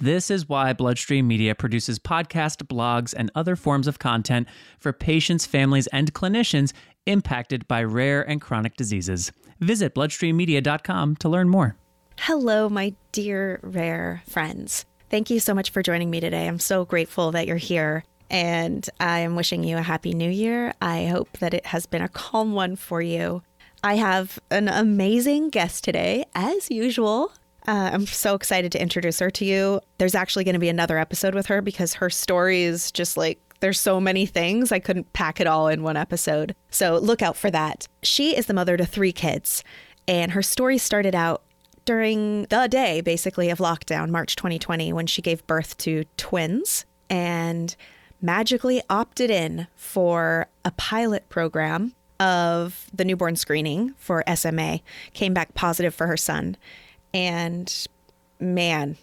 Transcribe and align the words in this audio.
This 0.00 0.28
is 0.28 0.48
why 0.48 0.72
Bloodstream 0.72 1.28
Media 1.28 1.54
produces 1.54 2.00
podcasts, 2.00 2.62
blogs, 2.64 3.14
and 3.16 3.30
other 3.34 3.54
forms 3.54 3.86
of 3.86 4.00
content 4.00 4.48
for 4.80 4.92
patients, 4.92 5.46
families, 5.46 5.86
and 5.88 6.12
clinicians 6.12 6.72
impacted 7.06 7.68
by 7.68 7.84
rare 7.84 8.22
and 8.28 8.40
chronic 8.40 8.76
diseases. 8.76 9.30
Visit 9.60 9.94
bloodstreammedia.com 9.94 11.16
to 11.16 11.28
learn 11.28 11.48
more. 11.48 11.76
Hello, 12.18 12.68
my 12.68 12.94
dear 13.12 13.60
rare 13.62 14.22
friends. 14.28 14.84
Thank 15.10 15.30
you 15.30 15.38
so 15.38 15.54
much 15.54 15.70
for 15.70 15.82
joining 15.82 16.10
me 16.10 16.18
today. 16.18 16.48
I'm 16.48 16.58
so 16.58 16.84
grateful 16.84 17.30
that 17.32 17.46
you're 17.46 17.56
here. 17.56 18.04
And 18.30 18.88
I 18.98 19.20
am 19.20 19.36
wishing 19.36 19.62
you 19.62 19.76
a 19.76 19.82
happy 19.82 20.12
new 20.12 20.30
year. 20.30 20.74
I 20.80 21.06
hope 21.06 21.38
that 21.38 21.54
it 21.54 21.66
has 21.66 21.86
been 21.86 22.02
a 22.02 22.08
calm 22.08 22.52
one 22.52 22.74
for 22.74 23.00
you. 23.00 23.42
I 23.84 23.94
have 23.94 24.40
an 24.50 24.66
amazing 24.66 25.50
guest 25.50 25.84
today, 25.84 26.24
as 26.34 26.70
usual. 26.70 27.32
Uh, 27.66 27.90
I'm 27.92 28.06
so 28.06 28.34
excited 28.34 28.72
to 28.72 28.82
introduce 28.82 29.18
her 29.20 29.30
to 29.30 29.44
you. 29.44 29.80
There's 29.98 30.14
actually 30.14 30.44
going 30.44 30.54
to 30.54 30.60
be 30.60 30.68
another 30.68 30.98
episode 30.98 31.34
with 31.34 31.46
her 31.46 31.62
because 31.62 31.94
her 31.94 32.10
story 32.10 32.62
is 32.62 32.92
just 32.92 33.16
like 33.16 33.38
there's 33.60 33.80
so 33.80 34.00
many 34.00 34.26
things. 34.26 34.70
I 34.72 34.78
couldn't 34.78 35.10
pack 35.14 35.40
it 35.40 35.46
all 35.46 35.68
in 35.68 35.82
one 35.82 35.96
episode. 35.96 36.54
So 36.70 36.98
look 36.98 37.22
out 37.22 37.36
for 37.36 37.50
that. 37.50 37.88
She 38.02 38.36
is 38.36 38.46
the 38.46 38.54
mother 38.54 38.76
to 38.76 38.84
three 38.84 39.12
kids, 39.12 39.64
and 40.06 40.32
her 40.32 40.42
story 40.42 40.76
started 40.76 41.14
out 41.14 41.42
during 41.86 42.42
the 42.44 42.66
day, 42.68 43.00
basically, 43.00 43.48
of 43.48 43.58
lockdown, 43.58 44.10
March 44.10 44.36
2020, 44.36 44.92
when 44.92 45.06
she 45.06 45.22
gave 45.22 45.46
birth 45.46 45.78
to 45.78 46.04
twins 46.16 46.84
and 47.08 47.76
magically 48.20 48.82
opted 48.90 49.30
in 49.30 49.66
for 49.76 50.46
a 50.64 50.70
pilot 50.72 51.28
program 51.28 51.94
of 52.20 52.86
the 52.92 53.04
newborn 53.04 53.36
screening 53.36 53.94
for 53.96 54.24
SMA, 54.34 54.80
came 55.12 55.34
back 55.34 55.54
positive 55.54 55.94
for 55.94 56.06
her 56.06 56.16
son. 56.16 56.56
And 57.14 57.72
man, 58.40 58.98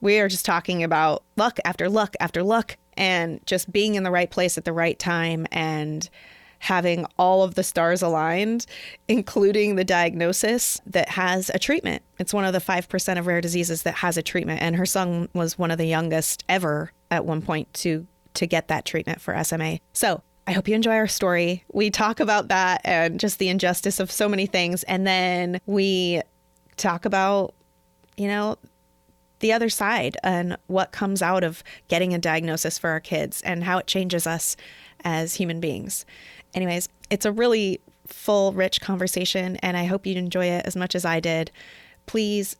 we 0.00 0.18
are 0.20 0.28
just 0.28 0.46
talking 0.46 0.82
about 0.82 1.22
luck 1.36 1.58
after 1.64 1.88
luck 1.88 2.14
after 2.20 2.42
luck 2.42 2.76
and 2.96 3.44
just 3.44 3.70
being 3.70 3.96
in 3.96 4.04
the 4.04 4.10
right 4.10 4.30
place 4.30 4.56
at 4.56 4.64
the 4.64 4.72
right 4.72 4.98
time 4.98 5.46
and 5.50 6.08
having 6.58 7.04
all 7.18 7.42
of 7.42 7.54
the 7.54 7.62
stars 7.62 8.00
aligned, 8.00 8.66
including 9.08 9.74
the 9.76 9.84
diagnosis 9.84 10.80
that 10.86 11.10
has 11.10 11.50
a 11.52 11.58
treatment. 11.58 12.02
It's 12.18 12.32
one 12.32 12.44
of 12.44 12.54
the 12.54 12.60
5% 12.60 13.18
of 13.18 13.26
rare 13.26 13.40
diseases 13.40 13.82
that 13.82 13.96
has 13.96 14.16
a 14.16 14.22
treatment. 14.22 14.62
And 14.62 14.76
her 14.76 14.86
son 14.86 15.28
was 15.34 15.58
one 15.58 15.70
of 15.70 15.78
the 15.78 15.86
youngest 15.86 16.44
ever 16.48 16.92
at 17.10 17.26
one 17.26 17.42
point 17.42 17.72
to, 17.74 18.06
to 18.34 18.46
get 18.46 18.68
that 18.68 18.84
treatment 18.86 19.20
for 19.20 19.42
SMA. 19.44 19.80
So 19.92 20.22
I 20.46 20.52
hope 20.52 20.66
you 20.68 20.74
enjoy 20.74 20.94
our 20.94 21.08
story. 21.08 21.64
We 21.72 21.90
talk 21.90 22.20
about 22.20 22.48
that 22.48 22.80
and 22.84 23.20
just 23.20 23.38
the 23.38 23.48
injustice 23.48 24.00
of 24.00 24.10
so 24.10 24.28
many 24.28 24.46
things. 24.46 24.82
And 24.84 25.06
then 25.06 25.60
we 25.66 26.22
talk 26.76 27.04
about, 27.04 27.54
you 28.16 28.28
know, 28.28 28.56
the 29.40 29.52
other 29.52 29.68
side 29.68 30.16
and 30.22 30.56
what 30.66 30.92
comes 30.92 31.20
out 31.22 31.44
of 31.44 31.62
getting 31.88 32.14
a 32.14 32.18
diagnosis 32.18 32.78
for 32.78 32.90
our 32.90 33.00
kids 33.00 33.42
and 33.42 33.64
how 33.64 33.78
it 33.78 33.86
changes 33.86 34.26
us 34.26 34.56
as 35.04 35.34
human 35.34 35.60
beings. 35.60 36.06
Anyways, 36.54 36.88
it's 37.10 37.26
a 37.26 37.32
really 37.32 37.80
full, 38.06 38.52
rich 38.52 38.80
conversation, 38.80 39.56
and 39.56 39.76
I 39.76 39.84
hope 39.84 40.06
you 40.06 40.14
enjoy 40.16 40.46
it 40.46 40.64
as 40.64 40.76
much 40.76 40.94
as 40.94 41.04
I 41.04 41.20
did. 41.20 41.50
Please 42.06 42.56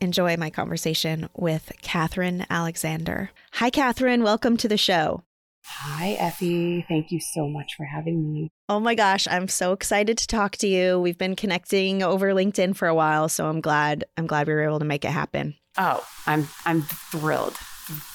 enjoy 0.00 0.36
my 0.36 0.50
conversation 0.50 1.28
with 1.36 1.72
Catherine 1.82 2.44
Alexander. 2.50 3.30
Hi, 3.52 3.70
Catherine. 3.70 4.22
Welcome 4.22 4.56
to 4.58 4.68
the 4.68 4.76
show. 4.76 5.22
Hi, 5.68 6.12
Effie. 6.12 6.84
Thank 6.88 7.10
you 7.10 7.20
so 7.20 7.48
much 7.48 7.74
for 7.76 7.84
having 7.84 8.32
me. 8.32 8.50
Oh 8.68 8.80
my 8.80 8.94
gosh, 8.94 9.26
I'm 9.28 9.48
so 9.48 9.72
excited 9.72 10.16
to 10.18 10.26
talk 10.26 10.56
to 10.58 10.68
you. 10.68 11.00
We've 11.00 11.18
been 11.18 11.36
connecting 11.36 12.02
over 12.02 12.32
LinkedIn 12.32 12.76
for 12.76 12.88
a 12.88 12.94
while, 12.94 13.28
so 13.28 13.46
I'm 13.46 13.60
glad 13.60 14.04
I'm 14.16 14.26
glad 14.26 14.46
we 14.46 14.54
were 14.54 14.62
able 14.64 14.78
to 14.78 14.84
make 14.84 15.04
it 15.04 15.10
happen. 15.10 15.54
Oh, 15.76 16.06
I'm 16.26 16.48
I'm 16.64 16.82
thrilled. 16.82 17.56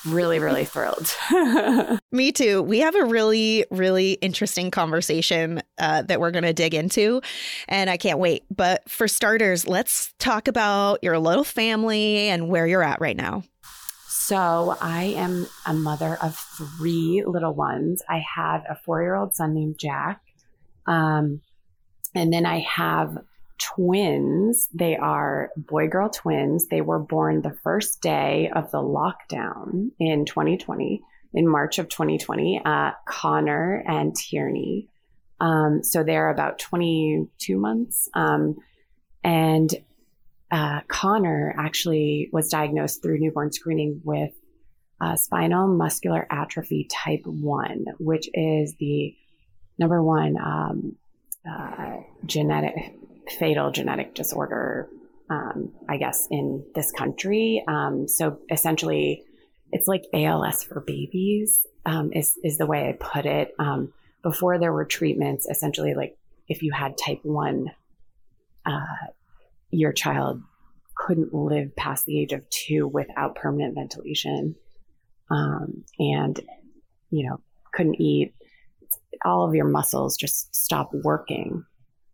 Really, 0.05 0.39
really 0.39 0.65
thrilled. 0.65 1.15
Me 2.11 2.31
too. 2.33 2.61
We 2.61 2.79
have 2.79 2.95
a 2.95 3.05
really, 3.05 3.65
really 3.71 4.13
interesting 4.13 4.69
conversation 4.69 5.61
uh, 5.77 6.01
that 6.03 6.19
we're 6.19 6.31
going 6.31 6.43
to 6.43 6.51
dig 6.51 6.73
into, 6.73 7.21
and 7.69 7.89
I 7.89 7.95
can't 7.95 8.19
wait. 8.19 8.43
But 8.53 8.89
for 8.89 9.07
starters, 9.07 9.65
let's 9.67 10.13
talk 10.19 10.49
about 10.49 10.99
your 11.03 11.17
little 11.19 11.45
family 11.45 12.27
and 12.27 12.49
where 12.49 12.67
you're 12.67 12.83
at 12.83 12.99
right 12.99 13.15
now. 13.15 13.43
So, 14.23 14.77
I 14.79 15.15
am 15.17 15.47
a 15.65 15.73
mother 15.73 16.15
of 16.21 16.37
three 16.37 17.23
little 17.25 17.55
ones. 17.55 18.03
I 18.07 18.23
have 18.35 18.63
a 18.69 18.75
four 18.75 19.01
year 19.01 19.15
old 19.15 19.33
son 19.33 19.55
named 19.55 19.79
Jack. 19.79 20.21
Um, 20.85 21.41
and 22.13 22.31
then 22.31 22.45
I 22.45 22.59
have 22.59 23.17
twins. 23.57 24.69
They 24.73 24.95
are 24.95 25.49
boy 25.57 25.87
girl 25.87 26.09
twins. 26.09 26.67
They 26.67 26.81
were 26.81 26.99
born 26.99 27.41
the 27.41 27.57
first 27.63 28.01
day 28.01 28.51
of 28.55 28.69
the 28.69 28.77
lockdown 28.77 29.89
in 29.99 30.25
2020, 30.25 31.01
in 31.33 31.47
March 31.47 31.79
of 31.79 31.89
2020, 31.89 32.61
uh, 32.63 32.91
Connor 33.07 33.83
and 33.87 34.15
Tierney. 34.15 34.87
Um, 35.39 35.83
so 35.83 36.03
they're 36.03 36.29
about 36.29 36.59
22 36.59 37.57
months. 37.57 38.07
Um, 38.13 38.55
and 39.23 39.73
uh, 40.51 40.81
Connor 40.87 41.55
actually 41.57 42.29
was 42.31 42.49
diagnosed 42.49 43.01
through 43.01 43.19
newborn 43.19 43.51
screening 43.51 44.01
with 44.03 44.31
uh, 44.99 45.15
spinal 45.15 45.67
muscular 45.67 46.27
atrophy 46.29 46.87
type 46.91 47.25
1, 47.25 47.85
which 47.99 48.29
is 48.33 48.75
the 48.79 49.15
number 49.79 50.03
one 50.03 50.37
um, 50.37 50.95
uh, 51.49 51.97
genetic, 52.25 52.93
fatal 53.39 53.71
genetic 53.71 54.13
disorder, 54.13 54.87
um, 55.29 55.71
I 55.89 55.97
guess, 55.97 56.27
in 56.29 56.63
this 56.75 56.91
country. 56.91 57.63
Um, 57.67 58.07
so 58.07 58.37
essentially, 58.51 59.23
it's 59.71 59.87
like 59.87 60.03
ALS 60.13 60.63
for 60.63 60.81
babies, 60.81 61.65
um, 61.85 62.11
is, 62.13 62.37
is 62.43 62.57
the 62.57 62.65
way 62.65 62.89
I 62.89 62.97
put 62.99 63.25
it. 63.25 63.55
Um, 63.57 63.93
before 64.21 64.59
there 64.59 64.73
were 64.73 64.85
treatments, 64.85 65.47
essentially, 65.49 65.95
like 65.95 66.17
if 66.47 66.61
you 66.61 66.73
had 66.73 66.97
type 66.97 67.21
1, 67.23 67.71
uh, 68.65 68.85
your 69.71 69.93
child 69.93 70.41
couldn't 70.95 71.33
live 71.33 71.75
past 71.75 72.05
the 72.05 72.19
age 72.19 72.33
of 72.33 72.47
two 72.49 72.87
without 72.87 73.35
permanent 73.35 73.75
ventilation 73.75 74.55
um, 75.29 75.83
and 75.99 76.39
you 77.09 77.27
know 77.27 77.39
couldn't 77.73 77.99
eat. 77.99 78.33
All 79.23 79.47
of 79.47 79.55
your 79.55 79.65
muscles 79.65 80.17
just 80.17 80.53
stop 80.55 80.89
working 80.93 81.63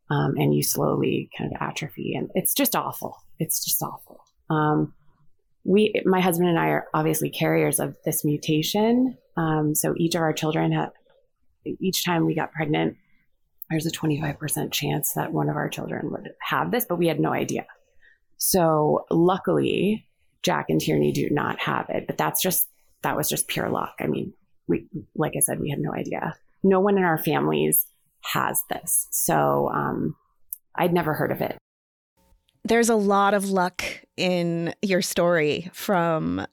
um, 0.10 0.36
and 0.38 0.54
you 0.54 0.64
slowly 0.64 1.30
kind 1.38 1.54
of 1.54 1.62
atrophy 1.62 2.16
and 2.16 2.30
it's 2.36 2.54
just 2.54 2.76
awful. 2.76 3.18
It's 3.40 3.64
just 3.64 3.82
awful. 3.82 4.24
Um, 4.50 4.94
we 5.68 5.94
my 6.06 6.22
husband 6.22 6.50
and 6.50 6.58
i 6.58 6.70
are 6.70 6.88
obviously 6.94 7.30
carriers 7.30 7.80
of 7.80 7.96
this 8.06 8.24
mutation 8.24 9.18
um, 9.36 9.76
so 9.76 9.94
each 9.98 10.16
of 10.16 10.22
our 10.22 10.34
children 10.34 10.72
had 10.72 10.90
each 11.82 12.06
time 12.06 12.26
we 12.26 12.34
got 12.34 12.54
pregnant 12.54 12.96
there's 13.70 13.86
a 13.86 13.92
25% 13.92 14.72
chance 14.72 15.14
that 15.14 15.34
one 15.34 15.50
of 15.50 15.56
our 15.56 15.70
children 15.70 16.12
would 16.12 16.30
have 16.42 16.72
this 16.72 16.86
but 16.88 16.98
we 16.98 17.08
had 17.08 17.20
no 17.20 17.32
idea 17.32 17.66
so 18.38 19.06
luckily 19.10 20.06
jack 20.44 20.70
and 20.70 20.80
tierney 20.80 21.12
do 21.12 21.30
not 21.30 21.60
have 21.60 21.90
it 21.90 22.06
but 22.08 22.18
that's 22.18 22.42
just 22.42 22.68
that 23.02 23.18
was 23.18 23.30
just 23.30 23.48
pure 23.48 23.70
luck 23.70 23.96
i 24.00 24.08
mean 24.08 24.34
we 24.68 24.86
like 25.16 25.34
i 25.36 25.40
said 25.40 25.60
we 25.60 25.70
had 25.70 25.80
no 25.80 25.94
idea 25.94 26.36
no 26.64 26.80
one 26.80 26.98
in 26.98 27.04
our 27.04 27.18
families 27.18 27.88
has 28.22 28.64
this. 28.70 29.08
So 29.12 29.70
um, 29.74 30.16
I'd 30.76 30.94
never 30.94 31.14
heard 31.14 31.32
of 31.32 31.42
it. 31.42 31.58
There's 32.64 32.90
a 32.90 32.96
lot 32.96 33.34
of 33.34 33.50
luck 33.50 33.84
in 34.18 34.74
your 34.82 35.02
story 35.02 35.70
from 35.74 36.46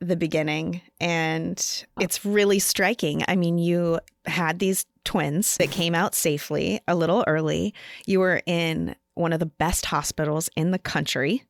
the 0.00 0.16
beginning, 0.16 0.80
and 1.00 1.84
it's 2.00 2.24
really 2.24 2.58
striking. 2.58 3.22
I 3.28 3.36
mean, 3.36 3.58
you 3.58 4.00
had 4.24 4.60
these 4.60 4.86
twins 5.08 5.56
that 5.56 5.70
came 5.70 5.94
out 5.94 6.14
safely 6.14 6.80
a 6.86 6.94
little 6.94 7.24
early. 7.26 7.72
You 8.04 8.20
were 8.20 8.42
in 8.44 8.94
one 9.14 9.32
of 9.32 9.40
the 9.40 9.46
best 9.46 9.86
hospitals 9.86 10.50
in 10.54 10.70
the 10.70 10.78
country. 10.78 11.44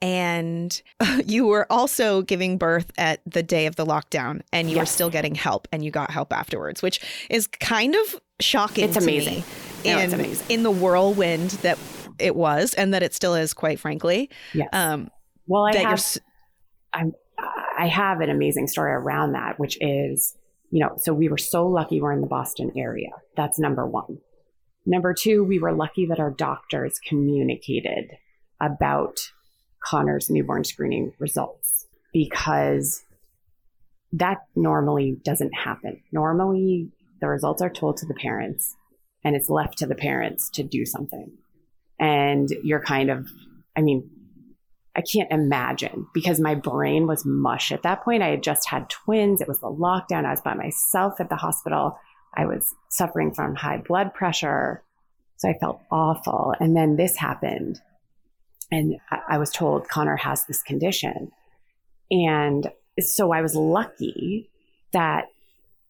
And 0.00 0.80
you 1.26 1.46
were 1.46 1.66
also 1.68 2.22
giving 2.22 2.56
birth 2.56 2.92
at 2.96 3.20
the 3.26 3.42
day 3.42 3.66
of 3.66 3.74
the 3.74 3.84
lockdown, 3.84 4.42
and 4.52 4.70
you 4.70 4.78
were 4.78 4.86
still 4.86 5.10
getting 5.10 5.34
help, 5.34 5.66
and 5.72 5.84
you 5.84 5.90
got 5.90 6.12
help 6.12 6.32
afterwards, 6.32 6.80
which 6.80 7.00
is 7.28 7.48
kind 7.48 7.96
of 7.96 8.20
shocking. 8.40 8.84
It's 8.84 8.98
to 8.98 9.00
me 9.00 9.16
amazing. 9.16 9.44
No, 9.84 9.98
it's 9.98 10.12
in- 10.12 10.20
amazing. 10.20 10.46
In 10.48 10.62
the 10.62 10.70
whirlwind 10.70 11.50
that 11.62 11.78
it 12.20 12.36
was, 12.36 12.74
and 12.74 12.94
that 12.94 13.02
it 13.02 13.14
still 13.14 13.34
is, 13.34 13.52
quite 13.52 13.80
frankly. 13.80 14.30
Yes. 14.52 14.68
Um, 14.72 15.10
well, 15.48 15.64
I 15.64 15.72
that 15.72 15.80
you're 15.80 15.88
have 15.88 15.98
s- 15.98 16.20
I 17.76 17.86
have 17.88 18.20
an 18.20 18.30
amazing 18.30 18.68
story 18.68 18.92
around 18.92 19.32
that, 19.32 19.58
which 19.58 19.76
is, 19.80 20.36
you 20.74 20.80
know, 20.80 20.96
so 20.96 21.14
we 21.14 21.28
were 21.28 21.38
so 21.38 21.68
lucky 21.68 22.00
we're 22.00 22.10
in 22.10 22.20
the 22.20 22.26
Boston 22.26 22.72
area. 22.76 23.10
That's 23.36 23.60
number 23.60 23.86
one. 23.86 24.18
Number 24.84 25.14
two, 25.14 25.44
we 25.44 25.60
were 25.60 25.72
lucky 25.72 26.04
that 26.06 26.18
our 26.18 26.32
doctors 26.32 26.98
communicated 26.98 28.10
about 28.60 29.20
Connor's 29.84 30.28
newborn 30.28 30.64
screening 30.64 31.12
results 31.20 31.86
because 32.12 33.04
that 34.12 34.38
normally 34.56 35.16
doesn't 35.24 35.54
happen. 35.54 36.02
Normally, 36.10 36.90
the 37.20 37.28
results 37.28 37.62
are 37.62 37.70
told 37.70 37.96
to 37.98 38.06
the 38.06 38.14
parents 38.14 38.74
and 39.22 39.36
it's 39.36 39.48
left 39.48 39.78
to 39.78 39.86
the 39.86 39.94
parents 39.94 40.50
to 40.54 40.64
do 40.64 40.84
something. 40.84 41.30
And 42.00 42.48
you're 42.64 42.82
kind 42.82 43.12
of, 43.12 43.28
I 43.76 43.80
mean, 43.80 44.10
I 44.96 45.02
can't 45.02 45.30
imagine 45.32 46.06
because 46.14 46.38
my 46.38 46.54
brain 46.54 47.06
was 47.06 47.24
mush 47.24 47.72
at 47.72 47.82
that 47.82 48.04
point. 48.04 48.22
I 48.22 48.28
had 48.28 48.42
just 48.42 48.68
had 48.68 48.88
twins. 48.88 49.40
It 49.40 49.48
was 49.48 49.60
the 49.60 49.66
lockdown. 49.66 50.24
I 50.24 50.30
was 50.30 50.40
by 50.40 50.54
myself 50.54 51.20
at 51.20 51.28
the 51.28 51.36
hospital. 51.36 51.98
I 52.36 52.46
was 52.46 52.74
suffering 52.90 53.34
from 53.34 53.56
high 53.56 53.78
blood 53.78 54.14
pressure. 54.14 54.82
So 55.36 55.48
I 55.48 55.58
felt 55.58 55.80
awful. 55.90 56.54
And 56.60 56.76
then 56.76 56.96
this 56.96 57.16
happened. 57.16 57.80
And 58.70 58.96
I, 59.28 59.38
was 59.38 59.50
told 59.50 59.88
Connor 59.88 60.16
has 60.16 60.46
this 60.46 60.62
condition. 60.62 61.30
And 62.10 62.70
so 63.00 63.32
I 63.32 63.42
was 63.42 63.54
lucky 63.54 64.50
that 64.92 65.26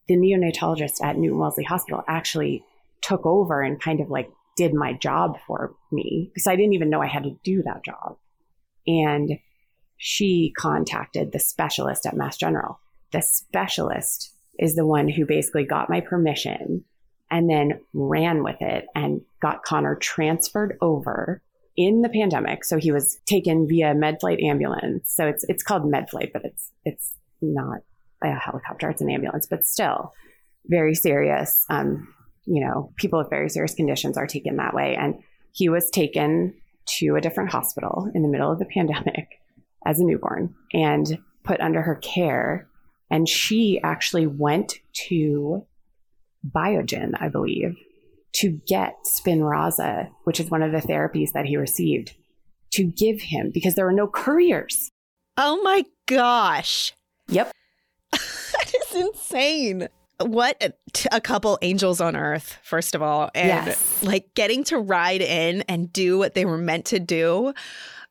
the 0.09 0.17
neonatologist 0.17 1.03
at 1.03 1.17
Newton 1.17 1.39
Wellesley 1.39 1.65
Hospital 1.65 2.03
actually 2.09 2.65
took 3.01 3.25
over 3.25 3.61
and 3.63 3.81
kind 3.81 4.01
of 4.01 4.11
like 4.11 4.31
did 4.57 4.75
my 4.75 4.93
job 4.93 5.39
for 5.47 5.75
me 5.93 6.31
because 6.33 6.47
I 6.47 6.57
didn't 6.57 6.75
even 6.75 6.91
know 6.91 7.03
I 7.03 7.07
had 7.07 7.25
to 7.25 7.37
do 7.43 7.63
that 7.65 7.85
job. 7.85 8.17
And 8.87 9.39
she 9.97 10.53
contacted 10.57 11.33
the 11.33 11.39
specialist 11.39 12.07
at 12.07 12.17
Mass 12.17 12.37
General. 12.37 12.79
The 13.13 13.23
specialist 13.23 14.33
is 14.59 14.75
the 14.75 14.87
one 14.87 15.09
who 15.09 15.27
basically 15.27 15.65
got 15.65 15.91
my 15.91 16.01
permission 16.01 16.85
and 17.31 17.49
then 17.49 17.81
ran 17.93 18.45
with 18.45 18.61
it 18.61 18.87
and 18.95 19.21
got 19.41 19.65
Connor 19.65 19.97
transferred 19.97 20.77
over 20.81 21.43
in 21.77 22.03
the 22.03 22.09
pandemic. 22.09 22.65
So 22.65 22.79
he 22.79 22.93
was 22.93 23.19
taken 23.27 23.67
via 23.67 23.95
med 23.95 24.19
flight 24.21 24.41
ambulance. 24.41 25.13
So 25.15 25.27
it's 25.27 25.45
it's 25.49 25.63
called 25.63 25.87
med 25.87 26.09
flight, 26.11 26.31
but 26.33 26.45
it's 26.45 26.71
it's 26.85 27.15
not 27.41 27.81
a 28.23 28.35
helicopter, 28.35 28.91
it's 28.91 29.01
an 29.01 29.11
ambulance, 29.11 29.47
but 29.47 29.67
still 29.67 30.13
very 30.67 30.95
serious. 30.95 31.65
Um, 31.69 32.15
you 32.47 32.65
know, 32.65 32.93
people 32.97 33.19
with 33.19 33.31
very 33.31 33.49
serious 33.49 33.75
conditions 33.75 34.17
are 34.17 34.27
taken 34.27 34.57
that 34.57 34.75
way. 34.75 34.97
And 34.97 35.23
he 35.53 35.69
was 35.69 35.91
taken 35.91 36.55
to 36.87 37.17
a 37.17 37.21
different 37.21 37.51
hospital 37.51 38.11
in 38.15 38.23
the 38.23 38.29
middle 38.29 38.51
of 38.51 38.59
the 38.59 38.65
pandemic 38.75 39.41
as 39.87 40.01
a 40.01 40.05
newborn 40.05 40.55
and 40.73 41.19
put 41.43 41.61
under 41.61 41.83
her 41.83 41.97
care. 41.97 42.69
And 43.11 43.29
she 43.29 43.81
actually 43.83 44.27
went 44.27 44.75
to 45.09 45.67
Biogen, 46.49 47.13
I 47.21 47.29
believe, 47.29 47.77
to 48.35 48.51
get 48.67 48.97
Spinraza, 49.07 50.11
which 50.25 50.41
is 50.41 50.51
one 50.51 50.63
of 50.63 50.73
the 50.73 50.79
therapies 50.79 51.33
that 51.33 51.45
he 51.45 51.57
received, 51.57 52.15
to 52.73 52.85
give 52.85 53.21
him 53.21 53.51
because 53.53 53.75
there 53.75 53.85
were 53.85 53.93
no 53.93 54.09
couriers. 54.09 54.91
oh 55.37 55.63
my 55.63 55.85
gosh. 56.07 56.93
Yep. 57.29 57.53
that 58.13 58.73
is 58.75 58.95
insane. 58.95 59.89
What 60.21 60.57
a, 60.63 60.73
t- 60.93 61.09
a 61.13 61.21
couple 61.21 61.59
angels 61.63 62.01
on 62.01 62.15
earth, 62.17 62.59
first 62.63 62.95
of 62.95 63.03
all. 63.03 63.31
And 63.35 63.49
Yes. 63.49 64.03
like 64.03 64.33
getting 64.35 64.63
to 64.65 64.79
ride 64.79 65.21
in 65.23 65.63
and 65.63 65.93
do 65.93 66.19
what 66.19 66.35
they 66.35 66.45
were 66.45 66.59
meant 66.59 66.85
to 66.87 66.99
do. 67.01 67.53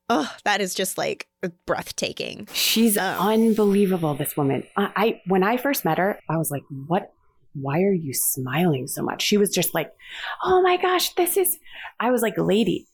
Oh, 0.09 0.29
that 0.43 0.59
is 0.59 0.73
just 0.75 0.97
like 0.97 1.27
breathtaking. 1.65 2.47
She's 2.53 2.97
Oh. 2.97 3.01
unbelievable, 3.19 4.13
this 4.15 4.35
woman. 4.35 4.63
I, 4.75 4.91
I 4.95 5.21
when 5.27 5.43
I 5.43 5.57
first 5.57 5.85
met 5.85 5.97
her, 5.97 6.19
I 6.29 6.37
was 6.37 6.51
like, 6.51 6.63
what 6.87 7.11
why 7.55 7.81
are 7.83 7.93
you 7.93 8.13
smiling 8.13 8.87
so 8.87 9.03
much? 9.03 9.21
She 9.21 9.37
was 9.37 9.49
just 9.51 9.73
like, 9.73 9.91
oh 10.43 10.61
my 10.61 10.75
gosh, 10.77 11.13
this 11.13 11.37
is 11.37 11.57
I 11.99 12.11
was 12.11 12.21
like, 12.21 12.33
lady, 12.37 12.87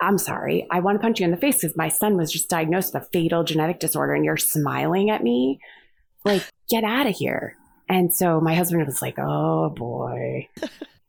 I'm 0.00 0.18
sorry. 0.18 0.66
I 0.70 0.80
want 0.80 0.96
to 0.98 1.02
punch 1.02 1.20
you 1.20 1.24
in 1.24 1.30
the 1.30 1.36
face 1.36 1.60
because 1.62 1.76
my 1.76 1.88
son 1.88 2.16
was 2.16 2.32
just 2.32 2.50
diagnosed 2.50 2.92
with 2.94 3.04
a 3.04 3.06
fatal 3.12 3.44
genetic 3.44 3.78
disorder 3.78 4.12
and 4.14 4.24
you're 4.24 4.36
smiling 4.36 5.08
at 5.10 5.22
me. 5.22 5.60
Like, 6.24 6.42
get 6.68 6.82
out 6.84 7.06
of 7.06 7.14
here. 7.14 7.56
And 7.88 8.14
so 8.14 8.40
my 8.40 8.54
husband 8.54 8.86
was 8.86 9.02
like, 9.02 9.18
oh 9.18 9.70
boy. 9.70 10.48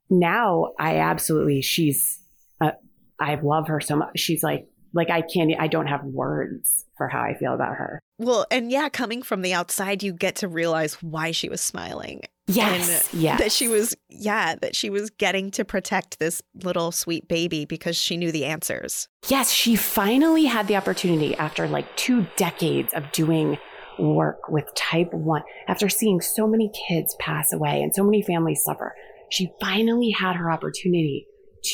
now 0.10 0.74
I 0.80 0.98
absolutely, 0.98 1.62
she's, 1.62 2.20
uh, 2.62 2.72
I 3.20 3.36
love 3.36 3.68
her 3.68 3.80
so 3.80 3.98
much. 3.98 4.20
She's 4.20 4.44
like, 4.44 4.68
like 4.94 5.10
I 5.10 5.22
can't, 5.22 5.52
I 5.60 5.68
don't 5.68 5.88
have 5.88 6.04
words 6.04 6.86
for 6.98 7.08
how 7.08 7.22
I 7.22 7.34
feel 7.36 7.54
about 7.54 7.76
her. 7.76 8.00
Well, 8.18 8.46
and 8.50 8.72
yeah, 8.72 8.88
coming 8.90 9.22
from 9.22 9.42
the 9.42 9.54
outside, 9.54 10.04
you 10.04 10.14
get 10.14 10.36
to 10.38 10.48
realize 10.48 10.96
why 11.02 11.32
she 11.32 11.50
was 11.50 11.60
smiling. 11.60 12.24
Yes. 12.48 13.14
yes. 13.14 13.40
That 13.40 13.52
she 13.52 13.68
was, 13.68 13.96
yeah, 14.10 14.56
that 14.56 14.76
she 14.76 14.90
was 14.90 15.10
getting 15.10 15.52
to 15.52 15.66
protect 15.66 16.20
this 16.20 16.42
little 16.64 16.92
sweet 16.92 17.28
baby 17.28 17.66
because 17.66 17.98
she 17.98 18.18
knew 18.18 18.32
the 18.32 18.46
answers. 18.46 19.08
Yes, 19.28 19.52
she 19.52 19.76
finally 19.76 20.46
had 20.46 20.68
the 20.68 20.76
opportunity 20.76 21.36
after 21.36 21.68
like 21.68 21.94
two 21.98 22.28
decades 22.38 22.94
of 22.94 23.12
doing 23.12 23.58
work 24.00 24.50
with 24.50 24.74
type 24.76 25.14
1, 25.14 25.44
after 25.68 25.90
seeing 25.90 26.22
so 26.22 26.48
many 26.48 26.72
kids 26.88 27.16
pass 27.20 27.54
away 27.54 27.82
and 27.82 27.94
so 27.94 28.04
many 28.04 28.22
families 28.22 28.64
suffer. 28.64 28.96
She 29.30 29.52
finally 29.60 30.12
had 30.12 30.36
her 30.36 30.52
opportunity 30.52 31.28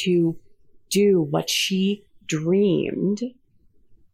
to 0.03 0.37
do 0.89 1.21
what 1.29 1.49
she 1.49 2.05
dreamed 2.25 3.21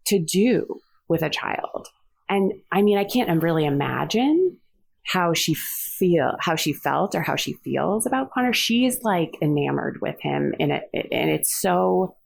to 0.06 0.20
do 0.20 0.80
with 1.08 1.22
a 1.22 1.30
child. 1.30 1.88
And 2.30 2.54
I 2.72 2.82
mean, 2.82 2.98
I 2.98 3.04
can't 3.04 3.42
really 3.42 3.66
imagine 3.66 4.58
how 5.08 5.34
she 5.34 5.54
feel 5.54 6.36
how 6.40 6.56
she 6.56 6.74
felt 6.74 7.16
or 7.16 7.22
how 7.22 7.36
she 7.36 7.54
feels 7.64 8.06
about 8.06 8.30
Connor. 8.32 8.54
She 8.54 8.86
is 8.86 9.00
like 9.04 9.38
enamored 9.42 10.00
with 10.02 10.20
him 10.20 10.54
and 10.60 10.72
it 10.72 10.90
and 10.94 11.30
it's 11.30 11.56
so 11.56 12.18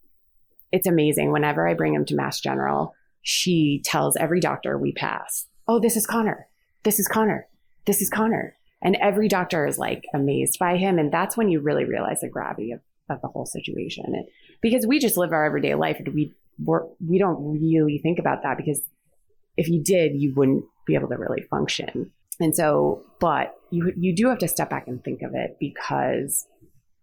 it's 0.71 0.88
amazing. 0.88 1.31
Whenever 1.31 1.67
I 1.67 1.75
bring 1.75 1.93
him 1.93 2.05
to 2.05 2.15
Mass 2.15 2.39
General, 2.39 2.95
she 3.21 3.81
tells 3.85 4.15
every 4.17 4.39
doctor 4.39 4.77
we 4.77 4.93
pass, 4.93 5.45
Oh, 5.71 5.79
this 5.79 5.95
is 5.95 6.05
Connor. 6.05 6.49
This 6.83 6.99
is 6.99 7.07
Connor. 7.07 7.47
This 7.85 8.01
is 8.01 8.09
Connor. 8.09 8.57
And 8.81 8.97
every 8.97 9.29
doctor 9.29 9.65
is 9.65 9.77
like 9.77 10.03
amazed 10.13 10.59
by 10.59 10.75
him. 10.75 10.99
And 10.99 11.13
that's 11.13 11.37
when 11.37 11.47
you 11.47 11.61
really 11.61 11.85
realize 11.85 12.19
the 12.19 12.27
gravity 12.27 12.73
of, 12.73 12.81
of 13.09 13.21
the 13.21 13.29
whole 13.29 13.45
situation. 13.45 14.03
And 14.07 14.27
because 14.61 14.85
we 14.85 14.99
just 14.99 15.15
live 15.15 15.31
our 15.31 15.45
everyday 15.45 15.75
life 15.75 15.95
and 15.97 16.13
we 16.13 16.33
we're, 16.61 16.81
we 16.99 17.17
don't 17.17 17.57
really 17.61 17.99
think 17.99 18.19
about 18.19 18.43
that 18.43 18.57
because 18.57 18.81
if 19.55 19.69
you 19.69 19.81
did, 19.81 20.11
you 20.13 20.33
wouldn't 20.35 20.65
be 20.85 20.95
able 20.95 21.07
to 21.07 21.15
really 21.15 21.43
function. 21.43 22.11
And 22.41 22.53
so, 22.53 23.03
but 23.21 23.55
you 23.69 23.93
you 23.95 24.13
do 24.13 24.27
have 24.27 24.39
to 24.39 24.49
step 24.49 24.69
back 24.69 24.89
and 24.89 25.01
think 25.01 25.21
of 25.21 25.35
it 25.35 25.55
because 25.57 26.47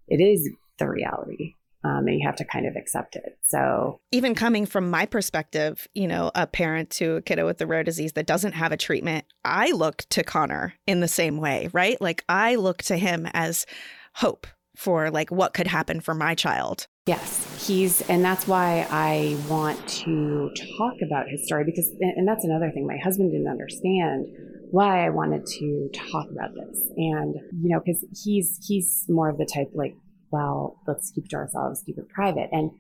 it 0.09 0.21
is 0.21 0.47
the 0.79 0.91
reality, 0.91 1.55
um, 1.85 2.07
and 2.07 2.19
you 2.19 2.27
have 2.27 2.37
to 2.37 2.45
kind 2.45 2.67
of 2.67 2.75
accept 2.77 3.17
it. 3.17 3.39
So 3.45 4.01
Even 4.13 4.35
coming 4.35 4.67
from 4.67 4.91
my 4.91 5.07
perspective, 5.07 5.87
you 5.95 6.07
know, 6.07 6.31
a 6.35 6.47
parent 6.47 6.91
to 6.91 7.17
a 7.17 7.23
kiddo 7.23 7.47
with 7.47 7.61
a 7.61 7.67
rare 7.67 7.85
disease 7.85 8.13
that 8.15 8.27
doesn't 8.27 8.53
have 8.53 8.73
a 8.73 8.77
treatment, 8.77 9.25
I 9.45 9.71
look 9.71 10.05
to 10.11 10.23
Connor 10.25 10.75
in 10.87 11.01
the 11.01 11.09
same 11.09 11.39
way, 11.39 11.71
right? 11.73 12.01
Like 12.01 12.25
I 12.29 12.57
look 12.57 12.83
to 12.85 12.97
him 12.97 13.29
as 13.33 13.67
hope 14.15 14.47
for 14.77 15.11
like 15.11 15.31
what 15.31 15.55
could 15.55 15.67
happen 15.67 16.01
for 16.01 16.15
my 16.15 16.35
child. 16.35 16.87
Yes, 17.07 17.67
he's, 17.67 18.01
and 18.03 18.25
that's 18.25 18.47
why 18.47 18.87
I 18.91 19.37
want 19.49 19.89
to 19.89 20.51
talk 20.79 20.95
about 21.05 21.29
his 21.29 21.45
story 21.47 21.65
because, 21.65 21.91
and 22.01 22.29
that's 22.29 22.45
another 22.45 22.71
thing. 22.71 22.87
My 22.87 22.99
husband 23.03 23.33
didn't 23.33 23.49
understand 23.49 24.27
why 24.71 25.05
I 25.05 25.11
wanted 25.11 25.47
to 25.47 25.89
talk 25.95 26.27
about 26.31 26.51
this, 26.55 26.91
and 26.97 27.35
you 27.35 27.71
know, 27.71 27.81
because 27.85 28.05
he's 28.23 28.59
he's 28.67 29.07
more 29.09 29.31
of 29.31 29.39
the 29.39 29.47
type 29.47 29.71
like, 29.73 29.97
well, 30.31 30.79
let's 30.87 31.11
keep 31.11 31.25
it 31.25 31.31
to 31.31 31.37
ourselves, 31.37 31.83
keep 31.85 31.99
it 31.99 32.09
private, 32.09 32.49
and 32.53 32.71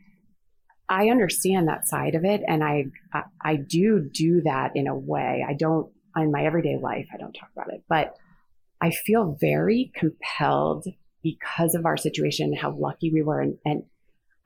I 0.88 1.08
understand 1.08 1.68
that 1.68 1.86
side 1.86 2.14
of 2.14 2.24
it, 2.24 2.42
and 2.46 2.64
I 2.64 2.86
I, 3.12 3.22
I 3.40 3.56
do 3.56 4.08
do 4.12 4.42
that 4.42 4.72
in 4.74 4.86
a 4.86 4.96
way. 4.96 5.44
I 5.46 5.54
don't 5.54 5.90
in 6.16 6.32
my 6.32 6.44
everyday 6.44 6.76
life. 6.76 7.06
I 7.12 7.18
don't 7.18 7.32
talk 7.32 7.50
about 7.54 7.72
it, 7.72 7.84
but 7.88 8.16
I 8.80 8.90
feel 8.90 9.36
very 9.40 9.92
compelled 9.94 10.86
because 11.22 11.74
of 11.74 11.84
our 11.84 11.96
situation, 11.96 12.54
how 12.54 12.70
lucky 12.70 13.12
we 13.12 13.22
were, 13.22 13.40
and, 13.40 13.58
and 13.64 13.82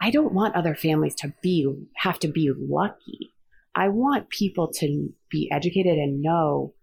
I 0.00 0.10
don't 0.10 0.32
want 0.32 0.56
other 0.56 0.74
families 0.74 1.14
to 1.16 1.32
be 1.42 1.86
have 1.96 2.18
to 2.20 2.28
be 2.28 2.50
lucky. 2.56 3.32
I 3.74 3.88
want 3.88 4.28
people 4.28 4.68
to 4.80 5.12
be 5.30 5.50
educated 5.50 5.96
and 5.98 6.22
know 6.22 6.74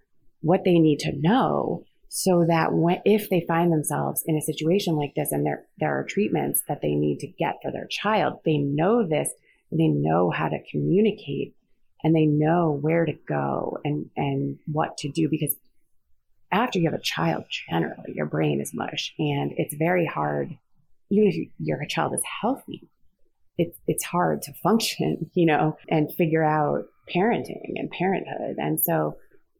what 0.42 0.64
they 0.64 0.80
need 0.80 1.00
to 1.00 1.12
know 1.14 1.84
so 2.10 2.44
that 2.48 2.74
when, 2.74 3.02
if 3.06 3.30
they 3.30 3.46
find 3.48 3.72
themselves 3.72 4.24
in 4.26 4.36
a 4.36 4.42
situation 4.42 4.96
like 4.96 5.14
this 5.16 5.32
and 5.32 5.46
there, 5.46 5.66
there 5.78 5.98
are 5.98 6.04
treatments 6.04 6.64
that 6.68 6.82
they 6.82 6.96
need 6.96 7.20
to 7.20 7.28
get 7.28 7.60
for 7.62 7.72
their 7.72 7.88
child, 7.88 8.40
they 8.46 8.58
know 8.58 9.08
this, 9.08 9.30
they 9.72 9.88
know 9.88 10.32
how 10.32 10.50
to 10.50 10.58
communicate 10.72 11.56
and 12.04 12.16
they 12.16 12.26
know 12.26 12.80
where 12.82 13.06
to 13.06 13.14
go 13.28 13.78
and, 13.86 14.10
and 14.18 14.58
what 14.66 14.98
to 14.98 15.10
do 15.10 15.30
because 15.30 15.56
after 16.52 16.80
you 16.80 16.90
have 16.90 17.00
a 17.00 17.04
child, 17.04 17.44
generally 17.70 18.14
your 18.16 18.26
brain 18.26 18.60
is 18.60 18.74
mush 18.74 19.14
and 19.20 19.54
it's 19.58 19.76
very 19.76 20.08
hard, 20.08 20.58
even 21.12 21.28
if 21.28 21.36
you, 21.36 21.50
your 21.60 21.86
child 21.86 22.16
is 22.16 22.24
healthy, 22.42 22.90
it's, 23.60 23.78
it's 23.88 24.04
hard 24.04 24.42
to 24.42 24.54
function, 24.64 25.30
you 25.36 25.46
know, 25.46 25.78
and 25.90 26.12
figure 26.16 26.44
out 26.44 26.86
parenting 27.16 27.74
and 27.76 27.92
parenthood. 27.92 28.56
And 28.58 28.80
so 28.80 29.18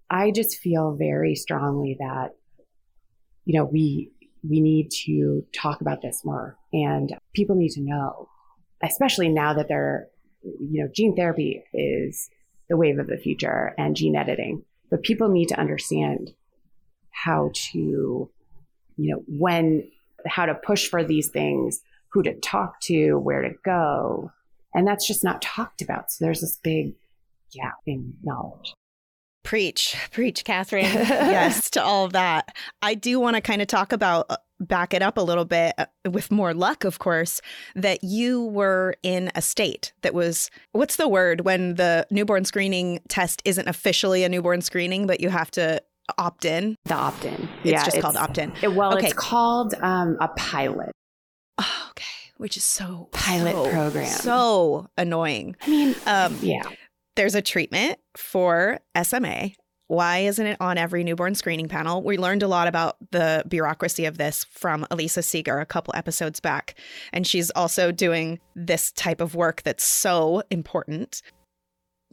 I 0.10 0.32
just 0.32 0.58
feel 0.58 0.96
very 0.96 1.36
strongly 1.36 1.96
that 2.00 2.34
you 3.50 3.58
know, 3.58 3.66
we 3.66 4.12
we 4.48 4.62
need 4.62 4.92
to 4.92 5.44
talk 5.60 5.82
about 5.82 6.04
this 6.04 6.24
more 6.24 6.56
and 6.72 7.18
people 7.34 7.56
need 7.56 7.72
to 7.72 7.82
know, 7.82 8.30
especially 8.84 9.28
now 9.28 9.56
that 9.56 9.68
they're, 9.68 10.08
you 10.44 10.84
know, 10.84 10.88
gene 10.94 11.16
therapy 11.16 11.64
is 11.74 12.30
the 12.70 12.78
wave 12.78 13.00
of 13.00 13.08
the 13.08 13.18
future 13.18 13.74
and 13.76 13.96
gene 13.96 14.16
editing, 14.16 14.64
but 14.92 15.02
people 15.02 15.30
need 15.30 15.48
to 15.48 15.60
understand 15.60 16.30
how 17.10 17.50
to, 17.56 18.30
you 18.98 19.12
know, 19.12 19.24
when, 19.28 19.90
how 20.28 20.46
to 20.46 20.54
push 20.54 20.88
for 20.88 21.04
these 21.04 21.30
things, 21.30 21.82
who 22.10 22.22
to 22.22 22.40
talk 22.42 22.80
to, 22.82 23.16
where 23.16 23.42
to 23.42 23.56
go. 23.66 24.32
And 24.76 24.88
that's 24.88 25.08
just 25.08 25.24
not 25.24 25.42
talked 25.42 25.82
about. 25.82 26.12
So 26.12 26.24
there's 26.24 26.42
this 26.42 26.58
big 26.58 26.94
gap 27.52 27.78
in 27.88 28.14
knowledge. 28.22 28.76
Preach, 29.50 29.98
preach, 30.12 30.44
Catherine. 30.44 30.84
yes, 30.94 31.72
to 31.72 31.84
all 31.84 32.06
of 32.06 32.14
that. 32.14 32.56
I 32.84 32.94
do 32.94 33.20
want 33.20 33.36
to 33.36 33.42
kind 33.42 33.64
of 33.64 33.68
talk 33.68 33.92
about, 33.92 34.28
uh, 34.30 34.38
back 34.60 34.94
it 34.94 35.02
up 35.02 35.18
a 35.18 35.22
little 35.22 35.44
bit 35.44 35.74
uh, 35.80 35.88
with 36.12 36.30
more 36.30 36.54
luck, 36.54 36.84
of 36.84 37.00
course, 37.00 37.42
that 37.74 38.04
you 38.04 38.46
were 38.46 38.94
in 39.02 39.32
a 39.34 39.42
state 39.42 39.92
that 40.04 40.14
was, 40.14 40.52
what's 40.74 40.98
the 40.98 41.08
word 41.08 41.42
when 41.42 41.74
the 41.78 42.06
newborn 42.12 42.46
screening 42.46 43.00
test 43.08 43.42
isn't 43.44 43.68
officially 43.68 44.24
a 44.24 44.30
newborn 44.30 44.62
screening, 44.62 45.08
but 45.08 45.20
you 45.20 45.30
have 45.30 45.50
to 45.50 45.82
opt 46.20 46.46
in? 46.46 46.76
The 46.86 46.94
opt 46.94 47.26
in. 47.26 47.50
It's 47.64 47.72
yeah, 47.72 47.84
just 47.84 47.98
it's, 47.98 48.04
called 48.04 48.18
opt 48.18 48.38
in. 48.38 48.54
It, 48.62 48.76
well, 48.76 48.96
okay. 48.98 49.08
it's 49.08 49.16
called 49.16 49.74
um, 49.82 50.16
a 50.22 50.28
pilot. 50.28 50.92
Oh, 51.58 51.88
okay. 51.90 52.06
Which 52.38 52.56
is 52.56 52.64
so 52.64 53.10
pilot 53.14 53.54
so, 53.54 53.72
program. 53.72 54.06
So 54.06 54.90
annoying. 54.96 55.56
I 55.64 55.70
mean, 55.72 55.96
um, 56.06 56.38
yeah 56.40 56.62
there's 57.20 57.36
a 57.36 57.42
treatment 57.42 58.00
for 58.16 58.80
SMA. 59.04 59.50
Why 59.88 60.20
isn't 60.20 60.46
it 60.46 60.56
on 60.62 60.78
every 60.78 61.04
newborn 61.04 61.36
screening 61.36 61.68
panel? 61.68 62.02
We 62.02 62.18
learned 62.18 62.44
a 62.44 62.48
lot 62.48 62.70
about 62.70 62.96
the 63.12 63.44
bureaucracy 63.46 64.06
of 64.06 64.18
this 64.18 64.46
from 64.46 64.88
Elisa 64.90 65.22
Seeger 65.22 65.60
a 65.60 65.66
couple 65.66 65.94
episodes 65.98 66.40
back. 66.40 66.76
And 67.12 67.28
she's 67.28 67.50
also 67.52 67.92
doing 67.92 68.40
this 68.56 68.94
type 68.94 69.20
of 69.20 69.36
work 69.36 69.64
that's 69.64 69.84
so 69.84 70.44
important. 70.50 71.22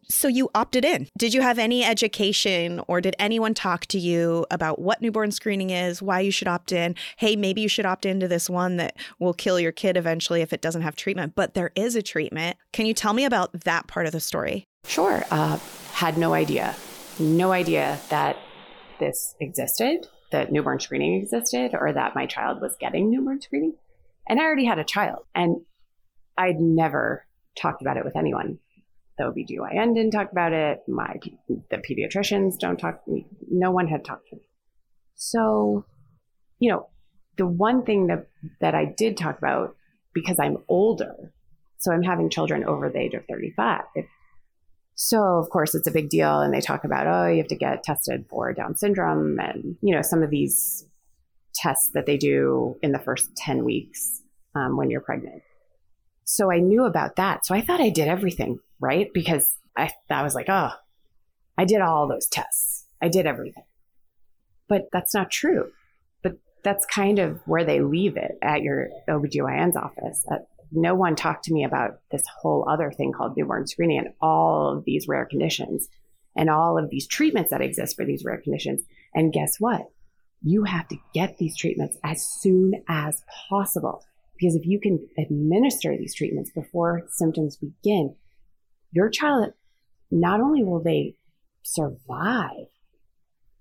So 0.08 0.26
you 0.26 0.50
opted 0.56 0.84
in. 0.84 1.06
Did 1.16 1.34
you 1.34 1.40
have 1.40 1.58
any 1.58 1.84
education 1.84 2.80
or 2.88 3.00
did 3.00 3.14
anyone 3.20 3.54
talk 3.54 3.86
to 3.86 4.00
you 4.00 4.44
about 4.50 4.80
what 4.80 5.02
newborn 5.02 5.30
screening 5.30 5.70
is, 5.70 6.02
why 6.02 6.18
you 6.18 6.32
should 6.32 6.48
opt 6.48 6.72
in? 6.72 6.96
Hey, 7.16 7.36
maybe 7.36 7.60
you 7.60 7.68
should 7.68 7.86
opt 7.86 8.06
into 8.06 8.26
this 8.26 8.50
one 8.50 8.76
that 8.78 8.96
will 9.20 9.34
kill 9.34 9.60
your 9.60 9.72
kid 9.72 9.96
eventually 9.96 10.42
if 10.42 10.52
it 10.52 10.62
doesn't 10.62 10.82
have 10.82 10.96
treatment, 10.96 11.34
but 11.36 11.54
there 11.54 11.70
is 11.76 11.94
a 11.94 12.02
treatment. 12.02 12.56
Can 12.72 12.86
you 12.86 12.94
tell 12.94 13.12
me 13.12 13.24
about 13.24 13.52
that 13.64 13.86
part 13.86 14.06
of 14.06 14.12
the 14.12 14.20
story? 14.20 14.66
Sure. 14.86 15.24
Uh, 15.30 15.58
had 15.92 16.18
no 16.18 16.34
idea, 16.34 16.74
no 17.18 17.52
idea 17.52 17.98
that 18.10 18.36
this 19.00 19.34
existed, 19.40 20.06
that 20.30 20.52
newborn 20.52 20.80
screening 20.80 21.20
existed, 21.20 21.72
or 21.74 21.92
that 21.92 22.14
my 22.14 22.26
child 22.26 22.60
was 22.60 22.76
getting 22.78 23.10
newborn 23.10 23.40
screening. 23.40 23.74
And 24.28 24.40
I 24.40 24.44
already 24.44 24.64
had 24.64 24.78
a 24.78 24.84
child, 24.84 25.20
and 25.34 25.62
I'd 26.36 26.60
never 26.60 27.24
talked 27.58 27.80
about 27.80 27.96
it 27.96 28.04
with 28.04 28.16
anyone. 28.16 28.58
The 29.18 29.24
OBGYN 29.24 29.94
didn't 29.94 30.10
talk 30.10 30.30
about 30.30 30.52
it. 30.52 30.82
My 30.86 31.16
the 31.48 31.78
pediatricians 31.78 32.58
don't 32.58 32.76
talk. 32.76 33.06
Me. 33.08 33.26
No 33.50 33.70
one 33.70 33.88
had 33.88 34.04
talked 34.04 34.28
to 34.28 34.36
me. 34.36 34.42
So, 35.14 35.86
you 36.58 36.70
know, 36.70 36.88
the 37.38 37.46
one 37.46 37.84
thing 37.84 38.08
that 38.08 38.26
that 38.60 38.74
I 38.74 38.84
did 38.84 39.16
talk 39.16 39.38
about 39.38 39.74
because 40.12 40.38
I'm 40.38 40.58
older, 40.68 41.32
so 41.78 41.92
I'm 41.92 42.02
having 42.02 42.28
children 42.28 42.64
over 42.64 42.90
the 42.90 42.98
age 42.98 43.14
of 43.14 43.24
35. 43.26 43.84
So, 44.96 45.38
of 45.38 45.50
course, 45.50 45.74
it's 45.74 45.86
a 45.86 45.92
big 45.92 46.08
deal. 46.08 46.40
And 46.40 46.52
they 46.52 46.60
talk 46.60 46.82
about, 46.84 47.06
oh, 47.06 47.28
you 47.30 47.36
have 47.38 47.48
to 47.48 47.54
get 47.54 47.82
tested 47.82 48.24
for 48.28 48.52
Down 48.52 48.76
syndrome 48.76 49.38
and, 49.38 49.76
you 49.82 49.94
know, 49.94 50.02
some 50.02 50.22
of 50.22 50.30
these 50.30 50.86
tests 51.54 51.90
that 51.94 52.06
they 52.06 52.16
do 52.16 52.76
in 52.82 52.92
the 52.92 52.98
first 52.98 53.34
10 53.36 53.64
weeks 53.64 54.22
um, 54.54 54.76
when 54.76 54.90
you're 54.90 55.00
pregnant. 55.00 55.42
So 56.24 56.50
I 56.50 56.58
knew 56.58 56.84
about 56.84 57.16
that. 57.16 57.46
So 57.46 57.54
I 57.54 57.60
thought 57.60 57.80
I 57.80 57.90
did 57.90 58.08
everything, 58.08 58.58
right? 58.80 59.08
Because 59.12 59.54
I, 59.76 59.92
I 60.10 60.22
was 60.22 60.34
like, 60.34 60.48
oh, 60.48 60.70
I 61.58 61.64
did 61.64 61.82
all 61.82 62.08
those 62.08 62.26
tests. 62.26 62.86
I 63.00 63.08
did 63.08 63.26
everything. 63.26 63.64
But 64.68 64.88
that's 64.92 65.14
not 65.14 65.30
true. 65.30 65.70
But 66.22 66.38
that's 66.64 66.86
kind 66.86 67.18
of 67.18 67.40
where 67.44 67.64
they 67.64 67.80
leave 67.80 68.16
it 68.16 68.38
at 68.42 68.62
your 68.62 68.88
OBGYN's 69.08 69.76
office. 69.76 70.24
At, 70.30 70.46
no 70.72 70.94
one 70.94 71.16
talked 71.16 71.44
to 71.44 71.52
me 71.52 71.64
about 71.64 71.98
this 72.10 72.22
whole 72.40 72.68
other 72.68 72.90
thing 72.90 73.12
called 73.12 73.36
newborn 73.36 73.66
screening 73.66 73.98
and 73.98 74.08
all 74.20 74.76
of 74.76 74.84
these 74.84 75.06
rare 75.08 75.26
conditions 75.26 75.88
and 76.36 76.50
all 76.50 76.78
of 76.78 76.90
these 76.90 77.06
treatments 77.06 77.50
that 77.50 77.62
exist 77.62 77.96
for 77.96 78.04
these 78.04 78.24
rare 78.24 78.40
conditions. 78.40 78.82
And 79.14 79.32
guess 79.32 79.56
what? 79.58 79.82
You 80.42 80.64
have 80.64 80.86
to 80.88 80.96
get 81.14 81.38
these 81.38 81.56
treatments 81.56 81.96
as 82.04 82.26
soon 82.40 82.72
as 82.88 83.22
possible. 83.48 84.04
Because 84.38 84.54
if 84.54 84.66
you 84.66 84.78
can 84.78 85.08
administer 85.18 85.96
these 85.96 86.14
treatments 86.14 86.50
before 86.54 87.06
symptoms 87.10 87.56
begin, 87.56 88.14
your 88.92 89.08
child, 89.08 89.54
not 90.10 90.40
only 90.40 90.62
will 90.62 90.82
they 90.82 91.16
survive, 91.62 92.66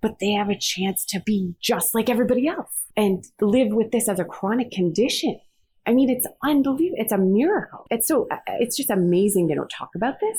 but 0.01 0.19
they 0.19 0.33
have 0.33 0.49
a 0.49 0.59
chance 0.59 1.05
to 1.05 1.21
be 1.25 1.55
just 1.61 1.95
like 1.95 2.09
everybody 2.09 2.47
else 2.47 2.85
and 2.95 3.25
live 3.41 3.73
with 3.73 3.91
this 3.91 4.09
as 4.09 4.19
a 4.19 4.25
chronic 4.25 4.69
condition. 4.69 5.39
I 5.87 5.93
mean, 5.93 6.09
it's 6.09 6.27
unbelievable. 6.43 6.97
It's 6.99 7.11
a 7.11 7.17
miracle. 7.17 7.85
It's 7.91 8.07
so, 8.07 8.27
uh, 8.31 8.35
uh, 8.35 8.55
it's 8.59 8.75
just 8.75 8.89
amazing 8.89 9.47
they 9.47 9.55
don't 9.55 9.69
talk 9.69 9.89
about 9.95 10.19
this. 10.19 10.37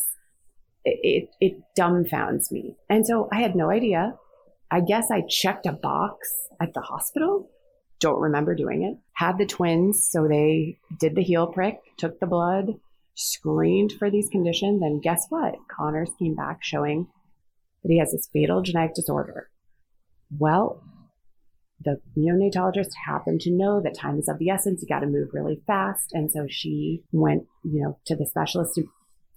It, 0.85 0.99
it, 1.03 1.29
it 1.41 1.63
dumbfounds 1.79 2.51
me. 2.51 2.77
And 2.89 3.07
so 3.07 3.29
I 3.33 3.41
had 3.41 3.55
no 3.55 3.71
idea. 3.71 4.15
I 4.71 4.81
guess 4.81 5.11
I 5.11 5.23
checked 5.29 5.67
a 5.67 5.73
box 5.73 6.33
at 6.61 6.75
the 6.75 6.81
hospital. 6.81 7.49
Don't 8.01 8.21
remember 8.21 8.55
doing 8.55 8.83
it. 8.83 8.99
Had 9.13 9.39
the 9.39 9.47
twins. 9.47 10.09
So 10.11 10.27
they 10.29 10.79
did 10.99 11.15
the 11.15 11.23
heel 11.23 11.47
prick, 11.47 11.79
took 11.97 12.19
the 12.19 12.27
blood, 12.27 12.75
screened 13.15 13.93
for 13.93 14.11
these 14.11 14.29
conditions. 14.29 14.83
And 14.83 15.03
guess 15.03 15.27
what? 15.29 15.55
Connors 15.71 16.11
came 16.19 16.35
back 16.35 16.59
showing 16.63 17.09
that 17.83 17.93
he 17.93 17.99
has 17.99 18.13
this 18.13 18.29
fatal 18.33 18.63
genetic 18.63 18.95
disorder. 18.95 19.49
Well, 20.37 20.83
the 21.85 22.01
neonatologist 22.17 22.91
happened 23.07 23.41
to 23.43 23.51
know 23.51 23.81
that 23.83 23.97
time 23.97 24.19
is 24.19 24.29
of 24.29 24.39
the 24.39 24.51
essence. 24.51 24.83
You 24.83 24.89
got 24.89 25.01
to 25.01 25.07
move 25.07 25.29
really 25.33 25.61
fast. 25.67 26.13
And 26.13 26.31
so 26.31 26.47
she 26.49 27.03
went, 27.13 27.45
you 27.65 27.83
know, 27.83 27.99
to 28.07 28.17
the 28.17 28.27
specialist 28.27 28.81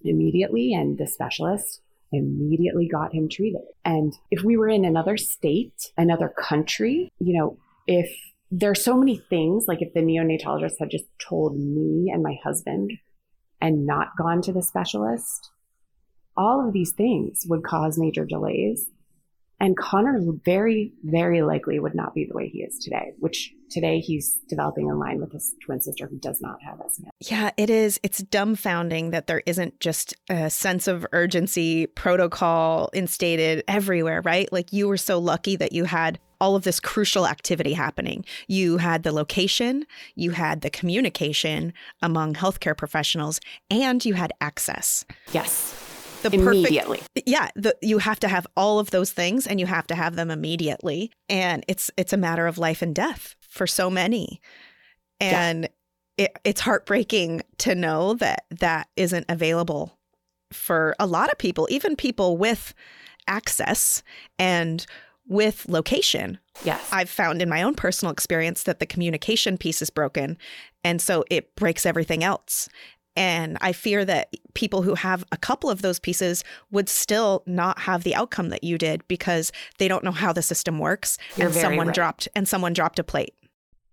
immediately 0.02 0.72
and 0.72 0.98
the 0.98 1.06
specialist 1.06 1.82
immediately 2.12 2.88
got 2.88 3.14
him 3.14 3.28
treated. 3.28 3.62
And 3.84 4.12
if 4.30 4.42
we 4.42 4.56
were 4.56 4.68
in 4.68 4.84
another 4.84 5.16
state, 5.16 5.92
another 5.96 6.28
country, 6.28 7.12
you 7.18 7.38
know, 7.38 7.58
if 7.86 8.10
there's 8.50 8.82
so 8.82 8.96
many 8.96 9.22
things, 9.30 9.66
like 9.68 9.80
if 9.80 9.92
the 9.94 10.00
neonatologist 10.00 10.74
had 10.80 10.90
just 10.90 11.04
told 11.28 11.56
me 11.56 12.10
and 12.12 12.22
my 12.22 12.36
husband 12.42 12.92
and 13.60 13.86
not 13.86 14.16
gone 14.18 14.42
to 14.42 14.52
the 14.52 14.62
specialist, 14.62 15.50
all 16.36 16.66
of 16.66 16.72
these 16.72 16.92
things 16.92 17.44
would 17.48 17.62
cause 17.62 17.98
major 17.98 18.24
delays. 18.24 18.88
And 19.60 19.76
Connor 19.76 20.18
very, 20.44 20.92
very 21.04 21.42
likely 21.42 21.78
would 21.78 21.94
not 21.94 22.14
be 22.14 22.24
the 22.24 22.34
way 22.34 22.48
he 22.48 22.62
is 22.62 22.78
today, 22.78 23.12
which 23.18 23.54
today 23.68 24.00
he's 24.00 24.38
developing 24.48 24.88
in 24.88 24.98
line 24.98 25.20
with 25.20 25.32
his 25.32 25.54
twin 25.64 25.82
sister 25.82 26.06
who 26.06 26.18
does 26.18 26.40
not 26.40 26.62
have 26.62 26.80
SMA. 26.90 27.10
Yeah, 27.20 27.50
it 27.58 27.68
is. 27.68 28.00
It's 28.02 28.22
dumbfounding 28.22 29.10
that 29.10 29.26
there 29.26 29.42
isn't 29.44 29.78
just 29.78 30.14
a 30.30 30.48
sense 30.48 30.88
of 30.88 31.06
urgency 31.12 31.86
protocol 31.86 32.88
instated 32.94 33.62
everywhere, 33.68 34.22
right? 34.22 34.50
Like 34.50 34.72
you 34.72 34.88
were 34.88 34.96
so 34.96 35.18
lucky 35.18 35.56
that 35.56 35.72
you 35.72 35.84
had 35.84 36.18
all 36.40 36.56
of 36.56 36.64
this 36.64 36.80
crucial 36.80 37.26
activity 37.26 37.74
happening. 37.74 38.24
You 38.48 38.78
had 38.78 39.02
the 39.02 39.12
location, 39.12 39.84
you 40.14 40.30
had 40.30 40.62
the 40.62 40.70
communication 40.70 41.74
among 42.00 42.32
healthcare 42.32 42.74
professionals, 42.74 43.40
and 43.70 44.02
you 44.06 44.14
had 44.14 44.32
access. 44.40 45.04
Yes 45.32 45.89
the 46.22 46.30
immediately. 46.32 46.98
Perfect, 46.98 47.28
yeah, 47.28 47.48
the, 47.54 47.76
you 47.82 47.98
have 47.98 48.20
to 48.20 48.28
have 48.28 48.46
all 48.56 48.78
of 48.78 48.90
those 48.90 49.12
things, 49.12 49.46
and 49.46 49.60
you 49.60 49.66
have 49.66 49.86
to 49.88 49.94
have 49.94 50.16
them 50.16 50.30
immediately. 50.30 51.12
And 51.28 51.64
it's 51.68 51.90
it's 51.96 52.12
a 52.12 52.16
matter 52.16 52.46
of 52.46 52.58
life 52.58 52.82
and 52.82 52.94
death 52.94 53.36
for 53.40 53.66
so 53.66 53.90
many, 53.90 54.40
and 55.20 55.68
yeah. 56.16 56.24
it, 56.26 56.38
it's 56.44 56.60
heartbreaking 56.60 57.42
to 57.58 57.74
know 57.74 58.14
that 58.14 58.44
that 58.50 58.88
isn't 58.96 59.26
available 59.28 59.98
for 60.52 60.94
a 60.98 61.06
lot 61.06 61.30
of 61.30 61.38
people, 61.38 61.68
even 61.70 61.96
people 61.96 62.36
with 62.36 62.74
access 63.28 64.02
and 64.38 64.86
with 65.28 65.68
location. 65.68 66.38
Yes. 66.64 66.86
I've 66.92 67.08
found 67.08 67.40
in 67.40 67.48
my 67.48 67.62
own 67.62 67.74
personal 67.74 68.12
experience 68.12 68.64
that 68.64 68.80
the 68.80 68.86
communication 68.86 69.56
piece 69.56 69.80
is 69.80 69.88
broken. 69.88 70.36
And 70.82 71.00
so 71.00 71.24
it 71.30 71.54
breaks 71.54 71.86
everything 71.86 72.24
else. 72.24 72.68
And 73.16 73.58
I 73.60 73.72
fear 73.72 74.04
that 74.04 74.34
people 74.54 74.82
who 74.82 74.94
have 74.94 75.24
a 75.32 75.36
couple 75.36 75.68
of 75.68 75.82
those 75.82 75.98
pieces 75.98 76.44
would 76.70 76.88
still 76.88 77.42
not 77.46 77.80
have 77.80 78.04
the 78.04 78.14
outcome 78.14 78.50
that 78.50 78.64
you 78.64 78.78
did 78.78 79.06
because 79.08 79.52
they 79.78 79.88
don't 79.88 80.04
know 80.04 80.12
how 80.12 80.32
the 80.32 80.42
system 80.42 80.78
works. 80.78 81.18
You're 81.36 81.48
and 81.48 81.56
someone 81.56 81.88
right. 81.88 81.94
dropped 81.94 82.28
and 82.34 82.48
someone 82.48 82.72
dropped 82.72 82.98
a 82.98 83.04
plate. 83.04 83.34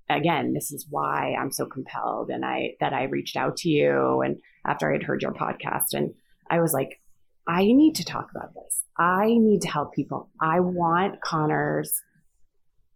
again, 0.09 0.53
this 0.53 0.71
is 0.71 0.85
why 0.89 1.35
I'm 1.39 1.51
so 1.51 1.65
compelled 1.65 2.29
and 2.29 2.45
I 2.45 2.75
that 2.79 2.93
I 2.93 3.03
reached 3.03 3.35
out 3.35 3.57
to 3.57 3.69
you 3.69 4.21
and 4.21 4.37
after 4.65 4.89
I 4.89 4.93
had 4.93 5.03
heard 5.03 5.21
your 5.21 5.33
podcast 5.33 5.93
and 5.93 6.13
I 6.49 6.61
was 6.61 6.73
like, 6.73 7.01
I 7.47 7.63
need 7.63 7.95
to 7.95 8.05
talk 8.05 8.29
about 8.35 8.53
this. 8.53 8.83
I 8.97 9.27
need 9.27 9.61
to 9.61 9.69
help 9.69 9.93
people. 9.93 10.29
I 10.41 10.59
want 10.59 11.21
Connor's 11.21 11.93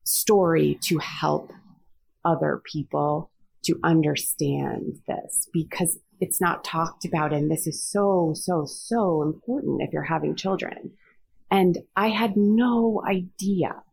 story 0.03 0.77
to 0.83 0.97
help 0.97 1.51
other 2.25 2.61
people 2.71 3.31
to 3.63 3.79
understand 3.83 4.97
this 5.07 5.47
because 5.53 5.99
it's 6.21 6.39
not 6.39 6.63
talked 6.63 7.03
about 7.03 7.33
and 7.33 7.51
this 7.51 7.67
is 7.67 7.83
so 7.83 8.33
so 8.35 8.63
so 8.65 9.23
important 9.23 9.81
if 9.81 9.91
you're 9.91 10.03
having 10.03 10.35
children. 10.35 10.91
And 11.49 11.79
I 11.97 12.09
had 12.09 12.37
no 12.37 13.03
idea. 13.05 13.83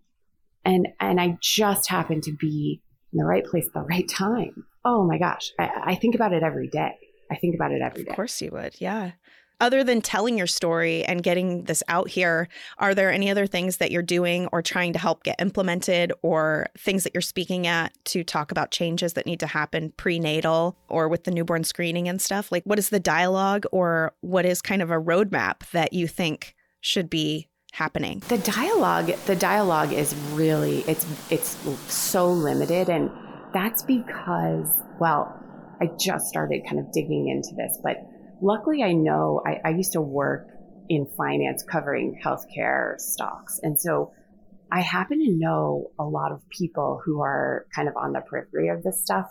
And 0.64 0.88
and 1.00 1.20
I 1.20 1.38
just 1.40 1.88
happened 1.88 2.22
to 2.24 2.32
be 2.32 2.82
in 3.12 3.18
the 3.18 3.24
right 3.24 3.44
place 3.44 3.66
at 3.66 3.72
the 3.72 3.80
right 3.80 4.08
time. 4.08 4.64
Oh 4.84 5.04
my 5.04 5.18
gosh. 5.18 5.52
I, 5.58 5.70
I 5.86 5.94
think 5.96 6.14
about 6.14 6.32
it 6.32 6.42
every 6.42 6.68
day. 6.68 6.96
I 7.30 7.36
think 7.36 7.54
about 7.54 7.72
it 7.72 7.82
every 7.82 8.04
day. 8.04 8.10
Of 8.10 8.16
course 8.16 8.40
you 8.40 8.50
would. 8.52 8.80
Yeah. 8.80 9.12
Other 9.60 9.82
than 9.82 10.00
telling 10.00 10.38
your 10.38 10.46
story 10.46 11.04
and 11.04 11.20
getting 11.20 11.64
this 11.64 11.82
out 11.88 12.08
here, 12.08 12.48
are 12.78 12.94
there 12.94 13.10
any 13.10 13.28
other 13.28 13.46
things 13.46 13.78
that 13.78 13.90
you're 13.90 14.02
doing 14.02 14.46
or 14.52 14.62
trying 14.62 14.92
to 14.92 15.00
help 15.00 15.24
get 15.24 15.40
implemented 15.40 16.12
or 16.22 16.68
things 16.78 17.02
that 17.02 17.12
you're 17.12 17.20
speaking 17.20 17.66
at 17.66 17.92
to 18.04 18.22
talk 18.22 18.52
about 18.52 18.70
changes 18.70 19.14
that 19.14 19.26
need 19.26 19.40
to 19.40 19.48
happen 19.48 19.92
prenatal 19.96 20.76
or 20.88 21.08
with 21.08 21.24
the 21.24 21.32
newborn 21.32 21.64
screening 21.64 22.08
and 22.08 22.22
stuff? 22.22 22.52
Like, 22.52 22.62
what 22.64 22.78
is 22.78 22.90
the 22.90 23.00
dialogue 23.00 23.64
or 23.72 24.14
what 24.20 24.44
is 24.44 24.62
kind 24.62 24.80
of 24.80 24.92
a 24.92 25.00
roadmap 25.00 25.68
that 25.72 25.92
you 25.92 26.06
think 26.06 26.54
should 26.80 27.10
be 27.10 27.48
happening? 27.72 28.22
The 28.28 28.38
dialogue, 28.38 29.12
the 29.26 29.36
dialogue 29.36 29.92
is 29.92 30.14
really 30.32 30.82
it's 30.82 31.04
it's 31.30 31.56
so 31.92 32.30
limited 32.30 32.88
and 32.88 33.10
that's 33.52 33.82
because 33.82 34.70
well, 35.00 35.34
I 35.80 35.90
just 35.98 36.26
started 36.26 36.62
kind 36.68 36.78
of 36.78 36.92
digging 36.92 37.28
into 37.28 37.54
this, 37.56 37.78
but 37.82 37.96
luckily 38.40 38.82
I 38.82 38.92
know 38.92 39.42
I, 39.46 39.60
I 39.64 39.70
used 39.70 39.92
to 39.92 40.00
work 40.00 40.48
in 40.88 41.06
finance 41.16 41.62
covering 41.62 42.20
healthcare 42.24 42.98
stocks. 42.98 43.60
And 43.62 43.80
so 43.80 44.12
I 44.70 44.80
happen 44.80 45.18
to 45.18 45.32
know 45.32 45.90
a 45.98 46.04
lot 46.04 46.32
of 46.32 46.42
people 46.50 47.00
who 47.04 47.20
are 47.22 47.66
kind 47.74 47.88
of 47.88 47.96
on 47.96 48.12
the 48.12 48.20
periphery 48.20 48.68
of 48.68 48.82
this 48.82 49.00
stuff 49.02 49.26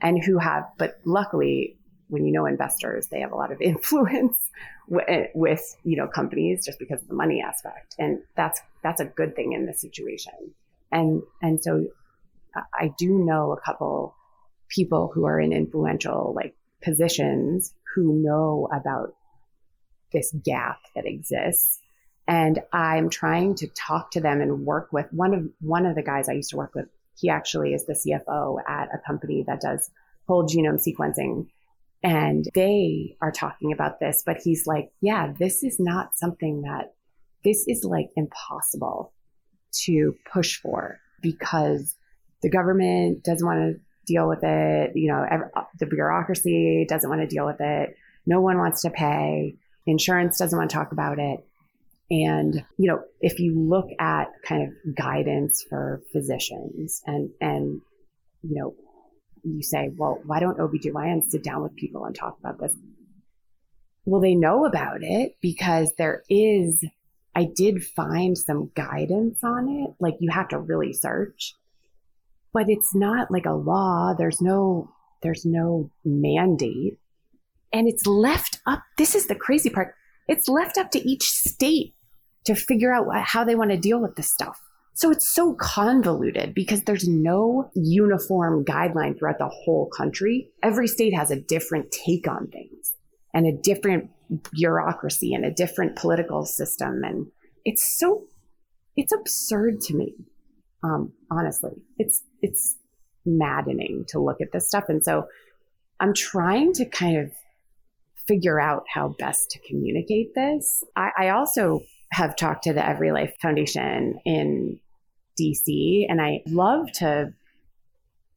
and 0.00 0.22
who 0.22 0.38
have, 0.38 0.64
but 0.78 0.98
luckily, 1.04 1.76
when 2.08 2.24
you 2.24 2.32
know 2.32 2.46
investors, 2.46 3.08
they 3.08 3.20
have 3.20 3.32
a 3.32 3.36
lot 3.36 3.52
of 3.52 3.60
influence 3.60 4.38
with, 4.88 5.04
eh, 5.08 5.26
with 5.34 5.62
you 5.84 5.96
know 5.96 6.08
companies 6.08 6.64
just 6.64 6.78
because 6.78 7.02
of 7.02 7.08
the 7.08 7.14
money 7.14 7.42
aspect, 7.46 7.94
and 7.98 8.20
that's 8.34 8.60
that's 8.82 9.00
a 9.00 9.04
good 9.04 9.36
thing 9.36 9.52
in 9.52 9.66
this 9.66 9.80
situation. 9.80 10.32
And 10.90 11.22
and 11.42 11.62
so 11.62 11.86
I 12.74 12.92
do 12.96 13.10
know 13.10 13.52
a 13.52 13.60
couple 13.60 14.16
people 14.68 15.10
who 15.14 15.26
are 15.26 15.38
in 15.38 15.52
influential 15.52 16.32
like 16.34 16.54
positions 16.82 17.74
who 17.98 18.22
know 18.22 18.68
about 18.72 19.14
this 20.12 20.32
gap 20.44 20.78
that 20.94 21.06
exists. 21.06 21.80
And 22.26 22.60
i'm 22.72 23.10
trying 23.10 23.54
to 23.56 23.68
talk 23.68 24.12
to 24.12 24.20
them 24.20 24.40
and 24.40 24.64
work 24.64 24.92
with 24.92 25.06
one 25.10 25.34
of 25.34 25.48
one 25.60 25.86
of 25.86 25.94
the 25.94 26.02
guys 26.02 26.28
i 26.28 26.32
used 26.32 26.50
to 26.50 26.56
work 26.56 26.74
with. 26.74 26.86
He 27.16 27.28
actually 27.30 27.74
is 27.74 27.86
the 27.86 27.94
cfo 27.94 28.58
at 28.68 28.88
a 28.94 28.98
company 29.06 29.44
that 29.46 29.60
does 29.60 29.90
whole 30.26 30.46
genome 30.46 30.80
sequencing. 30.80 31.48
And 32.02 32.44
they 32.54 33.16
are 33.20 33.32
talking 33.32 33.72
about 33.72 33.98
this 33.98 34.22
but 34.24 34.36
he's 34.44 34.66
like 34.66 34.92
yeah 35.00 35.32
this 35.36 35.64
is 35.64 35.80
not 35.80 36.16
something 36.16 36.62
that 36.62 36.94
this 37.44 37.64
is 37.66 37.82
like 37.82 38.10
impossible 38.16 39.12
to 39.84 40.14
push 40.32 40.60
for 40.60 41.00
because 41.20 41.96
the 42.42 42.50
government 42.50 43.24
doesn't 43.24 43.46
want 43.46 43.58
to 43.58 43.80
deal 44.08 44.28
with 44.28 44.42
it. 44.42 44.92
You 44.94 45.12
know, 45.12 45.26
ev 45.30 45.40
uh, 45.54 45.64
the 45.78 45.86
bureaucracy 45.86 46.86
doesn't 46.88 47.08
want 47.08 47.22
to 47.22 47.26
deal 47.26 47.46
with 47.46 47.60
it. 47.60 47.96
No 48.26 48.40
one 48.40 48.58
wants 48.58 48.82
to 48.82 48.90
pay. 48.90 49.56
Insurance 49.86 50.38
doesn't 50.38 50.58
want 50.58 50.70
to 50.70 50.76
talk 50.76 50.92
about 50.92 51.18
it. 51.18 51.40
And, 52.10 52.64
you 52.78 52.88
know, 52.90 53.02
if 53.20 53.38
you 53.38 53.58
look 53.58 53.88
at 53.98 54.28
kind 54.46 54.62
of 54.62 54.94
guidance 54.94 55.64
for 55.68 56.02
physicians 56.12 57.02
and, 57.06 57.30
and, 57.40 57.80
you 58.42 58.54
know, 58.58 58.74
you 59.44 59.62
say, 59.62 59.90
well, 59.96 60.20
why 60.24 60.40
don't 60.40 60.58
OBGYNs 60.58 61.30
sit 61.30 61.44
down 61.44 61.62
with 61.62 61.76
people 61.76 62.04
and 62.04 62.14
talk 62.14 62.38
about 62.38 62.58
this? 62.58 62.74
Well, 64.04 64.22
they 64.22 64.34
know 64.34 64.64
about 64.64 65.02
it 65.02 65.36
because 65.42 65.92
there 65.98 66.22
is, 66.30 66.82
I 67.34 67.44
did 67.44 67.84
find 67.84 68.38
some 68.38 68.70
guidance 68.74 69.44
on 69.44 69.68
it. 69.68 69.90
Like 70.00 70.16
you 70.20 70.30
have 70.30 70.48
to 70.48 70.58
really 70.58 70.94
search 70.94 71.54
but 72.52 72.68
it's 72.68 72.94
not 72.94 73.30
like 73.30 73.46
a 73.46 73.52
law. 73.52 74.14
There's 74.16 74.40
no, 74.40 74.90
there's 75.22 75.44
no 75.44 75.90
mandate. 76.04 76.98
And 77.72 77.88
it's 77.88 78.06
left 78.06 78.60
up. 78.66 78.82
This 78.96 79.14
is 79.14 79.26
the 79.26 79.34
crazy 79.34 79.70
part. 79.70 79.94
It's 80.26 80.48
left 80.48 80.78
up 80.78 80.90
to 80.92 81.08
each 81.08 81.28
state 81.28 81.94
to 82.44 82.54
figure 82.54 82.92
out 82.92 83.06
how 83.24 83.44
they 83.44 83.54
want 83.54 83.70
to 83.70 83.76
deal 83.76 84.00
with 84.00 84.16
this 84.16 84.32
stuff. 84.32 84.60
So 84.94 85.12
it's 85.12 85.28
so 85.28 85.54
convoluted 85.54 86.54
because 86.54 86.82
there's 86.82 87.06
no 87.06 87.70
uniform 87.74 88.64
guideline 88.64 89.16
throughout 89.16 89.38
the 89.38 89.48
whole 89.48 89.88
country. 89.96 90.50
Every 90.62 90.88
state 90.88 91.14
has 91.14 91.30
a 91.30 91.40
different 91.40 91.92
take 91.92 92.26
on 92.26 92.48
things 92.48 92.94
and 93.32 93.46
a 93.46 93.52
different 93.52 94.10
bureaucracy 94.52 95.34
and 95.34 95.44
a 95.44 95.52
different 95.52 95.96
political 95.96 96.44
system. 96.44 97.04
And 97.04 97.28
it's 97.64 97.98
so, 97.98 98.24
it's 98.96 99.12
absurd 99.12 99.80
to 99.82 99.94
me. 99.94 100.14
Um, 100.82 101.12
honestly, 101.30 101.72
it's 101.98 102.22
it's 102.42 102.76
maddening 103.24 104.04
to 104.08 104.20
look 104.20 104.40
at 104.40 104.52
this 104.52 104.68
stuff, 104.68 104.84
and 104.88 105.04
so 105.04 105.26
I'm 106.00 106.14
trying 106.14 106.72
to 106.74 106.84
kind 106.84 107.18
of 107.18 107.32
figure 108.26 108.60
out 108.60 108.84
how 108.92 109.14
best 109.18 109.50
to 109.50 109.58
communicate 109.66 110.34
this. 110.34 110.84
I, 110.94 111.10
I 111.18 111.28
also 111.30 111.80
have 112.12 112.36
talked 112.36 112.64
to 112.64 112.72
the 112.72 112.86
Every 112.86 113.10
Life 113.10 113.34
Foundation 113.40 114.18
in 114.24 114.78
DC, 115.40 116.06
and 116.08 116.20
I 116.20 116.42
love 116.46 116.92
to 116.94 117.32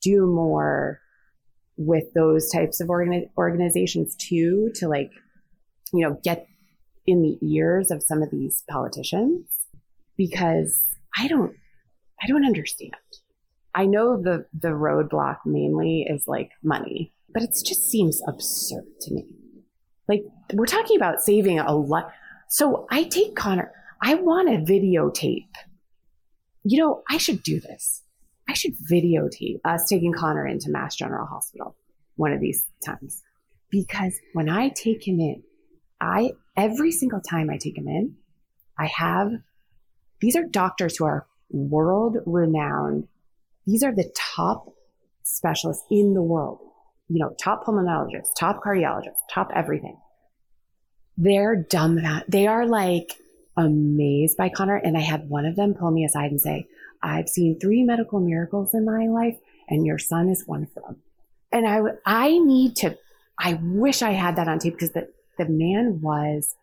do 0.02 0.26
more 0.26 1.00
with 1.78 2.14
those 2.14 2.50
types 2.50 2.80
of 2.80 2.88
organi- 2.88 3.30
organizations 3.38 4.16
too, 4.16 4.72
to 4.76 4.88
like, 4.88 5.12
you 5.94 6.08
know, 6.08 6.20
get 6.24 6.48
in 7.08 7.22
the 7.22 7.38
ears 7.42 7.92
of 7.92 8.04
some 8.04 8.22
of 8.22 8.30
these 8.32 8.64
politicians 8.70 9.48
because 10.18 10.80
I 11.18 11.28
don't 11.28 11.56
I 12.24 12.28
don't 12.28 12.46
understand. 12.46 12.94
I 13.74 13.86
know 13.86 14.22
the 14.22 14.46
the 14.54 14.70
roadblock 14.70 15.38
mainly 15.46 16.06
is 16.10 16.28
like 16.28 16.52
money, 16.64 17.14
but 17.34 17.44
it 17.44 17.52
just 17.66 17.90
seems 17.90 18.22
absurd 18.28 18.86
to 19.02 19.14
me. 19.14 19.36
Like 20.08 20.24
we're 20.54 20.66
talking 20.66 20.98
about 20.98 21.22
saving 21.22 21.60
a 21.60 21.76
lot. 21.76 22.12
So 22.50 22.86
I 22.92 23.04
take 23.04 23.36
Connor. 23.36 23.72
I 24.02 24.16
want 24.16 24.50
to 24.50 24.72
videotape. 24.74 25.48
You 26.64 26.80
know, 26.80 27.04
I 27.10 27.18
should 27.18 27.44
do 27.44 27.60
this. 27.60 28.04
I 28.50 28.54
should 28.54 28.76
videotape 28.92 29.62
us 29.64 29.88
taking 29.88 30.12
Connor 30.12 30.46
into 30.46 30.70
Mass 30.70 30.96
General 30.96 31.26
Hospital 31.26 31.76
one 32.18 32.34
of 32.34 32.42
these 32.42 32.68
times 32.86 33.24
because 33.70 34.14
when 34.34 34.50
I 34.50 34.70
take 34.70 35.08
him 35.08 35.20
in, 35.20 35.44
I 36.02 36.32
every 36.58 36.92
single 36.92 37.22
time 37.22 37.50
I 37.50 37.58
take 37.58 37.78
him 37.78 37.88
in, 37.88 38.16
I 38.78 38.88
have 38.88 39.32
these 40.20 40.36
are 40.36 40.44
doctors 40.44 40.98
who 40.98 41.06
are 41.06 41.26
world 41.50 42.18
renowned. 42.26 43.08
These 43.66 43.84
are 43.84 43.94
the 43.94 44.12
top 44.16 44.74
specialists 45.24 45.86
in 45.90 46.14
the 46.14 46.22
world. 46.22 46.60
You 47.10 47.20
know, 47.20 47.36
top 47.40 47.66
pulmonologists, 47.66 48.34
top 48.38 48.64
cardiologists, 48.64 49.20
top 49.30 49.50
everything. 49.54 49.98
They're 51.18 51.56
dumb. 51.56 52.02
That 52.02 52.26
they 52.30 52.48
are 52.48 52.66
like 52.66 53.18
amazed 53.58 54.38
by 54.38 54.50
Connor. 54.50 54.78
And 54.78 54.98
I 54.98 55.02
had 55.02 55.30
one 55.30 55.46
of 55.46 55.56
them 55.56 55.74
pull 55.74 55.92
me 55.92 56.06
aside 56.06 56.32
and 56.32 56.42
say, 56.42 56.68
I've 57.04 57.28
seen 57.28 57.60
three 57.60 57.84
medical 57.84 58.20
miracles 58.20 58.74
in 58.74 58.86
my 58.86 59.08
life 59.08 59.38
and 59.68 59.86
your 59.86 59.98
son 59.98 60.30
is 60.30 60.44
one 60.46 60.64
of 60.64 60.74
them. 60.74 60.98
And 61.52 61.68
I, 61.68 61.82
I 62.06 62.38
need 62.40 62.76
to, 62.78 62.98
I 63.38 63.60
wish 63.62 64.02
I 64.02 64.12
had 64.12 64.36
that 64.38 64.48
on 64.48 64.60
tape 64.60 64.74
because 64.74 64.92
the, 64.92 65.10
the 65.38 65.46
man 65.46 66.00
was 66.02 66.56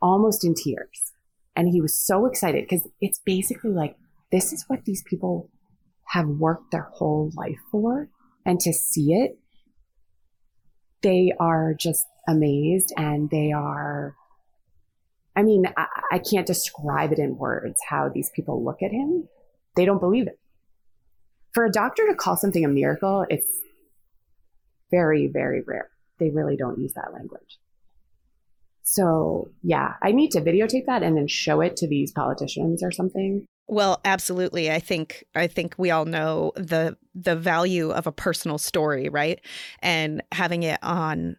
almost 0.00 0.44
in 0.44 0.54
tears 0.54 1.12
and 1.54 1.68
he 1.68 1.80
was 1.80 1.94
so 1.94 2.26
excited 2.26 2.64
because 2.64 2.88
it's 3.00 3.20
basically 3.24 3.70
like 3.70 3.96
this 4.32 4.52
is 4.52 4.64
what 4.68 4.84
these 4.84 5.02
people 5.02 5.50
have 6.08 6.26
worked 6.26 6.70
their 6.70 6.88
whole 6.92 7.30
life 7.34 7.58
for. 7.70 8.08
And 8.44 8.58
to 8.60 8.72
see 8.72 9.12
it, 9.12 9.38
they 11.02 11.32
are 11.38 11.74
just 11.74 12.06
amazed 12.26 12.92
and 12.96 13.30
they 13.30 13.52
are, 13.52 14.16
I 15.36 15.42
mean, 15.42 15.66
I, 15.76 15.86
I 16.12 16.18
can't 16.18 16.46
describe 16.46 17.12
it 17.12 17.18
in 17.18 17.36
words 17.36 17.78
how 17.88 18.08
these 18.08 18.30
people 18.34 18.64
look 18.64 18.82
at 18.82 18.90
him. 18.90 19.28
They 19.76 19.84
don't 19.84 20.00
believe 20.00 20.26
it. 20.26 20.38
For 21.52 21.64
a 21.64 21.70
doctor 21.70 22.06
to 22.08 22.14
call 22.14 22.36
something 22.36 22.64
a 22.64 22.68
miracle, 22.68 23.24
it's 23.28 23.46
very, 24.90 25.28
very 25.28 25.62
rare. 25.66 25.90
They 26.18 26.30
really 26.30 26.56
don't 26.56 26.78
use 26.78 26.94
that 26.94 27.12
language. 27.12 27.58
So, 28.82 29.50
yeah, 29.62 29.94
I 30.02 30.12
need 30.12 30.30
to 30.30 30.40
videotape 30.40 30.86
that 30.86 31.02
and 31.02 31.16
then 31.16 31.28
show 31.28 31.60
it 31.60 31.76
to 31.76 31.86
these 31.86 32.10
politicians 32.10 32.82
or 32.82 32.90
something. 32.90 33.44
Well, 33.68 34.00
absolutely. 34.04 34.70
I 34.70 34.80
think 34.80 35.24
I 35.34 35.46
think 35.46 35.74
we 35.76 35.90
all 35.90 36.06
know 36.06 36.52
the 36.56 36.96
the 37.14 37.36
value 37.36 37.90
of 37.90 38.06
a 38.06 38.12
personal 38.12 38.58
story, 38.58 39.08
right? 39.08 39.40
And 39.80 40.22
having 40.32 40.62
it 40.62 40.78
on 40.82 41.36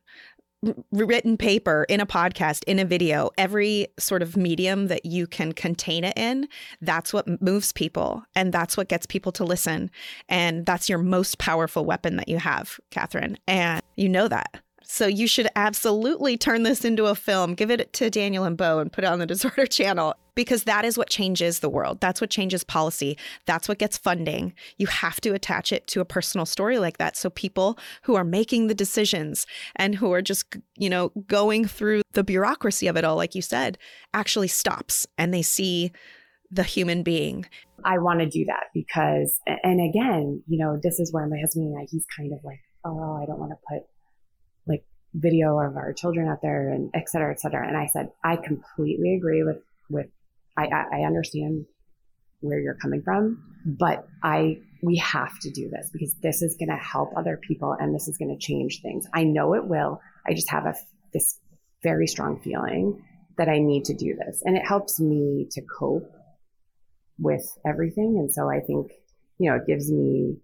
written 0.92 1.38
paper, 1.38 1.86
in 1.88 2.02
a 2.02 2.06
podcast, 2.06 2.64
in 2.66 2.80
a 2.80 2.86
video, 2.86 3.30
every 3.38 3.88
sort 3.98 4.22
of 4.22 4.36
medium 4.36 4.88
that 4.88 5.06
you 5.06 5.26
can 5.26 5.54
contain 5.54 6.04
it 6.04 6.14
in, 6.18 6.48
that's 6.82 7.14
what 7.14 7.42
moves 7.42 7.72
people 7.72 8.24
and 8.36 8.52
that's 8.52 8.76
what 8.76 8.90
gets 8.90 9.06
people 9.06 9.32
to 9.32 9.46
listen. 9.46 9.90
And 10.28 10.66
that's 10.66 10.90
your 10.90 10.98
most 11.00 11.38
powerful 11.40 11.86
weapon 11.86 12.18
that 12.18 12.28
you 12.28 12.38
have, 12.40 12.80
Catherine. 12.92 13.38
And 13.48 13.82
you 13.96 14.10
know 14.10 14.28
that. 14.28 14.62
So 14.92 15.06
you 15.06 15.28
should 15.28 15.48
absolutely 15.56 16.36
turn 16.36 16.64
this 16.64 16.84
into 16.84 17.06
a 17.06 17.14
film. 17.14 17.54
Give 17.54 17.70
it 17.70 17.94
to 17.94 18.10
Daniel 18.10 18.44
and 18.44 18.58
Bo 18.58 18.80
and 18.80 18.92
put 18.92 19.04
it 19.04 19.08
on 19.08 19.20
the 19.20 19.26
Disorder 19.28 19.68
Channel 19.68 20.16
because 20.34 20.64
that 20.64 20.84
is 20.84 20.98
what 20.98 21.12
changes 21.12 21.60
the 21.60 21.70
world. 21.70 22.02
That's 22.02 22.20
what 22.20 22.32
changes 22.32 22.64
policy. 22.64 23.16
That's 23.46 23.70
what 23.70 23.78
gets 23.78 24.00
funding. 24.00 24.52
You 24.80 24.88
have 24.88 25.22
to 25.22 25.36
attach 25.36 25.72
it 25.72 25.86
to 25.88 26.02
a 26.02 26.06
personal 26.06 26.48
story 26.48 26.80
like 26.80 26.98
that 26.98 27.16
so 27.16 27.30
people 27.30 27.78
who 28.02 28.16
are 28.16 28.24
making 28.24 28.66
the 28.66 28.74
decisions 28.74 29.46
and 29.76 29.94
who 29.94 30.12
are 30.12 30.24
just, 30.24 30.56
you 30.76 30.90
know, 30.90 31.10
going 31.28 31.66
through 31.66 32.02
the 32.14 32.24
bureaucracy 32.24 32.88
of 32.88 32.98
it 32.98 33.04
all 33.06 33.16
like 33.16 33.36
you 33.36 33.44
said, 33.44 33.78
actually 34.16 34.48
stops 34.48 35.06
and 35.20 35.32
they 35.32 35.44
see 35.44 35.92
the 36.50 36.64
human 36.64 37.04
being. 37.04 37.46
I 37.86 38.00
want 38.00 38.22
to 38.22 38.26
do 38.28 38.44
that 38.46 38.70
because 38.74 39.40
and 39.46 39.88
again, 39.88 40.42
you 40.48 40.58
know, 40.58 40.80
this 40.82 41.00
is 41.00 41.14
where 41.14 41.28
my 41.28 41.38
husband 41.40 41.68
and 41.68 41.80
I 41.80 41.86
he's 41.92 42.08
kind 42.18 42.34
of 42.34 42.40
like, 42.44 42.60
"Oh, 42.84 43.20
I 43.22 43.28
don't 43.28 43.40
want 43.40 43.52
to 43.52 43.58
put 43.70 43.84
video 45.14 45.60
of 45.60 45.76
our 45.76 45.94
children 45.94 46.28
out 46.28 46.42
there 46.42 46.70
and 46.70 46.92
et 46.94 47.10
cetera, 47.10 47.32
et 47.32 47.40
cetera. 47.40 47.68
And 47.68 47.76
I 47.78 47.88
said, 47.88 48.12
I 48.24 48.36
completely 48.36 49.16
agree 49.16 49.44
with, 49.44 49.58
with, 49.90 50.08
I, 50.58 50.68
I 50.68 51.00
understand 51.02 51.66
where 52.42 52.60
you're 52.60 52.76
coming 52.76 53.02
from, 53.02 53.44
but 53.66 54.08
I, 54.24 54.60
we 54.82 54.98
have 54.98 55.38
to 55.40 55.50
do 55.50 55.70
this 55.70 55.90
because 55.92 56.14
this 56.22 56.42
is 56.42 56.56
going 56.58 56.70
to 56.70 56.78
help 56.78 57.12
other 57.18 57.38
people 57.38 57.76
and 57.80 57.94
this 57.94 58.08
is 58.08 58.18
going 58.18 58.34
to 58.34 58.40
change 58.40 58.82
things. 58.82 59.08
I 59.14 59.24
know 59.24 59.56
it 59.56 59.66
will. 59.66 60.00
I 60.26 60.34
just 60.34 60.50
have 60.50 60.66
a, 60.66 60.76
this 61.14 61.40
very 61.84 62.08
strong 62.08 62.40
feeling 62.40 63.04
that 63.38 63.50
I 63.50 63.60
need 63.60 63.86
to 63.86 63.94
do 63.94 64.16
this 64.16 64.42
and 64.46 64.56
it 64.56 64.66
helps 64.66 65.00
me 65.00 65.48
to 65.52 65.62
cope 65.62 66.14
with 67.18 67.58
everything. 67.66 68.18
And 68.18 68.34
so 68.34 68.50
I 68.50 68.60
think, 68.60 68.92
you 69.38 69.50
know, 69.50 69.58
it 69.58 69.66
gives 69.66 69.92
me, 69.92 70.38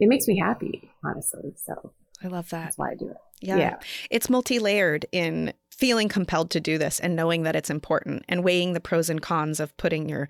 it 0.00 0.08
makes 0.08 0.26
me 0.26 0.38
happy, 0.38 0.90
honestly. 1.04 1.54
So 1.56 1.92
I 2.22 2.28
love 2.28 2.48
that. 2.50 2.64
That's 2.64 2.78
why 2.78 2.92
I 2.92 2.94
do 2.94 3.08
it. 3.08 3.16
Yeah. 3.40 3.56
yeah. 3.56 3.78
It's 4.10 4.30
multi 4.30 4.58
layered 4.58 5.06
in 5.12 5.52
feeling 5.70 6.08
compelled 6.08 6.50
to 6.50 6.60
do 6.60 6.78
this 6.78 6.98
and 7.00 7.14
knowing 7.14 7.42
that 7.42 7.56
it's 7.56 7.70
important 7.70 8.24
and 8.28 8.42
weighing 8.42 8.72
the 8.72 8.80
pros 8.80 9.10
and 9.10 9.20
cons 9.20 9.60
of 9.60 9.76
putting 9.76 10.08
your 10.08 10.28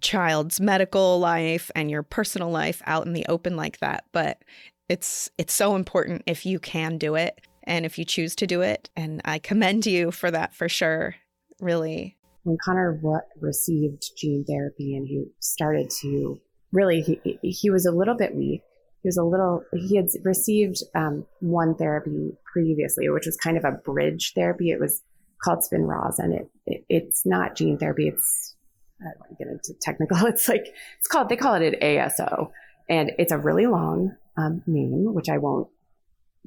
child's 0.00 0.60
medical 0.60 1.20
life 1.20 1.70
and 1.76 1.90
your 1.90 2.02
personal 2.02 2.50
life 2.50 2.82
out 2.84 3.06
in 3.06 3.12
the 3.12 3.24
open 3.28 3.56
like 3.56 3.78
that. 3.78 4.04
But 4.12 4.42
it's 4.88 5.30
it's 5.38 5.54
so 5.54 5.76
important 5.76 6.22
if 6.26 6.44
you 6.44 6.58
can 6.58 6.98
do 6.98 7.14
it 7.14 7.40
and 7.64 7.86
if 7.86 7.98
you 7.98 8.04
choose 8.04 8.34
to 8.36 8.46
do 8.46 8.60
it. 8.60 8.90
And 8.96 9.20
I 9.24 9.38
commend 9.38 9.86
you 9.86 10.10
for 10.10 10.30
that 10.30 10.54
for 10.54 10.68
sure. 10.68 11.14
Really. 11.60 12.16
When 12.42 12.58
Connor 12.64 13.00
received 13.40 14.02
gene 14.16 14.44
therapy 14.48 14.96
and 14.96 15.06
he 15.06 15.26
started 15.38 15.90
to 16.00 16.40
really, 16.72 17.00
he, 17.02 17.38
he 17.42 17.70
was 17.70 17.86
a 17.86 17.92
little 17.92 18.16
bit 18.16 18.34
weak 18.34 18.62
he 19.02 19.08
was 19.08 19.16
a 19.16 19.24
little 19.24 19.64
he 19.72 19.96
had 19.96 20.08
received 20.24 20.82
um, 20.94 21.26
one 21.40 21.74
therapy 21.74 22.32
previously 22.52 23.08
which 23.08 23.26
was 23.26 23.36
kind 23.36 23.56
of 23.56 23.64
a 23.64 23.72
bridge 23.72 24.32
therapy. 24.34 24.70
It 24.70 24.80
was 24.80 25.02
called 25.42 25.60
spinraza 25.60 26.20
and 26.20 26.34
it, 26.34 26.50
it, 26.66 26.84
it's 26.88 27.26
not 27.26 27.56
gene 27.56 27.78
therapy. 27.78 28.08
It's 28.08 28.54
i 29.00 29.04
don't 29.04 29.18
want 29.18 29.30
to 29.30 29.44
get 29.44 29.50
into 29.50 29.74
technical 29.80 30.26
it's 30.26 30.48
like 30.48 30.66
it's 30.98 31.08
called 31.08 31.28
they 31.28 31.36
call 31.36 31.54
it 31.54 31.74
an 31.74 31.80
aso 31.80 32.50
and 32.88 33.10
it's 33.18 33.32
a 33.32 33.38
really 33.38 33.66
long 33.66 34.14
um, 34.36 34.62
name 34.66 35.12
which 35.12 35.28
i 35.28 35.38
won't 35.38 35.68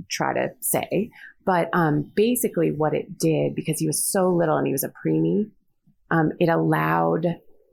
try 0.09 0.33
to 0.33 0.49
say. 0.59 1.09
But 1.45 1.69
um, 1.73 2.11
basically 2.15 2.71
what 2.71 2.93
it 2.93 3.17
did 3.19 3.55
because 3.55 3.79
he 3.79 3.87
was 3.87 4.03
so 4.03 4.29
little 4.29 4.57
and 4.57 4.65
he 4.65 4.73
was 4.73 4.83
a 4.83 4.91
preemie 5.05 5.51
um, 6.11 6.31
it 6.39 6.49
allowed 6.49 7.25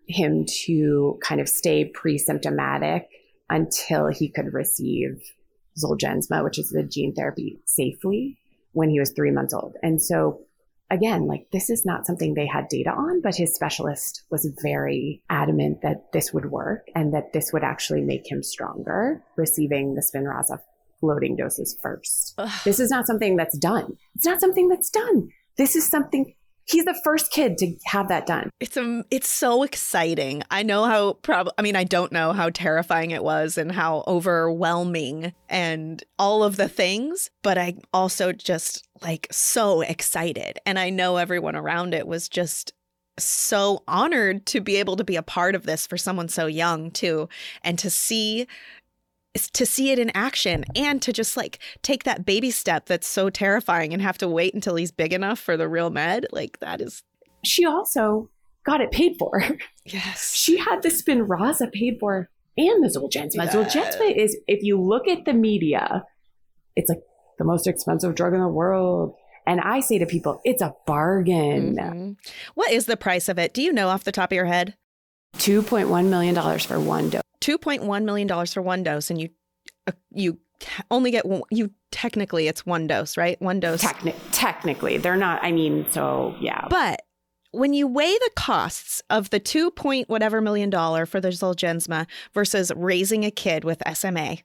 him 0.06 0.44
to 0.64 1.18
kind 1.22 1.40
of 1.40 1.48
stay 1.48 1.84
pre-symptomatic 1.84 3.08
until 3.52 4.06
he 4.08 4.30
could 4.30 4.52
receive 4.52 5.22
Zolgensma, 5.78 6.42
which 6.42 6.58
is 6.58 6.70
the 6.70 6.82
gene 6.82 7.14
therapy, 7.14 7.60
safely 7.66 8.38
when 8.72 8.88
he 8.88 8.98
was 8.98 9.12
three 9.12 9.30
months 9.30 9.52
old. 9.52 9.76
And 9.82 10.00
so, 10.00 10.40
again, 10.90 11.26
like 11.26 11.46
this 11.52 11.68
is 11.68 11.84
not 11.84 12.06
something 12.06 12.32
they 12.32 12.46
had 12.46 12.68
data 12.68 12.90
on, 12.90 13.20
but 13.20 13.36
his 13.36 13.54
specialist 13.54 14.22
was 14.30 14.50
very 14.62 15.22
adamant 15.28 15.82
that 15.82 16.12
this 16.12 16.32
would 16.32 16.50
work 16.50 16.86
and 16.94 17.12
that 17.12 17.34
this 17.34 17.52
would 17.52 17.62
actually 17.62 18.00
make 18.00 18.30
him 18.30 18.42
stronger, 18.42 19.22
receiving 19.36 19.94
the 19.94 20.00
Spinraza 20.02 20.58
loading 21.02 21.36
doses 21.36 21.76
first. 21.82 22.34
Ugh. 22.38 22.60
This 22.64 22.80
is 22.80 22.90
not 22.90 23.06
something 23.06 23.36
that's 23.36 23.58
done. 23.58 23.98
It's 24.14 24.26
not 24.26 24.40
something 24.40 24.68
that's 24.68 24.88
done. 24.88 25.28
This 25.58 25.76
is 25.76 25.86
something 25.86 26.34
he's 26.66 26.84
the 26.84 26.98
first 27.04 27.30
kid 27.32 27.58
to 27.58 27.74
have 27.86 28.08
that 28.08 28.26
done. 28.26 28.50
It's 28.60 28.76
um 28.76 29.04
it's 29.10 29.28
so 29.28 29.62
exciting. 29.62 30.42
I 30.50 30.62
know 30.62 30.84
how 30.84 31.14
probably 31.14 31.52
I 31.58 31.62
mean 31.62 31.76
I 31.76 31.84
don't 31.84 32.12
know 32.12 32.32
how 32.32 32.50
terrifying 32.50 33.10
it 33.10 33.24
was 33.24 33.58
and 33.58 33.72
how 33.72 34.04
overwhelming 34.06 35.32
and 35.48 36.02
all 36.18 36.44
of 36.44 36.56
the 36.56 36.68
things, 36.68 37.30
but 37.42 37.58
I 37.58 37.74
also 37.92 38.32
just 38.32 38.86
like 39.02 39.26
so 39.30 39.80
excited 39.80 40.58
and 40.64 40.78
I 40.78 40.90
know 40.90 41.16
everyone 41.16 41.56
around 41.56 41.94
it 41.94 42.06
was 42.06 42.28
just 42.28 42.72
so 43.18 43.82
honored 43.86 44.46
to 44.46 44.60
be 44.60 44.76
able 44.76 44.96
to 44.96 45.04
be 45.04 45.16
a 45.16 45.22
part 45.22 45.54
of 45.54 45.64
this 45.64 45.86
for 45.86 45.98
someone 45.98 46.28
so 46.28 46.46
young 46.46 46.90
too 46.90 47.28
and 47.62 47.78
to 47.78 47.90
see 47.90 48.46
to 49.34 49.64
see 49.64 49.90
it 49.90 49.98
in 49.98 50.10
action 50.14 50.64
and 50.74 51.00
to 51.02 51.12
just 51.12 51.36
like 51.36 51.58
take 51.82 52.04
that 52.04 52.24
baby 52.24 52.50
step 52.50 52.86
that's 52.86 53.06
so 53.06 53.30
terrifying 53.30 53.92
and 53.92 54.02
have 54.02 54.18
to 54.18 54.28
wait 54.28 54.54
until 54.54 54.76
he's 54.76 54.90
big 54.90 55.12
enough 55.12 55.38
for 55.38 55.56
the 55.56 55.68
real 55.68 55.90
med 55.90 56.26
like 56.32 56.58
that 56.60 56.80
is 56.80 57.02
she 57.44 57.64
also 57.64 58.28
got 58.64 58.80
it 58.80 58.90
paid 58.90 59.16
for 59.18 59.42
yes 59.84 60.32
she 60.36 60.58
had 60.58 60.82
the 60.82 60.88
spinraza 60.88 61.72
paid 61.72 61.96
for 61.98 62.28
and 62.56 62.84
the 62.84 62.88
zolgensma 62.88 63.44
yes. 63.44 63.54
zolgensma 63.54 64.14
is 64.14 64.36
if 64.46 64.62
you 64.62 64.80
look 64.80 65.08
at 65.08 65.24
the 65.24 65.32
media 65.32 66.04
it's 66.76 66.88
like 66.88 67.00
the 67.38 67.44
most 67.44 67.66
expensive 67.66 68.14
drug 68.14 68.34
in 68.34 68.40
the 68.40 68.48
world 68.48 69.14
and 69.44 69.60
I 69.60 69.80
say 69.80 69.98
to 69.98 70.06
people, 70.06 70.40
it's 70.44 70.62
a 70.62 70.72
bargain. 70.86 71.76
Mm-hmm. 71.76 72.12
What 72.54 72.70
is 72.70 72.86
the 72.86 72.96
price 72.96 73.28
of 73.28 73.40
it? 73.40 73.52
Do 73.52 73.60
you 73.60 73.72
know 73.72 73.88
off 73.88 74.04
the 74.04 74.12
top 74.12 74.30
of 74.30 74.36
your 74.36 74.46
head? 74.46 74.76
$2.1 75.38 76.06
million 76.08 76.58
for 76.58 76.80
one 76.80 77.10
dose. 77.10 77.22
$2.1 77.40 78.04
million 78.04 78.46
for 78.46 78.62
one 78.62 78.82
dose 78.82 79.10
and 79.10 79.20
you 79.20 79.28
uh, 79.88 79.92
you 80.12 80.38
only 80.92 81.10
get 81.10 81.26
one, 81.26 81.42
you 81.50 81.70
technically 81.90 82.46
it's 82.46 82.64
one 82.64 82.86
dose, 82.86 83.16
right? 83.16 83.40
One 83.42 83.58
dose. 83.58 83.82
Techni- 83.82 84.14
technically, 84.30 84.96
they're 84.98 85.16
not 85.16 85.42
I 85.42 85.50
mean, 85.52 85.86
so 85.90 86.36
yeah. 86.40 86.66
But 86.70 87.02
when 87.50 87.74
you 87.74 87.86
weigh 87.86 88.12
the 88.12 88.30
costs 88.36 89.02
of 89.10 89.30
the 89.30 89.40
2 89.40 89.70
point 89.72 90.08
whatever 90.08 90.40
million 90.40 90.70
dollar 90.70 91.04
for 91.04 91.20
the 91.20 91.28
Zolgensma 91.28 92.06
versus 92.32 92.70
raising 92.76 93.24
a 93.24 93.30
kid 93.30 93.64
with 93.64 93.82
SMA, 93.94 94.38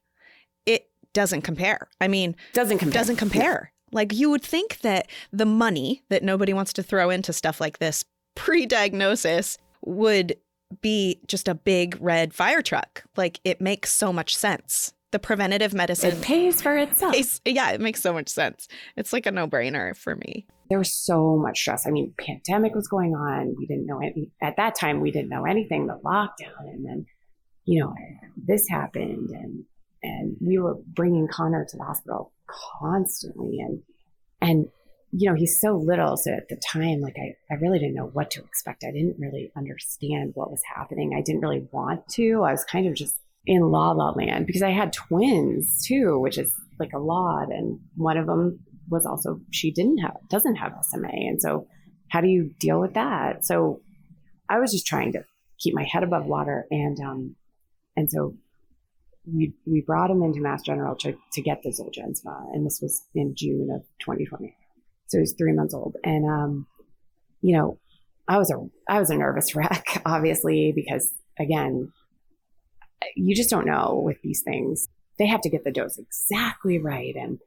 it 0.65 0.89
doesn't 1.13 1.41
compare. 1.43 1.87
I 2.01 2.07
mean, 2.07 2.35
doesn't 2.53 2.79
compare. 2.79 2.99
Doesn't 2.99 3.15
compare. 3.17 3.71
Like 3.91 4.13
you 4.13 4.29
would 4.29 4.43
think 4.43 4.79
that 4.79 5.07
the 5.31 5.45
money 5.45 6.03
that 6.09 6.23
nobody 6.23 6.51
wants 6.53 6.73
to 6.73 6.83
throw 6.83 7.09
into 7.09 7.31
stuff 7.31 7.61
like 7.61 7.77
this 7.77 8.03
pre-diagnosis 8.35 9.57
would 9.85 10.35
be 10.81 11.19
just 11.27 11.47
a 11.47 11.55
big 11.55 11.97
red 11.99 12.33
fire 12.33 12.61
truck. 12.61 13.03
Like 13.15 13.39
it 13.43 13.61
makes 13.61 13.91
so 13.91 14.11
much 14.11 14.35
sense. 14.35 14.93
The 15.11 15.19
preventative 15.19 15.73
medicine 15.73 16.17
it 16.17 16.21
pays 16.21 16.61
for 16.61 16.77
itself. 16.77 17.13
Pays, 17.13 17.39
yeah, 17.45 17.71
it 17.71 17.79
makes 17.79 18.01
so 18.01 18.11
much 18.11 18.27
sense. 18.27 18.67
It's 18.97 19.13
like 19.13 19.25
a 19.25 19.31
no-brainer 19.31 19.95
for 19.95 20.15
me. 20.15 20.45
There 20.69 20.77
was 20.77 20.93
so 20.93 21.37
much 21.37 21.59
stress. 21.59 21.87
I 21.87 21.91
mean, 21.91 22.13
pandemic 22.19 22.75
was 22.75 22.89
going 22.89 23.15
on. 23.15 23.55
We 23.57 23.65
didn't 23.67 23.85
know 23.85 23.99
any 23.99 24.31
at 24.41 24.57
that 24.57 24.75
time. 24.75 24.99
We 24.99 25.11
didn't 25.11 25.29
know 25.29 25.45
anything. 25.45 25.87
The 25.87 25.97
lockdown, 26.03 26.59
and 26.59 26.85
then 26.85 27.05
you 27.63 27.79
know 27.79 27.93
this 28.35 28.67
happened, 28.67 29.29
and 29.29 29.63
and 30.03 30.35
we 30.45 30.59
were 30.59 30.75
bringing 30.85 31.29
Connor 31.29 31.65
to 31.69 31.77
the 31.77 31.83
hospital 31.85 32.33
constantly, 32.79 33.59
and 33.61 33.81
and 34.41 34.67
you 35.11 35.29
know, 35.29 35.35
he's 35.35 35.59
so 35.59 35.75
little. 35.75 36.17
So 36.17 36.31
at 36.31 36.49
the 36.49 36.57
time, 36.57 36.99
like 37.01 37.15
I, 37.17 37.35
I 37.51 37.57
really 37.57 37.79
didn't 37.79 37.95
know 37.95 38.07
what 38.07 38.31
to 38.31 38.43
expect. 38.43 38.83
I 38.83 38.91
didn't 38.91 39.17
really 39.19 39.51
understand 39.55 40.31
what 40.35 40.51
was 40.51 40.61
happening. 40.75 41.13
I 41.15 41.21
didn't 41.21 41.41
really 41.41 41.67
want 41.71 42.07
to. 42.09 42.43
I 42.43 42.51
was 42.51 42.65
kind 42.65 42.87
of 42.87 42.93
just 42.93 43.15
in 43.45 43.61
la 43.61 43.91
la 43.91 44.11
land 44.11 44.45
because 44.45 44.61
I 44.61 44.71
had 44.71 44.91
twins 44.91 45.85
too, 45.85 46.19
which 46.19 46.37
is 46.37 46.51
like 46.79 46.93
a 46.93 46.99
lot. 46.99 47.51
And 47.51 47.79
one 47.95 48.17
of 48.17 48.27
them 48.27 48.59
was 48.89 49.05
also, 49.05 49.39
she 49.51 49.71
didn't 49.71 49.99
have, 49.99 50.17
doesn't 50.29 50.55
have 50.55 50.73
SMA. 50.81 51.09
And 51.09 51.41
so 51.41 51.67
how 52.09 52.21
do 52.21 52.27
you 52.27 52.51
deal 52.59 52.79
with 52.79 52.93
that? 52.95 53.45
So 53.45 53.81
I 54.49 54.59
was 54.59 54.71
just 54.71 54.87
trying 54.87 55.13
to 55.13 55.23
keep 55.59 55.73
my 55.73 55.83
head 55.83 56.03
above 56.03 56.25
water. 56.25 56.65
And, 56.69 56.99
um, 56.99 57.35
and 57.95 58.11
so 58.11 58.35
we, 59.25 59.53
we 59.65 59.81
brought 59.81 60.11
him 60.11 60.21
into 60.21 60.41
Mass 60.41 60.61
General 60.63 60.95
to, 60.97 61.15
to 61.33 61.41
get 61.41 61.63
the 61.63 61.69
Zolgensma. 61.69 62.53
And 62.53 62.65
this 62.65 62.79
was 62.81 63.01
in 63.15 63.33
June 63.35 63.69
of 63.73 63.81
2020. 63.99 64.55
So 65.07 65.19
he's 65.19 65.33
three 65.33 65.53
months 65.53 65.73
old. 65.73 65.95
And, 66.03 66.25
um, 66.29 66.67
you 67.41 67.57
know, 67.57 67.79
I 68.27 68.37
was 68.37 68.51
a, 68.51 68.57
I 68.89 68.99
was 68.99 69.09
a 69.09 69.17
nervous 69.17 69.55
wreck, 69.55 70.01
obviously, 70.05 70.73
because 70.75 71.11
again, 71.39 71.91
you 73.15 73.35
just 73.35 73.49
don't 73.49 73.65
know 73.65 74.01
with 74.03 74.21
these 74.21 74.41
things. 74.41 74.87
They 75.17 75.27
have 75.27 75.41
to 75.41 75.49
get 75.49 75.63
the 75.63 75.71
dose 75.71 75.97
exactly 75.97 76.79
right. 76.79 77.15
And 77.15 77.39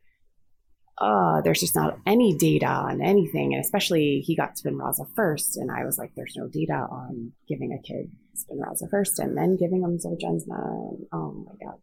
uh, 0.98 1.40
there's 1.40 1.60
just 1.60 1.74
not 1.74 1.98
any 2.06 2.36
data 2.36 2.66
on 2.66 3.00
anything. 3.00 3.54
And 3.54 3.64
especially 3.64 4.20
he 4.20 4.36
got 4.36 4.56
Spinraza 4.56 5.06
first. 5.14 5.56
And 5.56 5.70
I 5.70 5.84
was 5.84 5.98
like, 5.98 6.12
there's 6.14 6.34
no 6.36 6.46
data 6.48 6.86
on 6.90 7.32
giving 7.48 7.72
a 7.72 7.82
kid 7.86 8.10
Spinraza 8.36 8.90
first 8.90 9.18
and 9.18 9.36
then 9.36 9.56
giving 9.56 9.82
them 9.82 9.98
Zolgensma. 9.98 10.90
And, 10.90 11.06
oh 11.12 11.46
my 11.46 11.52
God. 11.64 11.78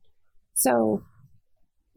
So, 0.54 1.04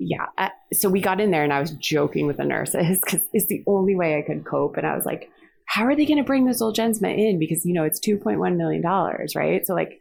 yeah. 0.01 0.27
Uh, 0.39 0.49
so 0.73 0.89
we 0.89 1.01
got 1.01 1.21
in 1.21 1.31
there 1.31 1.45
and 1.45 1.53
I 1.53 1.61
was 1.61 1.73
joking 1.73 2.27
with 2.27 2.39
the 2.39 2.45
nurses 2.45 2.99
because 3.05 3.21
it's 3.33 3.47
the 3.47 3.63
only 3.67 3.95
way 3.95 4.19
I 4.19 4.23
could 4.23 4.45
cope. 4.45 4.77
And 4.77 4.87
I 4.87 4.97
was 4.97 5.05
like, 5.05 5.31
how 5.67 5.85
are 5.85 5.95
they 5.95 6.07
going 6.07 6.19
to 6.19 6.25
bring 6.25 6.47
the 6.47 6.53
Zolgensma 6.53 7.17
in? 7.17 7.39
Because, 7.39 7.65
you 7.65 7.75
know, 7.75 7.85
it's 7.85 8.01
$2.1 8.01 8.57
million, 8.57 8.83
right? 8.83 9.65
So, 9.65 9.75
like, 9.75 10.01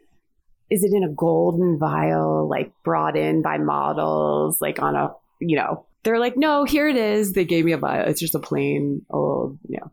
is 0.70 0.82
it 0.82 0.92
in 0.92 1.04
a 1.04 1.08
golden 1.08 1.78
vial, 1.78 2.48
like 2.48 2.72
brought 2.82 3.16
in 3.16 3.42
by 3.42 3.58
models, 3.58 4.60
like 4.60 4.80
on 4.80 4.96
a, 4.96 5.12
you 5.40 5.56
know, 5.56 5.86
they're 6.02 6.18
like, 6.18 6.36
no, 6.36 6.64
here 6.64 6.88
it 6.88 6.96
is. 6.96 7.34
They 7.34 7.44
gave 7.44 7.64
me 7.64 7.72
a 7.72 7.76
vial. 7.76 8.08
It's 8.08 8.20
just 8.20 8.34
a 8.34 8.40
plain 8.40 9.04
old, 9.10 9.58
you 9.68 9.78
know, 9.78 9.92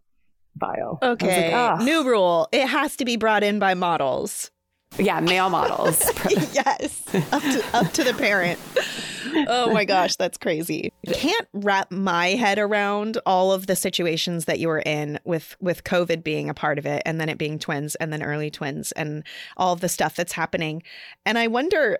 vial. 0.56 1.00
Okay. 1.04 1.54
Like, 1.54 1.82
New 1.82 2.08
rule. 2.08 2.48
It 2.52 2.66
has 2.66 2.96
to 2.98 3.06
be 3.06 3.18
brought 3.18 3.44
in 3.44 3.60
by 3.60 3.74
models. 3.74 4.52
Yeah, 4.98 5.20
male 5.20 5.50
models. 5.50 6.02
yes. 6.54 7.04
Up 7.32 7.44
to, 7.44 7.66
up 7.74 7.92
to 7.94 8.04
the 8.04 8.14
parent. 8.14 8.60
oh 9.48 9.72
my 9.74 9.86
gosh, 9.86 10.16
that's 10.16 10.38
crazy. 10.38 10.92
Can't 11.06 11.48
wrap 11.54 11.92
my 11.92 12.30
head 12.30 12.60
around 12.60 13.18
all 13.26 13.52
of 13.52 13.68
the 13.68 13.76
situations 13.76 14.46
that 14.46 14.60
you 14.60 14.68
were 14.68 14.84
in 14.86 15.20
with 15.26 15.56
with 15.60 15.84
COVID 15.84 16.24
being 16.24 16.50
a 16.50 16.54
part 16.54 16.80
of 16.80 16.86
it 16.86 17.02
and 17.06 17.20
then 17.20 17.30
it 17.30 17.38
being 17.38 17.60
twins 17.60 17.96
and 17.96 18.12
then 18.12 18.24
early 18.24 18.50
twins 18.50 18.92
and 18.94 19.24
all 19.56 19.74
of 19.74 19.82
the 19.82 19.90
stuff 19.90 20.16
that's 20.16 20.34
happening. 20.34 20.84
And 21.26 21.38
I 21.38 21.48
wonder 21.48 22.00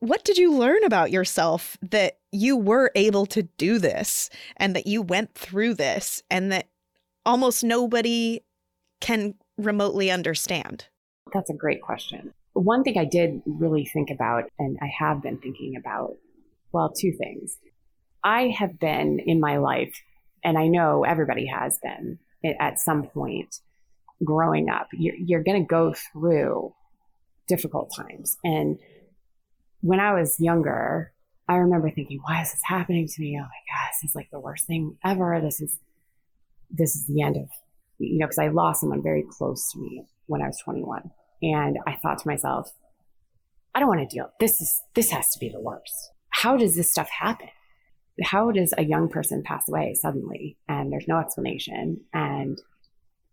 what 0.00 0.24
did 0.24 0.36
you 0.36 0.52
learn 0.52 0.84
about 0.84 1.10
yourself 1.10 1.76
that 1.82 2.18
you 2.30 2.56
were 2.56 2.90
able 2.94 3.26
to 3.26 3.42
do 3.42 3.78
this 3.78 4.28
and 4.56 4.76
that 4.76 4.86
you 4.86 5.00
went 5.02 5.34
through 5.34 5.74
this 5.74 6.22
and 6.30 6.52
that 6.52 6.68
almost 7.24 7.64
nobody 7.64 8.40
can 9.00 9.34
remotely 9.56 10.10
understand? 10.10 10.86
That's 11.32 11.50
a 11.50 11.54
great 11.54 11.80
question. 11.80 12.34
One 12.52 12.84
thing 12.84 12.98
I 12.98 13.04
did 13.04 13.42
really 13.44 13.84
think 13.84 14.10
about, 14.10 14.50
and 14.58 14.78
I 14.80 14.90
have 14.98 15.22
been 15.22 15.38
thinking 15.38 15.76
about, 15.76 16.16
well, 16.76 16.92
two 16.92 17.12
things. 17.12 17.56
I 18.22 18.48
have 18.58 18.78
been 18.78 19.18
in 19.18 19.40
my 19.40 19.58
life, 19.58 20.02
and 20.44 20.58
I 20.58 20.68
know 20.68 21.04
everybody 21.04 21.46
has 21.46 21.78
been 21.82 22.18
at 22.60 22.78
some 22.78 23.04
point 23.04 23.60
growing 24.24 24.68
up, 24.68 24.88
you're, 24.92 25.14
you're 25.16 25.42
going 25.42 25.60
to 25.60 25.66
go 25.66 25.94
through 26.12 26.72
difficult 27.48 27.92
times. 27.94 28.36
And 28.44 28.78
when 29.80 30.00
I 30.00 30.14
was 30.14 30.36
younger, 30.38 31.12
I 31.48 31.56
remember 31.56 31.90
thinking, 31.90 32.20
why 32.22 32.42
is 32.42 32.52
this 32.52 32.62
happening 32.64 33.06
to 33.06 33.20
me? 33.20 33.36
Oh 33.38 33.42
my 33.42 33.46
God, 33.46 33.90
this 33.92 34.10
is 34.10 34.14
like 34.14 34.30
the 34.30 34.40
worst 34.40 34.66
thing 34.66 34.96
ever. 35.04 35.40
This 35.40 35.60
is, 35.60 35.78
this 36.70 36.96
is 36.96 37.06
the 37.06 37.22
end 37.22 37.36
of, 37.36 37.48
you 37.98 38.18
know, 38.18 38.26
because 38.26 38.38
I 38.38 38.48
lost 38.48 38.80
someone 38.80 39.02
very 39.02 39.24
close 39.28 39.70
to 39.72 39.78
me 39.78 40.04
when 40.26 40.42
I 40.42 40.46
was 40.46 40.58
21. 40.64 41.10
And 41.42 41.78
I 41.86 41.96
thought 41.96 42.18
to 42.18 42.28
myself, 42.28 42.72
I 43.74 43.80
don't 43.80 43.88
want 43.88 44.08
to 44.08 44.14
deal. 44.14 44.30
This 44.40 44.60
is, 44.60 44.82
this 44.94 45.10
has 45.10 45.30
to 45.30 45.38
be 45.38 45.50
the 45.50 45.60
worst. 45.60 46.10
How 46.42 46.58
does 46.58 46.76
this 46.76 46.90
stuff 46.90 47.08
happen? 47.08 47.48
How 48.22 48.50
does 48.50 48.74
a 48.76 48.84
young 48.84 49.08
person 49.08 49.42
pass 49.42 49.66
away 49.68 49.94
suddenly 49.94 50.58
and 50.68 50.92
there's 50.92 51.08
no 51.08 51.18
explanation? 51.18 52.02
And 52.12 52.60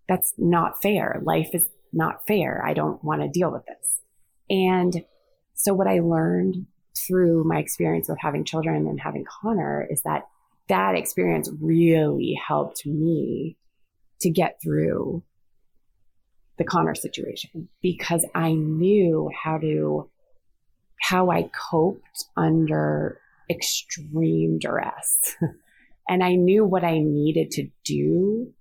that's 0.07 0.33
not 0.37 0.81
fair. 0.81 1.19
Life 1.21 1.49
is 1.53 1.67
not 1.91 2.25
fair. 2.25 2.63
I 2.65 2.73
don't 2.73 3.03
want 3.03 3.21
to 3.21 3.27
deal 3.27 3.51
with 3.51 3.65
this. 3.65 3.99
And 4.49 5.03
so 5.53 5.73
what 5.73 5.87
I 5.87 5.99
learned 5.99 6.65
through 6.97 7.43
my 7.43 7.57
experience 7.57 8.07
with 8.07 8.19
having 8.21 8.45
children 8.45 8.87
and 8.87 9.01
having 9.01 9.25
Connor 9.25 9.85
is 9.89 10.01
that 10.03 10.27
that 10.69 10.95
experience 10.95 11.49
really 11.59 12.39
helped 12.47 12.85
me 12.85 13.57
to 14.21 14.29
get 14.29 14.61
through 14.63 15.23
the 16.57 16.63
Connor 16.63 16.95
situation 16.95 17.67
because 17.81 18.25
I 18.33 18.53
knew 18.53 19.29
how 19.43 19.57
to 19.57 20.09
how 21.03 21.29
I 21.29 21.49
coped 21.69 22.25
under 22.37 23.19
extreme 23.49 24.57
duress. 24.57 25.35
and 26.07 26.23
I 26.23 26.35
knew 26.35 26.63
what 26.63 26.85
I 26.85 26.99
needed 26.99 27.51
to 27.51 27.67
do 27.83 28.53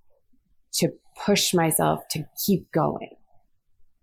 to 0.75 0.89
push 1.25 1.55
myself 1.55 2.01
to 2.11 2.27
keep 2.45 2.73
going 2.73 3.15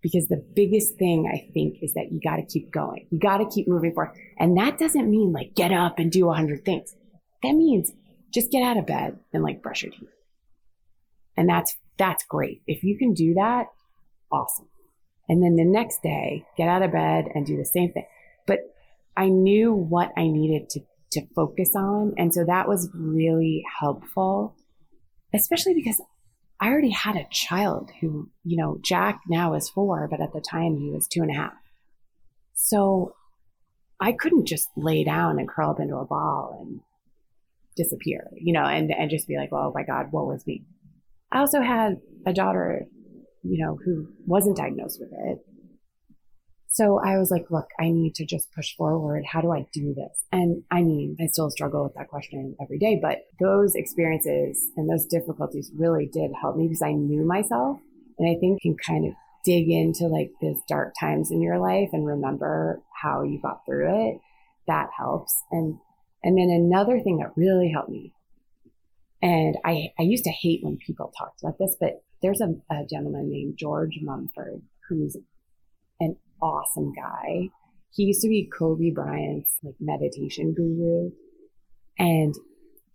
because 0.00 0.28
the 0.28 0.42
biggest 0.54 0.96
thing 0.96 1.30
I 1.30 1.52
think 1.52 1.82
is 1.82 1.92
that 1.92 2.10
you 2.10 2.18
got 2.18 2.36
to 2.36 2.46
keep 2.46 2.72
going. 2.72 3.06
You 3.10 3.18
got 3.18 3.38
to 3.38 3.48
keep 3.54 3.68
moving 3.68 3.92
forward. 3.92 4.16
And 4.38 4.56
that 4.56 4.78
doesn't 4.78 5.10
mean 5.10 5.32
like 5.32 5.54
get 5.54 5.70
up 5.70 5.98
and 5.98 6.10
do 6.10 6.30
a 6.30 6.34
hundred 6.34 6.64
things. 6.64 6.96
That 7.42 7.52
means 7.52 7.92
just 8.32 8.50
get 8.50 8.62
out 8.62 8.78
of 8.78 8.86
bed 8.86 9.18
and 9.34 9.42
like 9.42 9.62
brush 9.62 9.82
your 9.82 9.92
teeth. 9.92 10.08
And 11.36 11.46
that's, 11.46 11.76
that's 11.98 12.24
great. 12.24 12.62
If 12.66 12.84
you 12.84 12.96
can 12.96 13.12
do 13.12 13.34
that, 13.34 13.66
awesome. 14.32 14.68
And 15.28 15.42
then 15.42 15.56
the 15.56 15.64
next 15.64 16.02
day, 16.02 16.46
get 16.56 16.68
out 16.68 16.82
of 16.82 16.92
bed 16.92 17.26
and 17.34 17.44
do 17.44 17.58
the 17.58 17.66
same 17.66 17.92
thing. 17.92 18.06
But 18.46 18.60
I 19.16 19.28
knew 19.28 19.72
what 19.72 20.12
I 20.16 20.28
needed 20.28 20.70
to, 20.70 20.80
to 21.12 21.26
focus 21.34 21.72
on. 21.74 22.14
And 22.16 22.32
so 22.32 22.44
that 22.44 22.68
was 22.68 22.90
really 22.94 23.64
helpful, 23.80 24.56
especially 25.34 25.74
because 25.74 26.00
I 26.60 26.68
already 26.68 26.90
had 26.90 27.16
a 27.16 27.26
child 27.30 27.90
who, 28.00 28.30
you 28.44 28.56
know, 28.56 28.78
Jack 28.82 29.20
now 29.28 29.54
is 29.54 29.68
four, 29.68 30.08
but 30.10 30.20
at 30.20 30.32
the 30.32 30.40
time 30.40 30.76
he 30.76 30.90
was 30.90 31.08
two 31.08 31.22
and 31.22 31.30
a 31.30 31.34
half. 31.34 31.54
So 32.54 33.14
I 33.98 34.12
couldn't 34.12 34.46
just 34.46 34.68
lay 34.76 35.04
down 35.04 35.38
and 35.38 35.48
curl 35.48 35.70
up 35.70 35.80
into 35.80 35.96
a 35.96 36.06
ball 36.06 36.58
and 36.60 36.80
disappear, 37.76 38.30
you 38.34 38.52
know, 38.52 38.64
and, 38.64 38.90
and 38.90 39.10
just 39.10 39.26
be 39.26 39.36
like, 39.36 39.50
oh 39.52 39.72
my 39.74 39.82
God, 39.82 40.08
what 40.10 40.26
was 40.26 40.46
me? 40.46 40.64
I 41.32 41.38
also 41.38 41.60
had 41.60 42.00
a 42.26 42.32
daughter, 42.32 42.86
you 43.42 43.64
know, 43.64 43.78
who 43.84 44.08
wasn't 44.26 44.56
diagnosed 44.56 45.00
with 45.00 45.12
it 45.12 45.38
so 46.72 47.00
I 47.00 47.18
was 47.18 47.32
like, 47.32 47.50
look, 47.50 47.68
I 47.80 47.90
need 47.90 48.14
to 48.14 48.24
just 48.24 48.52
push 48.52 48.76
forward. 48.76 49.24
How 49.26 49.40
do 49.40 49.50
I 49.50 49.66
do 49.72 49.92
this? 49.92 50.24
And 50.30 50.62
I 50.70 50.82
mean, 50.82 51.16
I 51.20 51.26
still 51.26 51.50
struggle 51.50 51.82
with 51.82 51.94
that 51.94 52.08
question 52.08 52.54
every 52.62 52.78
day, 52.78 53.00
but 53.02 53.22
those 53.40 53.74
experiences 53.74 54.70
and 54.76 54.88
those 54.88 55.04
difficulties 55.04 55.72
really 55.76 56.06
did 56.06 56.30
help 56.40 56.56
me 56.56 56.68
because 56.68 56.82
I 56.82 56.92
knew 56.92 57.24
myself. 57.24 57.78
And 58.18 58.30
I 58.30 58.38
think 58.38 58.62
can 58.62 58.76
kind 58.86 59.04
of 59.04 59.14
dig 59.44 59.68
into 59.68 60.06
like 60.06 60.30
those 60.40 60.60
dark 60.68 60.94
times 61.00 61.32
in 61.32 61.42
your 61.42 61.58
life 61.58 61.88
and 61.92 62.06
remember 62.06 62.80
how 63.02 63.22
you 63.24 63.40
got 63.42 63.66
through 63.66 64.10
it. 64.10 64.20
That 64.68 64.90
helps. 64.96 65.42
And, 65.50 65.78
and 66.22 66.38
then 66.38 66.50
another 66.50 67.00
thing 67.00 67.18
that 67.18 67.32
really 67.36 67.72
helped 67.72 67.90
me, 67.90 68.12
and 69.20 69.56
I, 69.64 69.88
I 69.98 70.02
used 70.02 70.24
to 70.24 70.30
hate 70.30 70.60
when 70.62 70.76
people 70.76 71.12
talked 71.18 71.42
about 71.42 71.58
this, 71.58 71.74
but 71.80 72.04
there's 72.22 72.40
a, 72.40 72.54
a 72.72 72.86
gentleman 72.88 73.28
named 73.28 73.56
George 73.58 73.98
Mumford 74.00 74.62
who's 74.88 75.16
awesome 76.42 76.92
guy. 76.92 77.48
He 77.92 78.04
used 78.04 78.22
to 78.22 78.28
be 78.28 78.48
Kobe 78.56 78.90
Bryant's 78.90 79.50
like 79.62 79.74
meditation 79.80 80.54
guru. 80.54 81.10
And 81.98 82.34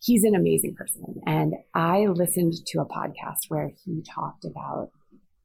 he's 0.02 0.24
an 0.24 0.36
amazing 0.36 0.76
person. 0.76 1.22
And 1.26 1.54
I 1.74 2.06
listened 2.08 2.54
to 2.68 2.80
a 2.80 2.86
podcast 2.86 3.50
where 3.50 3.72
he 3.84 4.04
talked 4.04 4.46
about 4.46 4.90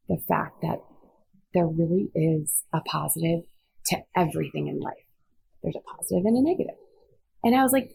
the 0.09 0.19
fact 0.29 0.63
that 0.63 0.79
there 1.55 1.67
really 1.67 2.11
is 2.15 2.65
a 2.73 2.81
positive 2.81 3.41
to 3.87 3.97
everything 4.17 4.69
in 4.69 4.79
life. 4.81 4.95
There's 5.63 5.77
a 5.77 5.97
positive 5.97 6.25
and 6.25 6.37
a 6.37 6.43
negative. 6.43 6.77
And 7.43 7.55
I 7.55 7.63
was 7.63 7.73
like, 7.73 7.91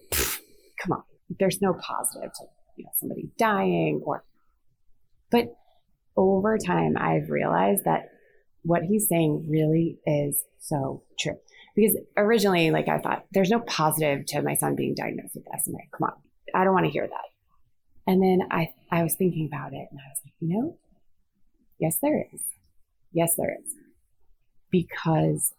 come 0.81 0.91
on, 0.91 1.03
there's 1.39 1.61
no 1.61 1.73
positive 1.73 2.31
to 2.33 2.43
you 2.77 2.83
know, 2.83 2.91
somebody 2.99 3.29
dying 3.37 4.01
or, 4.03 4.23
but 5.31 5.55
over 6.17 6.57
time, 6.57 6.95
I've 6.97 7.29
realized 7.29 7.83
that 7.85 8.09
what 8.65 8.83
he's 8.83 9.07
saying 9.07 9.45
really 9.47 9.99
is 10.05 10.43
so 10.59 11.03
true. 11.19 11.37
Because 11.75 11.97
originally, 12.17 12.71
like 12.71 12.87
I 12.87 12.99
thought, 12.99 13.25
there's 13.31 13.49
no 13.49 13.59
positive 13.59 14.25
to 14.27 14.41
my 14.41 14.55
son 14.55 14.75
being 14.75 14.95
diagnosed 14.95 15.35
with 15.35 15.45
SMA. 15.63 15.79
Come 15.97 16.09
on, 16.09 16.13
I 16.53 16.63
don't 16.63 16.73
want 16.73 16.85
to 16.85 16.91
hear 16.91 17.07
that. 17.07 17.25
And 18.07 18.21
then 18.21 18.47
I, 18.51 18.69
I 18.91 19.03
was 19.03 19.15
thinking 19.15 19.49
about 19.51 19.73
it 19.73 19.87
and 19.89 19.99
I 19.99 20.09
was 20.09 20.21
like, 20.23 20.33
you 20.39 20.49
know, 20.49 20.77
yes, 21.79 21.97
there 22.01 22.25
is. 22.33 22.41
Yes, 23.11 23.35
there 23.35 23.57
is. 23.63 23.73
Because 24.71 25.53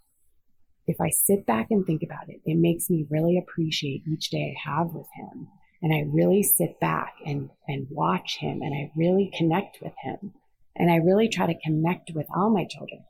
if 0.87 1.01
I 1.01 1.11
sit 1.11 1.47
back 1.47 1.69
and 1.71 1.85
think 1.85 2.03
about 2.03 2.29
it, 2.29 2.40
it 2.45 2.57
makes 2.57 2.88
me 2.88 3.07
really 3.11 3.38
appreciate 3.38 4.03
each 4.07 4.31
day 4.31 4.57
I 4.57 4.71
have 4.71 4.88
with 4.95 5.09
him 5.14 5.49
and 5.83 5.92
I 5.92 6.09
really 6.09 6.42
sit 6.42 6.81
back 6.81 7.14
and, 7.25 7.51
and 7.69 7.88
watch 7.90 8.38
him 8.38 8.62
and 8.62 8.75
I 8.75 8.90
really 8.97 9.33
connect 9.37 9.79
with 9.83 9.95
him. 10.03 10.33
And 10.79 10.91
I 10.91 10.97
really 10.97 11.29
try 11.29 11.47
to 11.47 11.59
connect 11.65 12.12
with 12.15 12.27
all 12.35 12.51
my 12.51 12.65
children. 12.65 13.05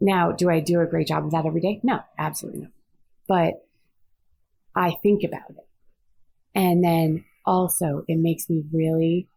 Now, 0.00 0.32
do 0.32 0.48
I 0.48 0.60
do 0.60 0.80
a 0.80 0.86
great 0.86 1.08
job 1.08 1.24
of 1.24 1.32
that 1.32 1.46
every 1.46 1.60
day? 1.60 1.80
No, 1.82 2.00
absolutely 2.18 2.62
not. 2.62 2.70
But 3.26 3.54
I 4.74 4.94
think 5.02 5.24
about 5.24 5.50
it. 5.50 5.66
And 6.54 6.84
then 6.84 7.24
also, 7.44 8.04
it 8.06 8.18
makes 8.18 8.48
me 8.48 8.62
really 8.72 9.28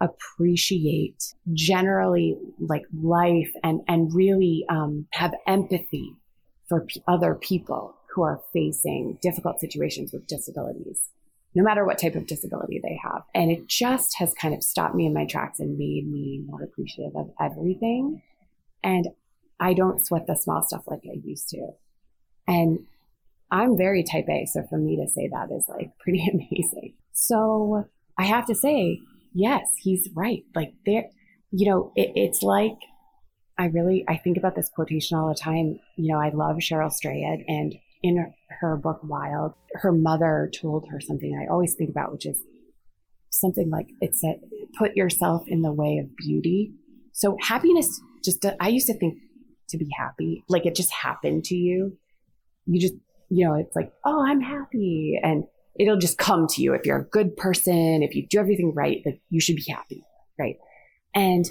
appreciate 0.00 1.34
generally 1.52 2.36
like 2.58 2.82
life 2.92 3.50
and, 3.62 3.80
and 3.88 4.12
really 4.14 4.64
um, 4.68 5.06
have 5.12 5.32
empathy 5.46 6.14
for 6.68 6.82
p- 6.82 7.02
other 7.06 7.34
people 7.34 7.94
who 8.14 8.22
are 8.22 8.40
facing 8.52 9.18
difficult 9.22 9.60
situations 9.60 10.12
with 10.12 10.26
disabilities, 10.26 11.00
no 11.54 11.62
matter 11.62 11.84
what 11.84 11.98
type 11.98 12.16
of 12.16 12.26
disability 12.26 12.80
they 12.82 12.98
have. 13.02 13.22
And 13.34 13.50
it 13.50 13.68
just 13.68 14.16
has 14.18 14.34
kind 14.34 14.54
of 14.54 14.62
stopped 14.62 14.94
me 14.94 15.06
in 15.06 15.14
my 15.14 15.24
tracks 15.24 15.60
and 15.60 15.78
made 15.78 16.10
me 16.10 16.42
more 16.46 16.62
appreciative 16.62 17.14
of 17.16 17.30
everything. 17.40 18.22
And 18.82 19.08
I 19.60 19.72
don't 19.72 20.04
sweat 20.04 20.26
the 20.26 20.34
small 20.34 20.62
stuff 20.62 20.84
like 20.86 21.02
I 21.04 21.16
used 21.22 21.48
to. 21.50 21.68
And 22.46 22.80
I'm 23.50 23.78
very 23.78 24.02
type 24.02 24.28
A. 24.28 24.46
So 24.46 24.64
for 24.68 24.78
me 24.78 24.96
to 24.96 25.08
say 25.08 25.28
that 25.28 25.54
is 25.54 25.64
like 25.68 25.96
pretty 26.00 26.26
amazing. 26.32 26.94
So 27.12 27.88
I 28.18 28.24
have 28.24 28.46
to 28.46 28.54
say, 28.54 29.00
yes, 29.32 29.68
he's 29.78 30.08
right. 30.14 30.44
Like 30.54 30.74
there, 30.84 31.04
you 31.52 31.70
know, 31.70 31.92
it, 31.94 32.12
it's 32.16 32.42
like, 32.42 32.76
I 33.56 33.66
really, 33.66 34.04
I 34.08 34.16
think 34.16 34.36
about 34.36 34.56
this 34.56 34.68
quotation 34.68 35.16
all 35.16 35.28
the 35.28 35.34
time. 35.36 35.78
You 35.96 36.12
know, 36.12 36.20
I 36.20 36.30
love 36.30 36.56
Cheryl 36.56 36.90
Strayed 36.90 37.44
and 37.46 37.76
in 38.04 38.30
her 38.60 38.76
book 38.76 39.00
Wild, 39.02 39.54
her 39.72 39.90
mother 39.90 40.50
told 40.60 40.86
her 40.90 41.00
something 41.00 41.34
I 41.34 41.50
always 41.50 41.74
think 41.74 41.88
about, 41.88 42.12
which 42.12 42.26
is 42.26 42.38
something 43.30 43.70
like 43.70 43.86
it 44.02 44.14
said, 44.14 44.40
put 44.78 44.94
yourself 44.94 45.44
in 45.46 45.62
the 45.62 45.72
way 45.72 45.96
of 45.96 46.14
beauty. 46.14 46.74
So 47.12 47.38
happiness 47.40 47.98
just, 48.22 48.44
I 48.60 48.68
used 48.68 48.88
to 48.88 48.98
think 48.98 49.14
to 49.70 49.78
be 49.78 49.88
happy, 49.98 50.44
like 50.50 50.66
it 50.66 50.76
just 50.76 50.92
happened 50.92 51.44
to 51.44 51.54
you. 51.54 51.96
You 52.66 52.78
just, 52.78 52.92
you 53.30 53.48
know, 53.48 53.54
it's 53.54 53.74
like, 53.74 53.90
oh, 54.04 54.22
I'm 54.22 54.42
happy. 54.42 55.18
And 55.22 55.44
it'll 55.80 55.98
just 55.98 56.18
come 56.18 56.46
to 56.48 56.62
you. 56.62 56.74
If 56.74 56.84
you're 56.84 56.98
a 57.00 57.08
good 57.08 57.34
person, 57.38 58.02
if 58.02 58.14
you 58.14 58.26
do 58.28 58.38
everything 58.38 58.74
right, 58.74 59.00
like 59.06 59.22
you 59.30 59.40
should 59.40 59.56
be 59.56 59.72
happy. 59.72 60.04
Right. 60.38 60.56
And 61.14 61.46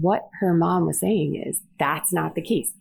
what 0.00 0.22
her 0.40 0.54
mom 0.54 0.86
was 0.86 0.98
saying 0.98 1.44
is 1.46 1.60
that's 1.78 2.10
not 2.10 2.34
the 2.34 2.42
case. 2.42 2.72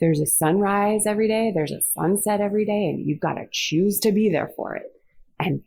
There's 0.00 0.20
a 0.20 0.26
sunrise 0.26 1.06
every 1.06 1.28
day. 1.28 1.52
There's 1.54 1.72
a 1.72 1.82
sunset 1.82 2.40
every 2.40 2.64
day 2.64 2.88
and 2.88 3.04
you've 3.04 3.20
got 3.20 3.34
to 3.34 3.46
choose 3.50 3.98
to 4.00 4.12
be 4.12 4.30
there 4.30 4.52
for 4.56 4.76
it. 4.76 4.92
And 5.40 5.62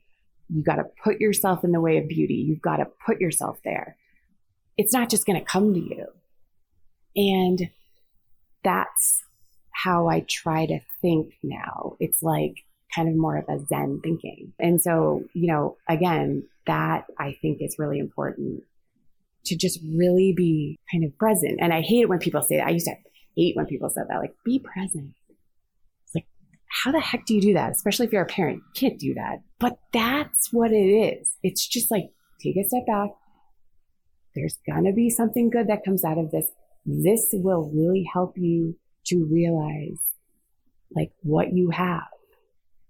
you 0.49 0.63
got 0.63 0.75
to 0.75 0.85
put 1.03 1.19
yourself 1.19 1.63
in 1.63 1.71
the 1.71 1.81
way 1.81 1.97
of 1.97 2.07
beauty. 2.07 2.35
You've 2.35 2.61
got 2.61 2.77
to 2.77 2.87
put 3.05 3.19
yourself 3.19 3.57
there. 3.63 3.97
It's 4.77 4.93
not 4.93 5.09
just 5.09 5.25
going 5.25 5.39
to 5.39 5.45
come 5.45 5.73
to 5.73 5.79
you. 5.79 6.07
And 7.15 7.69
that's 8.63 9.23
how 9.71 10.07
I 10.07 10.25
try 10.27 10.65
to 10.65 10.79
think 11.01 11.33
now. 11.43 11.95
It's 11.99 12.21
like 12.21 12.63
kind 12.95 13.09
of 13.09 13.15
more 13.15 13.37
of 13.37 13.49
a 13.49 13.65
Zen 13.65 14.01
thinking. 14.03 14.53
And 14.59 14.81
so, 14.81 15.23
you 15.33 15.47
know, 15.47 15.77
again, 15.87 16.43
that 16.67 17.05
I 17.17 17.37
think 17.41 17.59
is 17.61 17.79
really 17.79 17.99
important 17.99 18.63
to 19.45 19.55
just 19.55 19.79
really 19.83 20.33
be 20.35 20.79
kind 20.91 21.03
of 21.03 21.17
present. 21.17 21.59
And 21.61 21.73
I 21.73 21.81
hate 21.81 22.01
it 22.01 22.09
when 22.09 22.19
people 22.19 22.41
say 22.41 22.57
that. 22.57 22.67
I 22.67 22.71
used 22.71 22.87
to 22.87 22.95
hate 23.35 23.55
when 23.55 23.65
people 23.65 23.89
said 23.89 24.05
that, 24.09 24.19
like, 24.19 24.35
be 24.43 24.59
present. 24.59 25.13
It's 26.05 26.15
like, 26.15 26.27
how 26.67 26.91
the 26.91 26.99
heck 26.99 27.25
do 27.25 27.35
you 27.35 27.41
do 27.41 27.53
that? 27.53 27.71
Especially 27.71 28.05
if 28.05 28.13
you're 28.13 28.23
a 28.23 28.27
parent, 28.27 28.57
you 28.57 28.89
can't 28.89 28.99
do 28.99 29.13
that. 29.15 29.39
But 29.59 29.79
that's 29.93 30.51
what 30.51 30.71
it 30.71 30.75
is. 30.75 31.29
It's 31.43 31.67
just 31.67 31.91
like, 31.91 32.11
take 32.41 32.57
a 32.57 32.63
step 32.63 32.85
back. 32.87 33.09
There's 34.35 34.57
going 34.65 34.85
to 34.85 34.93
be 34.93 35.09
something 35.09 35.49
good 35.49 35.67
that 35.67 35.83
comes 35.83 36.03
out 36.03 36.17
of 36.17 36.31
this. 36.31 36.45
This 36.85 37.27
will 37.33 37.69
really 37.73 38.07
help 38.11 38.37
you 38.37 38.77
to 39.05 39.27
realize 39.31 39.99
like 40.95 41.11
what 41.21 41.53
you 41.53 41.69
have 41.71 42.07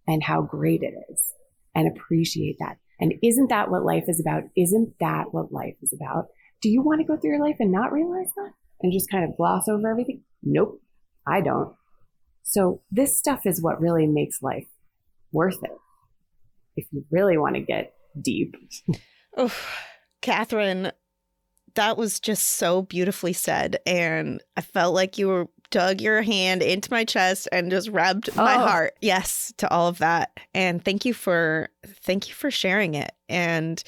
and 0.07 0.23
how 0.23 0.41
great 0.41 0.81
it 0.81 0.93
is 1.09 1.33
and 1.75 1.87
appreciate 1.87 2.57
that. 2.59 2.77
And 2.99 3.15
isn't 3.23 3.49
that 3.49 3.71
what 3.71 3.83
life 3.83 4.05
is 4.07 4.19
about? 4.19 4.43
Isn't 4.55 4.93
that 4.99 5.33
what 5.33 5.51
life 5.51 5.75
is 5.81 5.93
about? 5.93 6.27
Do 6.61 6.69
you 6.69 6.81
want 6.81 7.01
to 7.01 7.07
go 7.07 7.17
through 7.17 7.31
your 7.31 7.43
life 7.43 7.57
and 7.59 7.71
not 7.71 7.91
realize 7.91 8.29
that 8.35 8.51
and 8.81 8.93
just 8.93 9.09
kind 9.09 9.23
of 9.23 9.35
gloss 9.35 9.67
over 9.67 9.89
everything? 9.89 10.21
Nope, 10.43 10.81
I 11.25 11.41
don't. 11.41 11.75
So 12.43 12.81
this 12.91 13.17
stuff 13.17 13.45
is 13.45 13.61
what 13.61 13.81
really 13.81 14.07
makes 14.07 14.41
life 14.41 14.67
worth 15.31 15.63
it. 15.63 15.77
If 16.75 16.85
you 16.91 17.05
really 17.11 17.37
want 17.37 17.55
to 17.55 17.61
get 17.61 17.93
deep. 18.19 18.55
oh, 19.37 19.53
Catherine, 20.21 20.91
that 21.75 21.97
was 21.97 22.19
just 22.19 22.45
so 22.45 22.81
beautifully 22.81 23.33
said. 23.33 23.77
And 23.85 24.41
I 24.57 24.61
felt 24.61 24.93
like 24.93 25.17
you 25.17 25.27
were 25.27 25.47
dug 25.71 26.01
your 26.01 26.21
hand 26.21 26.61
into 26.61 26.91
my 26.91 27.03
chest 27.03 27.47
and 27.51 27.71
just 27.71 27.89
rubbed 27.89 28.29
oh. 28.33 28.43
my 28.43 28.53
heart. 28.53 28.93
Yes, 29.01 29.51
to 29.57 29.69
all 29.71 29.87
of 29.87 29.97
that. 29.99 30.37
And 30.53 30.83
thank 30.83 31.05
you 31.05 31.13
for 31.13 31.69
thank 31.85 32.27
you 32.27 32.35
for 32.35 32.51
sharing 32.51 32.93
it. 32.93 33.11
And 33.27 33.83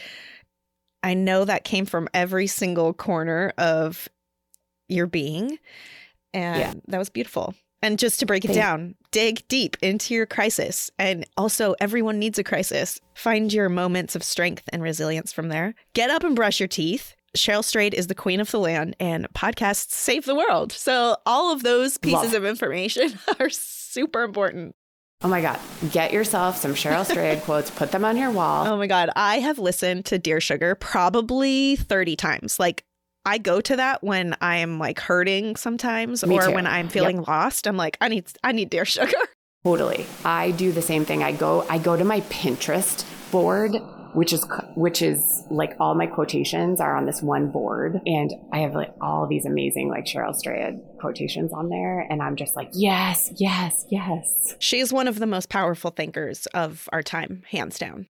I 1.03 1.13
know 1.13 1.45
that 1.45 1.65
came 1.65 1.85
from 1.85 2.07
every 2.13 2.47
single 2.47 2.93
corner 2.93 3.53
of 3.57 4.07
your 4.87 5.05
being. 5.05 5.59
And 6.33 6.59
yeah. 6.59 6.73
that 6.87 6.97
was 6.97 7.09
beautiful. 7.09 7.55
And 7.83 7.99
just 7.99 8.21
to 8.21 8.25
break 8.25 8.45
it 8.45 8.53
down, 8.53 8.95
dig 9.11 9.45
deep 9.49 9.75
into 9.81 10.13
your 10.13 10.25
crisis. 10.25 10.89
And 10.97 11.25
also, 11.35 11.75
everyone 11.81 12.17
needs 12.17 12.39
a 12.39 12.43
crisis. 12.43 13.01
Find 13.13 13.51
your 13.51 13.67
moments 13.67 14.15
of 14.15 14.23
strength 14.23 14.63
and 14.71 14.81
resilience 14.81 15.33
from 15.33 15.49
there. 15.49 15.75
Get 15.93 16.09
up 16.09 16.23
and 16.23 16.33
brush 16.33 16.61
your 16.61 16.69
teeth. 16.69 17.13
Cheryl 17.35 17.63
Strayed 17.63 17.93
is 17.93 18.07
the 18.07 18.15
queen 18.15 18.39
of 18.39 18.51
the 18.51 18.59
land 18.59 18.95
and 19.01 19.27
podcasts 19.33 19.91
save 19.91 20.23
the 20.23 20.35
world. 20.35 20.71
So 20.71 21.17
all 21.25 21.51
of 21.51 21.63
those 21.63 21.97
pieces 21.97 22.31
Love. 22.31 22.35
of 22.35 22.45
information 22.45 23.19
are 23.39 23.49
super 23.49 24.23
important. 24.23 24.75
Oh 25.21 25.27
my 25.27 25.41
God. 25.41 25.59
Get 25.91 26.13
yourself 26.13 26.57
some 26.57 26.75
Cheryl 26.75 27.05
Strayed 27.05 27.41
quotes, 27.43 27.69
put 27.69 27.91
them 27.91 28.05
on 28.05 28.17
your 28.17 28.31
wall. 28.31 28.67
Oh 28.67 28.77
my 28.77 28.87
God. 28.87 29.09
I 29.15 29.39
have 29.39 29.57
listened 29.57 30.05
to 30.05 30.19
Dear 30.19 30.39
Sugar 30.39 30.75
probably 30.75 31.75
30 31.75 32.15
times. 32.15 32.59
Like, 32.59 32.85
I 33.25 33.37
go 33.37 33.61
to 33.61 33.75
that 33.77 34.03
when 34.03 34.35
I'm 34.41 34.79
like 34.79 34.99
hurting 34.99 35.55
sometimes 35.55 36.25
Me 36.25 36.35
or 36.35 36.47
too. 36.47 36.53
when 36.53 36.67
I'm 36.67 36.89
feeling 36.89 37.17
yep. 37.17 37.27
lost. 37.27 37.67
I'm 37.67 37.77
like, 37.77 37.97
I 38.01 38.07
need 38.09 38.25
I 38.43 38.51
need 38.51 38.69
Dear 38.69 38.85
Sugar. 38.85 39.17
Totally. 39.63 40.05
I 40.25 40.51
do 40.51 40.71
the 40.71 40.81
same 40.81 41.05
thing. 41.05 41.23
I 41.23 41.31
go 41.31 41.65
I 41.69 41.77
go 41.77 41.95
to 41.95 42.03
my 42.03 42.21
Pinterest 42.21 43.05
board 43.31 43.75
which 44.13 44.31
is 44.31 44.45
which 44.75 45.01
is 45.01 45.43
like 45.49 45.75
all 45.79 45.95
my 45.95 46.05
quotations 46.05 46.79
are 46.79 46.95
on 46.95 47.05
this 47.05 47.21
one 47.21 47.49
board 47.49 47.99
and 48.05 48.31
i 48.51 48.59
have 48.59 48.73
like 48.73 48.93
all 49.01 49.27
these 49.27 49.45
amazing 49.45 49.89
like 49.89 50.05
cheryl 50.05 50.35
strayed 50.35 50.79
quotations 50.99 51.51
on 51.51 51.69
there 51.69 51.99
and 51.99 52.21
i'm 52.21 52.35
just 52.35 52.55
like 52.55 52.69
yes 52.73 53.31
yes 53.37 53.85
yes 53.89 54.55
she's 54.59 54.93
one 54.93 55.07
of 55.07 55.19
the 55.19 55.25
most 55.25 55.49
powerful 55.49 55.91
thinkers 55.91 56.45
of 56.53 56.87
our 56.93 57.01
time 57.01 57.43
hands 57.49 57.77
down 57.77 58.07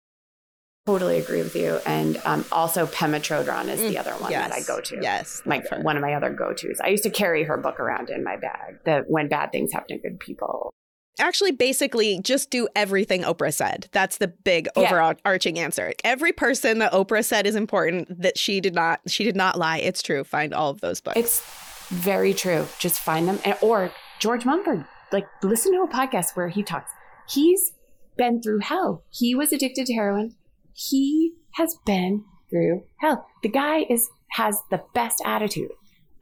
Totally 0.87 1.19
agree 1.19 1.43
with 1.43 1.55
you. 1.55 1.79
And 1.87 2.21
um, 2.25 2.45
also 2.51 2.87
Pema 2.87 3.21
Chodron 3.21 3.69
is 3.69 3.81
the 3.81 3.95
mm, 3.95 4.01
other 4.01 4.13
one 4.13 4.33
yes. 4.33 4.49
that 4.49 4.57
I 4.57 4.63
go 4.63 4.81
to. 4.81 4.99
Yes. 5.01 5.41
My, 5.47 5.63
one 5.81 5.97
of 5.97 6.03
my 6.03 6.15
other 6.15 6.31
go-tos. 6.31 6.81
I 6.83 6.89
used 6.89 7.05
to 7.05 7.11
carry 7.11 7.45
her 7.45 7.57
book 7.57 7.79
around 7.79 8.11
in 8.11 8.25
my 8.25 8.37
bag, 8.37 8.81
that 8.85 9.09
when 9.09 9.29
bad 9.29 9.53
things 9.53 9.73
happen 9.73 9.97
to 9.97 10.03
good 10.03 10.19
people 10.19 10.73
actually 11.19 11.53
basically 11.53 12.21
just 12.21 12.51
do 12.51 12.69
everything 12.75 13.23
Oprah 13.23 13.53
said. 13.53 13.89
That's 13.93 14.19
the 14.19 14.29
big 14.29 14.69
overarching 14.77 15.57
yeah. 15.57 15.65
answer. 15.65 15.93
Every 16.05 16.33
person 16.33 16.79
that 16.79 16.93
Oprah 16.93 17.25
said 17.25 17.47
is 17.47 17.55
important 17.55 18.21
that 18.21 18.39
she 18.39 18.61
did 18.61 18.75
not 18.75 19.01
she 19.07 19.25
did 19.25 19.37
not 19.37 19.59
lie. 19.59 19.79
It's 19.79 20.03
true. 20.03 20.25
Find 20.25 20.53
all 20.53 20.71
of 20.71 20.81
those 20.81 21.01
books. 21.01 21.17
It's 21.17 21.43
very 21.89 22.35
true. 22.35 22.67
Just 22.79 23.01
find 23.01 23.29
them 23.29 23.39
and, 23.45 23.57
or 23.61 23.93
George 24.19 24.45
Mumford. 24.45 24.85
Like 25.13 25.27
listen 25.43 25.73
to 25.73 25.83
a 25.83 25.89
podcast 25.89 26.35
where 26.35 26.49
he 26.49 26.63
talks. 26.63 26.91
He's 27.29 27.73
been 28.17 28.43
through 28.43 28.61
hell. 28.61 29.05
He 29.11 29.35
was 29.35 29.53
addicted 29.53 29.87
to 29.87 29.95
heroin. 29.95 30.35
He 30.75 31.35
has 31.55 31.77
been 31.85 32.25
through 32.51 32.85
hell. 32.99 33.27
The 33.43 33.49
guy 33.49 33.85
is 33.89 34.09
has 34.33 34.59
the 34.71 34.83
best 34.95 35.23
attitude. 35.25 35.71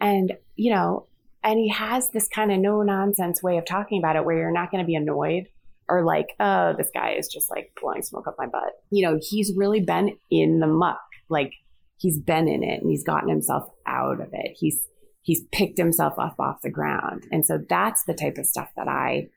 And 0.01 0.33
you 0.57 0.73
know, 0.73 1.07
and 1.43 1.59
he 1.59 1.69
has 1.69 2.11
this 2.11 2.29
kind 2.29 2.53
of 2.53 2.59
no 2.59 2.83
nonsense 2.83 3.43
way 3.43 3.59
of 3.59 3.67
talking 3.67 3.99
about 3.99 4.17
it 4.17 4.25
where 4.25 4.37
you're 4.37 4.53
not 4.53 4.71
going 4.71 4.83
to 4.83 4.87
be 4.87 4.95
annoyed 4.95 5.45
or 5.89 6.05
like, 6.05 6.29
oh, 6.39 6.75
this 6.77 6.91
guy 6.95 7.13
is 7.13 7.29
just 7.29 7.51
like 7.51 7.73
blowing 7.81 8.03
smoke 8.03 8.27
up 8.27 8.37
my 8.39 8.47
butt. 8.47 8.73
You 8.91 9.07
know, 9.07 9.19
he's 9.21 9.53
really 9.57 9.81
been 9.81 10.17
in 10.31 10.61
the 10.61 10.67
muck. 10.67 11.01
Like 11.29 11.53
he's 11.97 12.19
been 12.19 12.49
in 12.49 12.63
it 12.63 12.81
and 12.81 12.91
he's 12.91 13.05
gotten 13.05 13.29
himself 13.29 13.65
out 13.87 14.21
of 14.21 14.29
it. 14.33 14.57
He's 14.59 14.79
he's 15.23 15.43
picked 15.53 15.79
himself 15.79 16.15
up 16.19 16.37
off 16.39 16.63
the 16.63 16.71
ground. 16.71 17.27
And 17.31 17.45
so 17.45 17.59
that's 17.69 18.05
the 18.05 18.15
type 18.15 18.39
of 18.39 18.47
stuff 18.47 18.69
that 18.77 18.89
I 18.89 19.29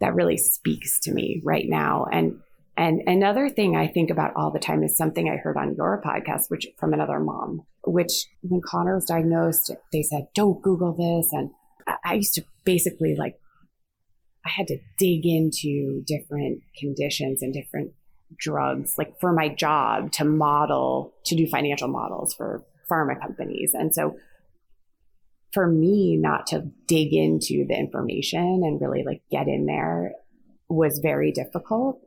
that 0.00 0.14
really 0.14 0.36
speaks 0.36 0.98
to 1.00 1.12
me 1.12 1.40
right 1.44 1.64
now. 1.66 2.06
And 2.12 2.40
and 2.76 3.02
another 3.06 3.48
thing 3.48 3.76
I 3.76 3.86
think 3.86 4.10
about 4.10 4.32
all 4.34 4.50
the 4.50 4.58
time 4.58 4.82
is 4.82 4.96
something 4.96 5.28
I 5.28 5.36
heard 5.36 5.56
on 5.56 5.74
your 5.76 6.02
podcast, 6.04 6.44
which 6.48 6.66
from 6.78 6.94
another 6.94 7.20
mom, 7.20 7.62
which 7.84 8.26
when 8.42 8.62
Connor 8.64 8.94
was 8.94 9.04
diagnosed, 9.04 9.70
they 9.92 10.02
said, 10.02 10.28
don't 10.34 10.62
Google 10.62 10.92
this. 10.92 11.30
And 11.32 11.50
I 12.04 12.14
used 12.14 12.34
to 12.34 12.44
basically 12.64 13.14
like, 13.14 13.34
I 14.46 14.50
had 14.50 14.68
to 14.68 14.78
dig 14.98 15.26
into 15.26 16.02
different 16.06 16.62
conditions 16.78 17.42
and 17.42 17.52
different 17.52 17.92
drugs, 18.38 18.94
like 18.96 19.20
for 19.20 19.32
my 19.32 19.48
job 19.48 20.10
to 20.12 20.24
model, 20.24 21.12
to 21.26 21.36
do 21.36 21.46
financial 21.46 21.88
models 21.88 22.34
for 22.34 22.64
pharma 22.90 23.20
companies. 23.20 23.72
And 23.74 23.94
so 23.94 24.16
for 25.52 25.68
me 25.68 26.16
not 26.16 26.46
to 26.48 26.70
dig 26.88 27.12
into 27.12 27.66
the 27.66 27.74
information 27.74 28.62
and 28.64 28.80
really 28.80 29.04
like 29.04 29.22
get 29.30 29.46
in 29.46 29.66
there 29.66 30.12
was 30.68 31.00
very 31.00 31.30
difficult. 31.30 32.00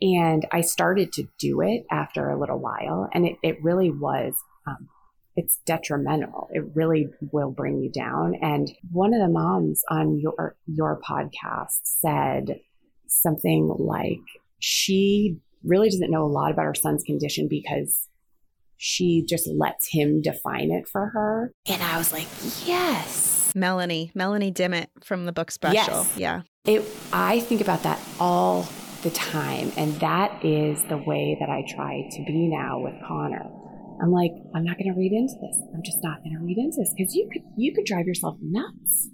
And 0.00 0.46
I 0.50 0.62
started 0.62 1.12
to 1.14 1.28
do 1.38 1.60
it 1.60 1.84
after 1.90 2.30
a 2.30 2.38
little 2.38 2.58
while. 2.58 3.08
And 3.12 3.26
it, 3.26 3.36
it 3.42 3.62
really 3.62 3.90
was, 3.90 4.34
um, 4.66 4.88
it's 5.36 5.60
detrimental. 5.66 6.48
It 6.52 6.64
really 6.74 7.08
will 7.32 7.50
bring 7.50 7.80
you 7.80 7.90
down. 7.90 8.34
And 8.40 8.70
one 8.90 9.12
of 9.12 9.20
the 9.20 9.28
moms 9.28 9.82
on 9.90 10.18
your, 10.18 10.56
your 10.66 11.00
podcast 11.06 11.80
said 11.84 12.60
something 13.06 13.74
like 13.78 14.18
she 14.58 15.38
really 15.64 15.90
doesn't 15.90 16.10
know 16.10 16.24
a 16.24 16.28
lot 16.28 16.52
about 16.52 16.64
her 16.64 16.74
son's 16.74 17.02
condition 17.04 17.48
because 17.48 18.08
she 18.76 19.22
just 19.28 19.46
lets 19.46 19.88
him 19.90 20.22
define 20.22 20.70
it 20.70 20.88
for 20.88 21.08
her. 21.08 21.52
And 21.66 21.82
I 21.82 21.98
was 21.98 22.12
like, 22.12 22.26
yes. 22.66 23.52
Melanie, 23.54 24.10
Melanie 24.14 24.50
Dimmitt 24.50 24.88
from 25.02 25.26
the 25.26 25.32
book 25.32 25.50
special. 25.50 25.76
Yes. 25.76 26.16
Yeah. 26.16 26.42
It 26.64 26.82
I 27.12 27.40
think 27.40 27.60
about 27.60 27.82
that 27.82 28.00
all 28.18 28.68
the 29.02 29.10
time. 29.10 29.72
And 29.76 29.94
that 30.00 30.44
is 30.44 30.82
the 30.84 30.98
way 30.98 31.36
that 31.40 31.48
I 31.48 31.64
try 31.68 32.08
to 32.10 32.24
be 32.24 32.48
now 32.48 32.80
with 32.80 32.94
Connor. 33.06 33.50
I'm 34.02 34.10
like, 34.10 34.32
I'm 34.54 34.64
not 34.64 34.78
gonna 34.78 34.96
read 34.96 35.12
into 35.12 35.34
this. 35.40 35.60
I'm 35.74 35.82
just 35.84 36.02
not 36.02 36.22
gonna 36.24 36.42
read 36.42 36.58
into 36.58 36.78
this 36.78 36.94
because 36.96 37.14
you 37.14 37.28
could 37.32 37.42
you 37.56 37.74
could 37.74 37.84
drive 37.84 38.06
yourself 38.06 38.36
nuts. 38.40 39.08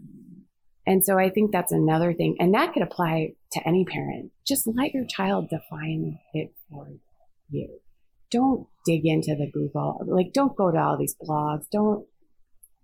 And 0.86 1.04
so 1.04 1.18
I 1.18 1.30
think 1.30 1.50
that's 1.50 1.72
another 1.72 2.14
thing. 2.14 2.36
And 2.38 2.54
that 2.54 2.72
could 2.72 2.82
apply 2.82 3.32
to 3.52 3.66
any 3.66 3.84
parent. 3.84 4.30
Just 4.46 4.68
let 4.68 4.94
your 4.94 5.04
child 5.04 5.48
define 5.50 6.18
it 6.32 6.52
for 6.70 6.88
you 7.48 7.80
don't 8.30 8.66
dig 8.84 9.06
into 9.06 9.34
the 9.34 9.50
Google, 9.50 10.00
like 10.06 10.32
don't 10.32 10.56
go 10.56 10.70
to 10.70 10.78
all 10.78 10.96
these 10.98 11.16
blogs. 11.16 11.64
Don't, 11.70 12.06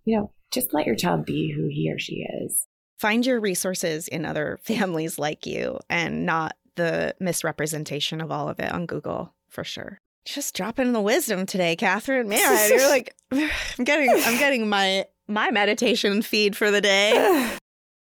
you 0.05 0.16
know, 0.16 0.32
just 0.53 0.72
let 0.72 0.86
your 0.86 0.96
child 0.96 1.24
be 1.24 1.53
who 1.53 1.68
he 1.68 1.90
or 1.92 1.98
she 1.98 2.26
is. 2.42 2.66
Find 2.98 3.26
your 3.26 3.40
resources 3.40 4.09
in 4.09 4.24
other 4.24 4.61
families 4.64 5.18
like 5.18 5.46
you 5.46 5.78
and 5.90 6.26
not 6.26 6.57
the 6.76 7.14
misrepresentation 7.20 8.20
of 8.20 8.30
all 8.30 8.48
of 8.48 8.58
it 8.60 8.72
on 8.72 8.86
Google 8.86 9.34
for 9.48 9.64
sure. 9.64 9.98
Just 10.24 10.54
dropping 10.54 10.92
the 10.92 11.00
wisdom 11.00 11.46
today, 11.46 11.74
Catherine. 11.76 12.28
Man, 12.28 12.70
you're 12.70 12.88
like 12.88 13.14
I'm 13.32 13.84
getting 13.84 14.10
I'm 14.10 14.38
getting 14.38 14.68
my 14.68 15.06
my 15.28 15.50
meditation 15.50 16.22
feed 16.22 16.56
for 16.56 16.70
the 16.70 16.80
day. 16.80 17.50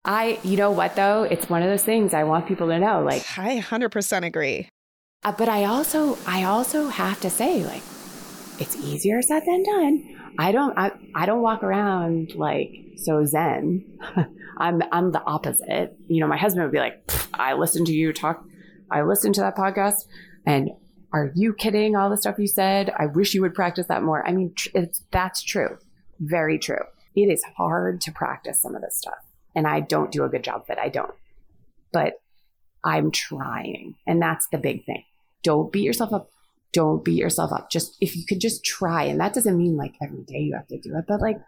I, 0.06 0.40
you 0.44 0.56
know 0.56 0.72
what 0.72 0.96
though? 0.96 1.24
It's 1.24 1.50
one 1.50 1.64
of 1.64 1.70
those 1.70 1.84
things 1.84 2.14
I 2.14 2.24
want 2.24 2.48
people 2.48 2.68
to 2.68 2.80
know. 2.80 3.04
Like, 3.04 3.26
I 3.38 3.60
100% 3.60 4.26
agree. 4.26 4.70
Uh, 5.24 5.32
but 5.32 5.50
I 5.50 5.66
also, 5.66 6.18
I 6.28 6.44
also 6.44 6.90
have 6.90 7.20
to 7.22 7.30
say, 7.32 7.64
like, 7.64 7.82
it's 8.60 8.76
easier 8.78 9.22
said 9.24 9.44
than 9.46 9.64
done. 9.64 10.34
I 10.38 10.52
don't, 10.52 10.78
I, 10.78 10.92
I 11.16 11.26
don't 11.26 11.42
walk 11.42 11.64
around 11.64 12.36
like 12.36 12.70
so 12.98 13.26
zen. 13.26 13.84
I'm, 14.58 14.84
I'm 14.92 15.12
the 15.12 15.24
opposite. 15.24 15.98
You 16.08 16.22
know, 16.22 16.28
my 16.28 16.38
husband 16.38 16.64
would 16.64 16.72
be 16.72 16.80
like, 16.80 17.10
I 17.34 17.54
listen 17.54 17.84
to 17.86 17.92
you 17.92 18.14
talk. 18.14 18.46
I 18.92 19.02
listened 19.02 19.36
to 19.36 19.42
that 19.42 19.56
podcast, 19.56 20.06
and 20.46 20.72
are 21.12 21.32
you 21.36 21.54
kidding? 21.54 21.96
All 21.96 22.10
the 22.10 22.18
stuff 22.18 22.40
you 22.40 22.48
said. 22.48 22.94
I 22.98 23.06
wish 23.08 23.34
you 23.34 23.42
would 23.42 23.56
practice 23.56 23.88
that 23.88 24.04
more. 24.04 24.26
I 24.28 24.32
mean, 24.32 24.54
that's 25.12 25.42
true. 25.42 25.78
Very 26.20 26.60
true. 26.60 26.84
It 27.16 27.28
is 27.28 27.44
hard 27.58 28.02
to 28.02 28.12
practice 28.12 28.62
some 28.62 28.76
of 28.76 28.82
this 28.82 28.98
stuff, 28.98 29.20
and 29.56 29.68
I 29.68 29.80
don't 29.80 30.12
do 30.12 30.24
a 30.24 30.30
good 30.30 30.44
job 30.44 30.62
of 30.62 30.70
it. 30.70 30.78
I 30.80 30.90
don't, 30.90 31.14
but 31.92 32.22
I'm 32.84 33.12
trying, 33.12 33.96
and 34.06 34.22
that's 34.22 34.48
the 34.48 34.58
big 34.58 34.86
thing 34.86 35.04
don't 35.46 35.72
beat 35.72 35.84
yourself 35.84 36.12
up. 36.12 36.32
Don't 36.74 37.06
beat 37.06 37.20
yourself 37.20 37.54
up. 37.54 37.70
Just 37.70 37.96
if 38.02 38.18
you 38.18 38.26
could 38.26 38.42
just 38.42 38.66
try, 38.66 39.04
and 39.04 39.22
that 39.22 39.34
doesn't 39.34 39.58
mean 39.58 39.78
like 39.78 39.94
every 40.02 40.24
day 40.24 40.40
you 40.40 40.56
have 40.56 40.68
to 40.68 40.80
do 40.80 40.98
it, 40.98 41.06
but 41.08 41.22
like 41.22 41.40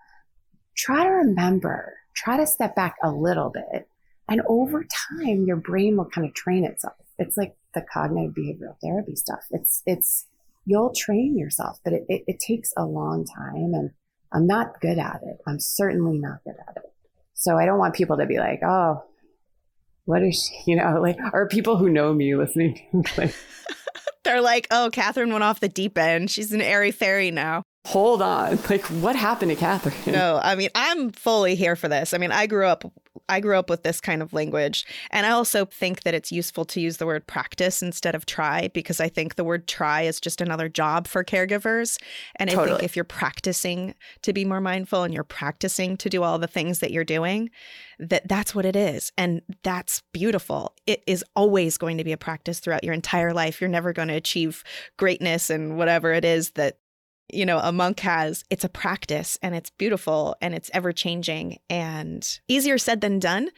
try 0.77 1.03
to 1.03 1.09
remember, 1.09 1.95
try 2.15 2.37
to 2.37 2.45
step 2.45 2.75
back 2.75 2.95
a 3.03 3.11
little 3.11 3.49
bit. 3.49 3.89
And 4.29 4.41
over 4.47 4.85
time, 4.85 5.45
your 5.45 5.55
brain 5.57 5.97
will 5.97 6.05
kind 6.05 6.27
of 6.27 6.33
train 6.33 6.63
itself. 6.63 6.95
It's 7.19 7.37
like 7.37 7.55
the 7.73 7.81
cognitive 7.81 8.33
behavioral 8.35 8.79
therapy 8.81 9.15
stuff. 9.15 9.45
It's, 9.51 9.81
it's, 9.85 10.25
you'll 10.65 10.93
train 10.93 11.37
yourself, 11.37 11.79
but 11.83 11.93
it, 11.93 12.05
it, 12.07 12.23
it 12.27 12.39
takes 12.39 12.73
a 12.77 12.85
long 12.85 13.25
time. 13.25 13.73
And 13.73 13.91
I'm 14.31 14.47
not 14.47 14.79
good 14.81 14.99
at 14.99 15.21
it. 15.23 15.37
I'm 15.47 15.59
certainly 15.59 16.17
not 16.19 16.43
good 16.43 16.55
at 16.67 16.77
it. 16.77 16.91
So 17.33 17.57
I 17.57 17.65
don't 17.65 17.79
want 17.79 17.95
people 17.95 18.17
to 18.17 18.25
be 18.25 18.37
like, 18.37 18.61
oh, 18.63 19.03
what 20.05 20.23
is 20.23 20.43
she, 20.43 20.63
you 20.71 20.75
know, 20.75 20.99
like, 21.01 21.17
or 21.33 21.47
people 21.47 21.77
who 21.77 21.89
know 21.89 22.13
me 22.13 22.35
listening, 22.35 22.81
like, 23.17 23.35
they're 24.23 24.41
like, 24.41 24.67
oh, 24.71 24.89
Catherine 24.91 25.31
went 25.31 25.43
off 25.43 25.59
the 25.59 25.69
deep 25.69 25.97
end. 25.97 26.31
She's 26.31 26.51
an 26.51 26.61
airy 26.61 26.91
fairy 26.91 27.31
now. 27.31 27.63
Hold 27.87 28.21
on. 28.21 28.59
Like, 28.69 28.83
what 28.85 29.15
happened 29.15 29.49
to 29.49 29.55
Catherine? 29.55 29.95
No, 30.13 30.41
I 30.43 30.55
mean, 30.55 30.69
I'm 30.75 31.11
fully 31.11 31.55
here 31.55 31.77
for 31.77 31.87
this. 31.87 32.13
I 32.13 32.17
mean, 32.17 32.33
I 32.33 32.45
grew 32.45 32.65
up 32.65 32.83
I 33.29 33.39
grew 33.39 33.57
up 33.57 33.69
with 33.69 33.83
this 33.83 33.99
kind 33.99 34.21
of 34.21 34.33
language. 34.33 34.85
And 35.11 35.25
I 35.25 35.31
also 35.31 35.65
think 35.65 36.03
that 36.03 36.13
it's 36.13 36.31
useful 36.31 36.65
to 36.65 36.79
use 36.79 36.97
the 36.97 37.05
word 37.05 37.27
practice 37.27 37.81
instead 37.81 38.15
of 38.15 38.25
try 38.25 38.69
because 38.69 38.99
I 38.99 39.09
think 39.09 39.35
the 39.35 39.43
word 39.43 39.67
try 39.67 40.03
is 40.03 40.21
just 40.21 40.39
another 40.39 40.69
job 40.69 41.07
for 41.07 41.23
caregivers. 41.23 41.99
And 42.37 42.49
totally. 42.49 42.67
I 42.67 42.71
think 42.71 42.83
if 42.83 42.95
you're 42.95 43.05
practicing 43.05 43.95
to 44.21 44.33
be 44.33 44.45
more 44.45 44.61
mindful 44.61 45.03
and 45.03 45.13
you're 45.13 45.23
practicing 45.23 45.97
to 45.97 46.09
do 46.09 46.23
all 46.23 46.39
the 46.39 46.47
things 46.47 46.79
that 46.79 46.91
you're 46.91 47.03
doing, 47.03 47.49
that 47.99 48.27
that's 48.27 48.55
what 48.55 48.65
it 48.65 48.75
is. 48.75 49.11
And 49.17 49.41
that's 49.63 50.03
beautiful. 50.13 50.73
It 50.85 51.03
is 51.07 51.25
always 51.35 51.77
going 51.77 51.97
to 51.97 52.03
be 52.03 52.13
a 52.13 52.17
practice 52.17 52.59
throughout 52.59 52.83
your 52.83 52.93
entire 52.93 53.33
life. 53.33 53.59
You're 53.59 53.69
never 53.69 53.91
going 53.91 54.09
to 54.09 54.13
achieve 54.13 54.63
greatness 54.97 55.49
and 55.49 55.77
whatever 55.77 56.13
it 56.13 56.23
is 56.23 56.51
that 56.51 56.77
you 57.29 57.45
know, 57.45 57.59
a 57.59 57.71
monk 57.71 57.99
has, 58.01 58.43
it's 58.49 58.63
a 58.63 58.69
practice 58.69 59.37
and 59.41 59.55
it's 59.55 59.69
beautiful 59.71 60.35
and 60.41 60.53
it's 60.55 60.71
ever 60.73 60.91
changing 60.91 61.59
and 61.69 62.39
easier 62.47 62.77
said 62.77 63.01
than 63.01 63.19
done. 63.19 63.49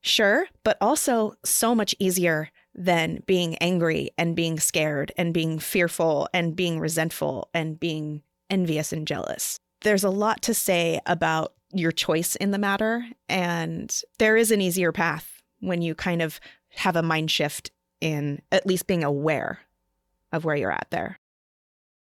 Sure, 0.00 0.46
but 0.64 0.76
also 0.80 1.34
so 1.44 1.74
much 1.74 1.94
easier 1.98 2.50
than 2.74 3.22
being 3.26 3.56
angry 3.56 4.10
and 4.18 4.36
being 4.36 4.58
scared 4.58 5.12
and 5.16 5.32
being 5.32 5.58
fearful 5.58 6.28
and 6.34 6.56
being 6.56 6.78
resentful 6.78 7.48
and 7.54 7.80
being 7.80 8.22
envious 8.50 8.92
and 8.92 9.06
jealous. 9.06 9.58
There's 9.82 10.04
a 10.04 10.10
lot 10.10 10.42
to 10.42 10.54
say 10.54 11.00
about 11.06 11.54
your 11.72 11.92
choice 11.92 12.36
in 12.36 12.50
the 12.50 12.58
matter. 12.58 13.06
And 13.28 13.94
there 14.18 14.36
is 14.36 14.50
an 14.50 14.60
easier 14.60 14.92
path 14.92 15.42
when 15.60 15.82
you 15.82 15.94
kind 15.94 16.22
of 16.22 16.40
have 16.76 16.96
a 16.96 17.02
mind 17.02 17.30
shift 17.30 17.70
in 18.00 18.42
at 18.52 18.66
least 18.66 18.86
being 18.86 19.04
aware 19.04 19.60
of 20.32 20.44
where 20.44 20.56
you're 20.56 20.72
at 20.72 20.88
there. 20.90 21.18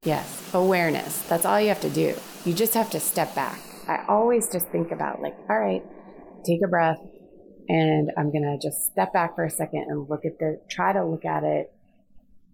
Yes, 0.06 0.54
awareness. 0.54 1.20
That's 1.28 1.44
all 1.44 1.60
you 1.60 1.68
have 1.68 1.82
to 1.82 1.90
do. 1.90 2.14
You 2.46 2.54
just 2.54 2.72
have 2.72 2.88
to 2.92 3.00
step 3.00 3.34
back. 3.34 3.60
I 3.86 4.02
always 4.08 4.48
just 4.50 4.66
think 4.68 4.92
about, 4.92 5.20
like, 5.20 5.36
all 5.50 5.58
right, 5.58 5.82
take 6.42 6.60
a 6.64 6.68
breath, 6.68 7.00
and 7.68 8.10
I'm 8.16 8.32
going 8.32 8.44
to 8.44 8.56
just 8.66 8.86
step 8.90 9.12
back 9.12 9.34
for 9.34 9.44
a 9.44 9.50
second 9.50 9.84
and 9.88 10.08
look 10.08 10.24
at 10.24 10.38
the, 10.38 10.58
try 10.70 10.94
to 10.94 11.04
look 11.04 11.26
at 11.26 11.44
it 11.44 11.70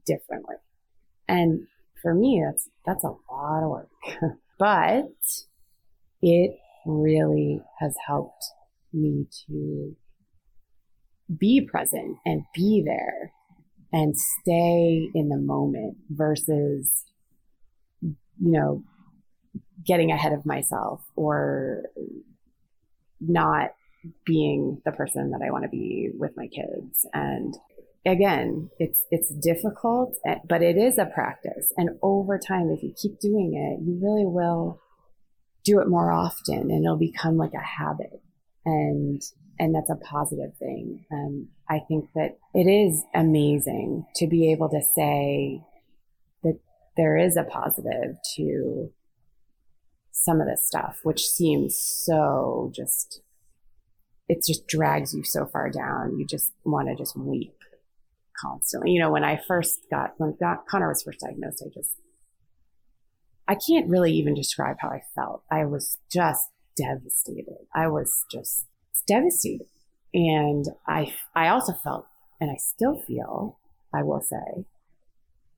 differently. 0.04 0.56
And 1.28 1.68
for 2.02 2.14
me, 2.14 2.42
that's, 2.44 2.68
that's 2.84 3.04
a 3.04 3.14
lot 3.30 3.62
of 3.62 3.70
work, 3.70 3.90
but 4.58 5.06
it 6.22 6.50
really 6.84 7.62
has 7.78 7.94
helped 8.08 8.44
me 8.92 9.26
to 9.46 9.94
be 11.38 11.60
present 11.60 12.16
and 12.24 12.42
be 12.52 12.82
there 12.84 13.30
and 13.92 14.16
stay 14.16 15.10
in 15.14 15.28
the 15.28 15.38
moment 15.38 15.96
versus 16.10 17.04
you 18.40 18.52
know, 18.52 18.82
getting 19.84 20.10
ahead 20.10 20.32
of 20.32 20.46
myself 20.46 21.00
or 21.16 21.84
not 23.20 23.70
being 24.24 24.80
the 24.84 24.92
person 24.92 25.30
that 25.30 25.40
I 25.46 25.50
want 25.50 25.64
to 25.64 25.68
be 25.68 26.10
with 26.16 26.32
my 26.36 26.46
kids. 26.46 27.06
And 27.12 27.54
again, 28.04 28.70
it's 28.78 29.04
it's 29.10 29.30
difficult, 29.30 30.16
eh, 30.26 30.36
but 30.48 30.62
it 30.62 30.76
is 30.76 30.98
a 30.98 31.06
practice. 31.06 31.72
And 31.76 31.90
over 32.02 32.38
time, 32.38 32.70
if 32.70 32.82
you 32.82 32.92
keep 33.00 33.18
doing 33.20 33.54
it, 33.54 33.84
you 33.84 33.98
really 34.02 34.26
will 34.26 34.80
do 35.64 35.80
it 35.80 35.88
more 35.88 36.12
often, 36.12 36.70
and 36.70 36.84
it'll 36.84 36.96
become 36.96 37.36
like 37.36 37.54
a 37.54 37.82
habit. 37.82 38.22
And 38.64 39.22
and 39.58 39.74
that's 39.74 39.90
a 39.90 39.96
positive 39.96 40.54
thing. 40.58 41.04
And 41.10 41.48
I 41.68 41.80
think 41.88 42.10
that 42.14 42.36
it 42.54 42.68
is 42.68 43.02
amazing 43.14 44.04
to 44.16 44.26
be 44.26 44.52
able 44.52 44.68
to 44.68 44.82
say, 44.94 45.62
there 46.96 47.16
is 47.16 47.36
a 47.36 47.44
positive 47.44 48.16
to 48.36 48.90
some 50.12 50.40
of 50.40 50.46
this 50.46 50.66
stuff, 50.66 51.00
which 51.02 51.26
seems 51.26 51.78
so 51.78 52.72
just, 52.74 53.20
it 54.28 54.38
just 54.46 54.66
drags 54.66 55.14
you 55.14 55.22
so 55.22 55.46
far 55.46 55.70
down. 55.70 56.18
You 56.18 56.26
just 56.26 56.52
want 56.64 56.88
to 56.88 56.96
just 56.96 57.16
weep 57.16 57.56
constantly. 58.40 58.92
You 58.92 59.00
know, 59.00 59.10
when 59.10 59.24
I 59.24 59.40
first 59.46 59.80
got, 59.90 60.14
when 60.16 60.36
Connor 60.68 60.88
was 60.88 61.02
first 61.02 61.20
diagnosed, 61.20 61.62
I 61.64 61.68
just, 61.72 61.96
I 63.46 63.54
can't 63.54 63.88
really 63.88 64.12
even 64.12 64.34
describe 64.34 64.76
how 64.80 64.88
I 64.88 65.02
felt. 65.14 65.42
I 65.50 65.64
was 65.66 65.98
just 66.10 66.48
devastated. 66.76 67.66
I 67.74 67.88
was 67.88 68.24
just 68.30 68.66
devastated. 69.06 69.66
And 70.14 70.64
I, 70.88 71.14
I 71.34 71.48
also 71.48 71.74
felt, 71.74 72.06
and 72.40 72.50
I 72.50 72.56
still 72.56 72.98
feel, 73.06 73.58
I 73.94 74.02
will 74.02 74.20
say, 74.20 74.64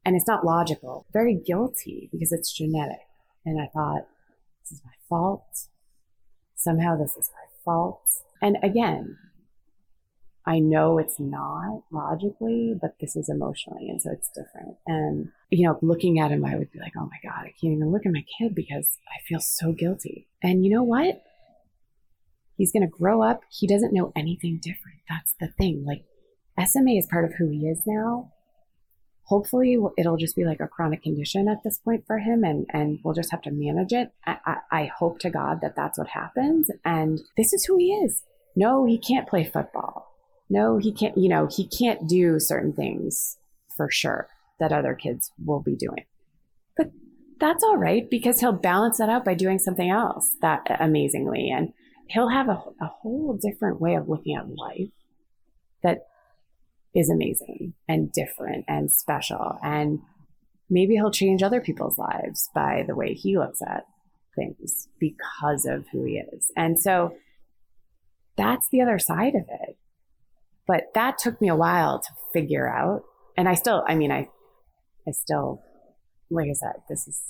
and 0.09 0.17
it's 0.17 0.27
not 0.27 0.43
logical, 0.43 1.05
very 1.13 1.35
guilty 1.35 2.09
because 2.11 2.33
it's 2.33 2.51
genetic. 2.51 3.07
And 3.45 3.61
I 3.61 3.67
thought, 3.67 4.07
this 4.63 4.73
is 4.73 4.83
my 4.83 4.93
fault. 5.07 5.67
Somehow 6.57 6.97
this 6.97 7.15
is 7.15 7.31
my 7.35 7.45
fault. 7.63 8.01
And 8.41 8.57
again, 8.63 9.19
I 10.47 10.61
know 10.61 10.97
it's 10.97 11.21
not 11.21 11.83
logically, 11.93 12.75
but 12.81 12.95
this 13.03 13.17
is 13.17 13.29
emotionally. 13.29 13.91
And 13.91 14.01
so 14.01 14.11
it's 14.11 14.31
different. 14.35 14.77
And, 14.87 15.29
you 15.51 15.69
know, 15.69 15.79
looking 15.83 16.19
at 16.19 16.31
him, 16.31 16.43
I 16.43 16.57
would 16.57 16.73
be 16.73 16.81
like, 16.81 16.95
oh 16.97 17.05
my 17.05 17.19
God, 17.23 17.41
I 17.43 17.53
can't 17.61 17.75
even 17.75 17.93
look 17.93 18.07
at 18.07 18.13
my 18.13 18.25
kid 18.39 18.55
because 18.55 18.97
I 19.09 19.21
feel 19.29 19.41
so 19.41 19.73
guilty. 19.73 20.27
And 20.43 20.65
you 20.65 20.73
know 20.73 20.85
what? 20.85 21.23
He's 22.57 22.73
going 22.73 22.81
to 22.81 22.89
grow 22.89 23.23
up. 23.23 23.43
He 23.51 23.67
doesn't 23.67 23.93
know 23.93 24.11
anything 24.17 24.59
different. 24.63 25.01
That's 25.07 25.35
the 25.39 25.49
thing. 25.49 25.85
Like, 25.87 26.07
SMA 26.67 26.93
is 26.93 27.07
part 27.07 27.27
of 27.27 27.35
who 27.35 27.51
he 27.51 27.67
is 27.69 27.83
now. 27.87 28.33
Hopefully, 29.29 29.79
it'll 29.97 30.17
just 30.17 30.37
be 30.37 30.45
like 30.45 30.61
a 30.61 30.69
chronic 30.69 31.03
condition 31.03 31.49
at 31.49 31.63
this 31.63 31.79
point 31.79 32.05
for 32.07 32.19
him, 32.19 32.45
and, 32.45 32.67
and 32.71 32.99
we'll 33.03 33.15
just 33.15 33.31
have 33.31 33.43
to 33.43 33.51
manage 33.51 33.93
it. 33.93 34.13
I, 34.27 34.57
I, 34.73 34.91
hope 34.99 35.19
to 35.21 35.31
God 35.31 35.61
that 35.61 35.77
that's 35.77 35.99
what 35.99 36.09
happens. 36.09 36.71
And 36.85 37.21
this 37.37 37.53
is 37.53 37.67
who 37.67 37.77
he 37.77 37.93
is. 37.93 38.23
No, 38.57 38.87
he 38.87 38.99
can't 38.99 39.29
play 39.29 39.45
football 39.45 40.09
no, 40.51 40.79
he 40.79 40.93
can't, 40.93 41.17
you 41.17 41.29
know, 41.29 41.49
he 41.51 41.67
can't 41.67 42.09
do 42.09 42.41
certain 42.41 42.73
things 42.73 43.37
for 43.77 43.91
sure 43.91 44.29
that 44.59 44.73
other 44.73 44.95
kids 44.95 45.31
will 45.45 45.61
be 45.61 45.77
doing. 45.77 46.05
But 46.77 46.91
that's 47.39 47.63
all 47.63 47.77
right 47.77 48.09
because 48.09 48.41
he'll 48.41 48.53
balance 48.53 48.99
that 48.99 49.11
out 49.11 49.25
by 49.25 49.35
doing 49.35 49.59
something 49.59 49.91
else 49.91 50.37
that 50.41 50.67
amazingly. 50.81 51.51
And 51.51 51.73
he'll 52.09 52.31
have 52.31 52.49
a, 52.49 52.63
a 52.81 52.87
whole 52.87 53.39
different 53.41 53.81
way 53.81 53.95
of 53.95 54.09
looking 54.09 54.37
at 54.37 54.49
life 54.49 54.91
that 55.83 56.07
is 56.99 57.11
amazing 57.11 57.75
and 57.89 58.13
different 58.13 58.65
and 58.67 58.91
special. 58.91 59.59
And 59.63 60.01
maybe 60.69 60.95
he'll 60.95 61.13
change 61.13 61.43
other 61.43 61.61
people's 61.61 61.99
lives 61.99 62.49
by 62.55 62.85
the 62.87 62.97
way 62.97 63.15
he 63.15 63.39
looks 63.39 63.61
at 63.63 63.85
things 64.37 64.89
because 64.99 65.65
of 65.65 65.87
who 65.93 66.05
he 66.05 66.23
is. 66.33 66.51
And 66.57 66.79
so 66.79 67.15
that's 68.37 68.69
the 68.71 68.81
other 68.81 68.99
side 68.99 69.35
of 69.35 69.43
it. 69.49 69.77
But 70.67 70.89
that 70.95 71.19
took 71.19 71.41
me 71.41 71.49
a 71.49 71.57
while 71.57 72.01
to 72.01 72.11
figure 72.33 72.69
out. 72.69 73.03
And 73.37 73.49
I 73.49 73.55
still, 73.55 73.85
I 73.87 73.95
mean, 73.95 74.11
I, 74.11 74.29
I 75.07 75.13
still, 75.13 75.63
like 76.31 76.49
I 76.51 76.55
said, 76.55 76.83
this 76.89 77.07
is 77.07 77.23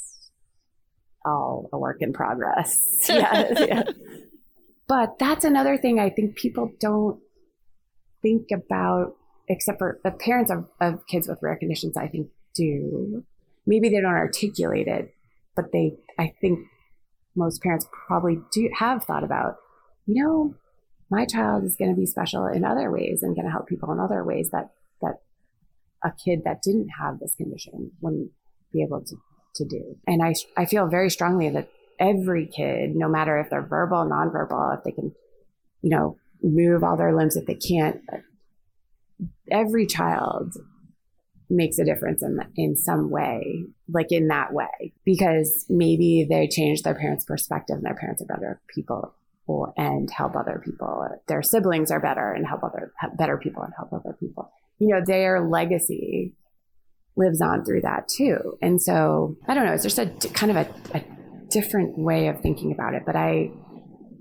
all 1.25 1.69
a 1.73 1.79
work 1.79 1.99
in 2.01 2.13
progress. 2.13 3.07
yeah. 3.09 3.83
But 4.89 5.19
that's 5.19 5.45
another 5.45 5.77
thing 5.77 6.01
I 6.01 6.09
think 6.09 6.37
people 6.37 6.73
don't 6.81 7.21
think 8.23 8.47
about, 8.51 9.17
except 9.49 9.79
for 9.79 9.99
the 10.05 10.11
parents 10.11 10.51
of, 10.51 10.67
of 10.81 11.07
kids 11.07 11.29
with 11.29 11.39
rare 11.43 11.57
conditions, 11.57 11.97
I 11.97 12.09
think 12.09 12.29
do. 12.55 13.25
Maybe 13.67 13.89
they 13.89 14.01
don't 14.01 14.15
articulate 14.15 14.89
it, 14.89 15.15
but 15.55 15.73
they, 15.73 15.97
I 16.19 16.35
think 16.41 16.61
most 17.35 17.63
parents 17.63 17.87
probably 18.07 18.39
do 18.53 18.69
have 18.79 19.05
thought 19.05 19.25
about, 19.25 19.57
you 20.07 20.23
know, 20.23 20.55
my 21.11 21.25
child 21.25 21.65
is 21.65 21.77
going 21.77 21.91
to 21.91 21.99
be 21.99 22.07
special 22.07 22.47
in 22.47 22.65
other 22.65 22.91
ways 22.91 23.23
and 23.23 23.35
going 23.35 23.47
to 23.47 23.53
help 23.53 23.67
people 23.67 23.93
in 23.93 24.01
other 24.01 24.25
ways 24.25 24.51
that 24.51 24.71
that 25.01 25.21
a 26.05 26.13
kid 26.13 26.43
that 26.45 26.63
didn't 26.63 26.89
have 27.01 27.19
this 27.19 27.35
condition 27.35 27.93
wouldn't 28.01 28.31
be 28.73 28.83
able 28.83 29.03
to, 29.03 29.17
to 29.55 29.65
do. 29.65 29.97
And 30.07 30.23
I, 30.23 30.35
I 30.57 30.67
feel 30.67 30.87
very 30.87 31.11
strongly 31.11 31.49
that 31.51 31.71
every 31.99 32.47
kid, 32.47 32.95
no 32.95 33.09
matter 33.09 33.39
if 33.39 33.49
they're 33.51 33.63
verbal, 33.63 34.05
nonverbal, 34.05 34.79
if 34.79 34.85
they 34.85 34.93
can, 34.93 35.15
you 35.83 35.91
know, 35.91 36.19
move 36.43 36.85
all 36.85 36.97
their 36.97 37.15
limbs, 37.15 37.37
if 37.37 37.47
they 37.47 37.55
can't, 37.55 38.01
every 39.51 39.87
child 39.87 40.55
makes 41.51 41.79
a 41.79 41.85
difference 41.85 42.23
in 42.23 42.39
in 42.57 42.77
some 42.77 43.11
way, 43.11 43.65
like 43.89 44.13
in 44.13 44.29
that 44.29 44.53
way, 44.53 44.93
because 45.05 45.65
maybe 45.69 46.27
they 46.29 46.47
change 46.47 46.83
their 46.83 46.95
parents' 46.95 47.25
perspective 47.25 47.77
and 47.77 47.85
their 47.85 47.95
parents 47.95 48.23
are 48.23 48.27
better 48.27 48.61
people 48.75 49.15
and 49.77 50.11
help 50.11 50.37
other 50.37 50.61
people. 50.63 51.09
Their 51.27 51.43
siblings 51.43 51.91
are 51.91 52.01
better 52.01 52.33
and 52.33 52.47
help 52.47 52.63
other 52.63 52.93
better 53.17 53.39
people 53.39 53.63
and 53.63 53.73
help 53.77 53.93
other 53.93 54.15
people. 54.21 54.51
You 54.79 54.89
know, 54.89 55.03
their 55.05 55.41
legacy 55.41 56.35
lives 57.17 57.41
on 57.41 57.65
through 57.65 57.81
that 57.83 58.09
too. 58.09 58.59
And 58.63 58.81
so 58.81 59.37
I 59.47 59.55
don't 59.55 59.65
know. 59.65 59.73
It's 59.73 59.83
just 59.83 59.99
a 59.99 60.07
kind 60.35 60.51
of 60.51 60.57
a, 60.57 60.99
a 60.99 61.05
different 61.51 61.99
way 61.99 62.29
of 62.29 62.41
thinking 62.41 62.73
about 62.73 62.95
it. 62.95 63.05
But 63.07 63.17
I, 63.17 63.51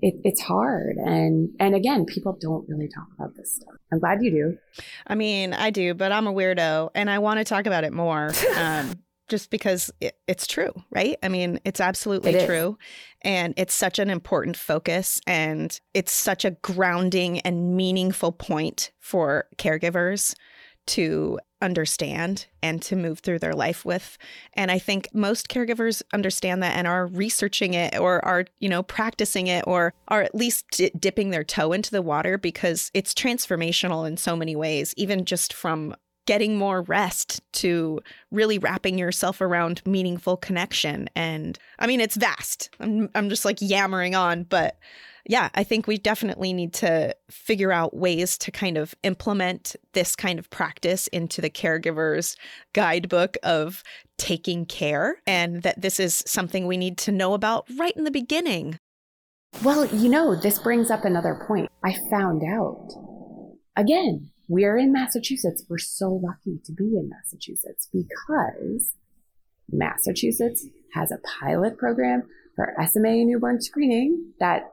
it, 0.00 0.14
it's 0.24 0.40
hard, 0.40 0.96
and 0.96 1.50
and 1.58 1.74
again, 1.74 2.04
people 2.04 2.36
don't 2.40 2.68
really 2.68 2.88
talk 2.88 3.06
about 3.18 3.34
this 3.36 3.56
stuff. 3.56 3.74
I'm 3.92 3.98
glad 3.98 4.22
you 4.22 4.30
do. 4.30 4.58
I 5.06 5.14
mean, 5.14 5.54
I 5.54 5.70
do, 5.70 5.94
but 5.94 6.12
I'm 6.12 6.26
a 6.26 6.32
weirdo, 6.32 6.90
and 6.94 7.10
I 7.10 7.18
want 7.18 7.38
to 7.38 7.44
talk 7.44 7.66
about 7.66 7.84
it 7.84 7.92
more. 7.92 8.32
Um, 8.58 8.94
just 9.28 9.50
because 9.50 9.90
it, 10.00 10.16
it's 10.26 10.46
true, 10.46 10.72
right? 10.90 11.16
I 11.22 11.28
mean, 11.28 11.60
it's 11.64 11.80
absolutely 11.80 12.32
it 12.32 12.46
true. 12.46 12.78
And 13.22 13.54
it's 13.56 13.74
such 13.74 13.98
an 13.98 14.10
important 14.10 14.56
focus 14.56 15.20
and 15.26 15.78
it's 15.94 16.12
such 16.12 16.44
a 16.44 16.52
grounding 16.52 17.40
and 17.40 17.76
meaningful 17.76 18.32
point 18.32 18.90
for 19.00 19.46
caregivers 19.56 20.34
to 20.88 21.38
understand 21.60 22.46
and 22.62 22.80
to 22.82 22.96
move 22.96 23.18
through 23.18 23.38
their 23.38 23.54
life 23.54 23.84
with. 23.84 24.16
And 24.54 24.70
I 24.70 24.78
think 24.78 25.08
most 25.12 25.48
caregivers 25.48 26.02
understand 26.12 26.62
that 26.62 26.76
and 26.76 26.86
are 26.86 27.06
researching 27.06 27.74
it 27.74 27.98
or 27.98 28.24
are, 28.24 28.46
you 28.60 28.68
know, 28.68 28.82
practicing 28.82 29.48
it 29.48 29.64
or 29.66 29.92
are 30.08 30.22
at 30.22 30.34
least 30.34 30.80
dipping 30.98 31.30
their 31.30 31.44
toe 31.44 31.72
into 31.72 31.90
the 31.90 32.02
water 32.02 32.38
because 32.38 32.90
it's 32.94 33.12
transformational 33.12 34.06
in 34.06 34.16
so 34.16 34.36
many 34.36 34.54
ways, 34.54 34.94
even 34.96 35.24
just 35.24 35.52
from 35.52 35.94
getting 36.26 36.58
more 36.58 36.82
rest 36.82 37.40
to 37.54 38.00
really 38.30 38.58
wrapping 38.58 38.98
yourself 38.98 39.40
around 39.40 39.80
meaningful 39.86 40.36
connection. 40.36 41.08
And 41.16 41.58
I 41.78 41.86
mean, 41.86 42.00
it's 42.00 42.16
vast. 42.16 42.68
I'm, 42.80 43.08
I'm 43.14 43.30
just 43.30 43.46
like 43.46 43.58
yammering 43.60 44.14
on, 44.14 44.44
but 44.44 44.76
yeah, 45.28 45.50
I 45.54 45.62
think 45.62 45.86
we 45.86 45.98
definitely 45.98 46.52
need 46.52 46.72
to 46.74 47.14
figure 47.30 47.70
out 47.70 47.94
ways 47.94 48.36
to 48.38 48.50
kind 48.50 48.76
of 48.76 48.94
implement 49.02 49.76
this 49.92 50.16
kind 50.16 50.38
of 50.38 50.50
practice 50.50 51.06
into 51.08 51.40
the 51.40 51.50
caregiver's 51.50 52.34
guidebook 52.72 53.36
of 53.42 53.84
taking 54.16 54.66
care, 54.66 55.22
and 55.26 55.62
that 55.62 55.80
this 55.80 56.00
is 56.00 56.24
something 56.26 56.66
we 56.66 56.76
need 56.76 56.98
to 56.98 57.12
know 57.12 57.34
about 57.34 57.66
right 57.76 57.96
in 57.96 58.04
the 58.04 58.10
beginning. 58.10 58.80
Well, 59.62 59.84
you 59.86 60.08
know, 60.08 60.34
this 60.34 60.58
brings 60.58 60.90
up 60.90 61.04
another 61.04 61.44
point. 61.46 61.70
I 61.84 61.94
found 62.10 62.42
out 62.42 62.88
again 63.76 64.30
we're 64.48 64.78
in 64.78 64.92
Massachusetts. 64.92 65.64
We're 65.68 65.78
so 65.78 66.08
lucky 66.08 66.58
to 66.64 66.72
be 66.72 66.96
in 66.96 67.10
Massachusetts 67.10 67.86
because 67.92 68.94
Massachusetts 69.70 70.66
has 70.94 71.12
a 71.12 71.18
pilot 71.40 71.76
program 71.76 72.22
for 72.56 72.74
SMA 72.86 73.24
newborn 73.24 73.60
screening 73.60 74.32
that, 74.40 74.72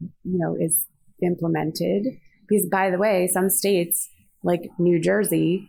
you 0.00 0.38
know, 0.38 0.56
is 0.58 0.86
implemented. 1.22 2.06
Because 2.48 2.66
by 2.66 2.90
the 2.90 2.98
way, 2.98 3.26
some 3.26 3.50
states 3.50 4.08
like 4.42 4.62
New 4.78 5.00
Jersey, 5.00 5.68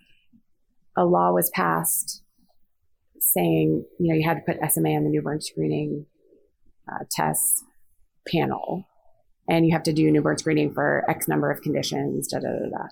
a 0.96 1.06
law 1.06 1.32
was 1.32 1.50
passed 1.52 2.22
saying, 3.20 3.86
you 4.00 4.08
know, 4.08 4.16
you 4.16 4.28
had 4.28 4.36
to 4.36 4.42
put 4.46 4.72
SMA 4.72 4.90
on 4.90 5.04
the 5.04 5.10
newborn 5.10 5.42
screening 5.42 6.06
uh, 6.92 7.04
test 7.12 7.64
panel 8.28 8.88
and 9.50 9.66
you 9.66 9.72
have 9.72 9.84
to 9.84 9.94
do 9.94 10.12
newborn 10.12 10.38
screening 10.38 10.74
for 10.74 11.04
X 11.10 11.28
number 11.28 11.50
of 11.50 11.62
conditions, 11.62 12.28
da 12.28 12.40
da 12.40 12.50
da 12.50 12.70
da 12.70 12.88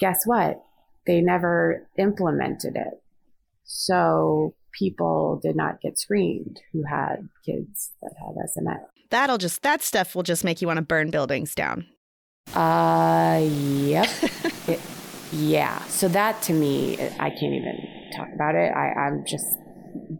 guess 0.00 0.22
what? 0.24 0.62
They 1.06 1.20
never 1.20 1.86
implemented 1.98 2.74
it. 2.74 3.02
So 3.64 4.54
people 4.76 5.38
did 5.42 5.54
not 5.54 5.80
get 5.80 5.98
screened 5.98 6.60
who 6.72 6.82
had 6.88 7.28
kids 7.44 7.92
that 8.02 8.14
had 8.18 8.48
SMA. 8.48 8.80
That'll 9.10 9.38
just, 9.38 9.62
that 9.62 9.82
stuff 9.82 10.14
will 10.14 10.22
just 10.22 10.44
make 10.44 10.60
you 10.60 10.66
want 10.66 10.78
to 10.78 10.82
burn 10.82 11.10
buildings 11.10 11.54
down. 11.54 11.86
Uh, 12.54 13.40
yep. 13.42 14.08
it, 14.66 14.80
yeah. 15.32 15.82
So 15.84 16.08
that 16.08 16.42
to 16.42 16.52
me, 16.52 16.94
I 17.18 17.30
can't 17.30 17.54
even 17.54 18.10
talk 18.16 18.28
about 18.34 18.54
it. 18.54 18.72
I, 18.74 18.92
I'm 18.92 19.24
just, 19.26 19.46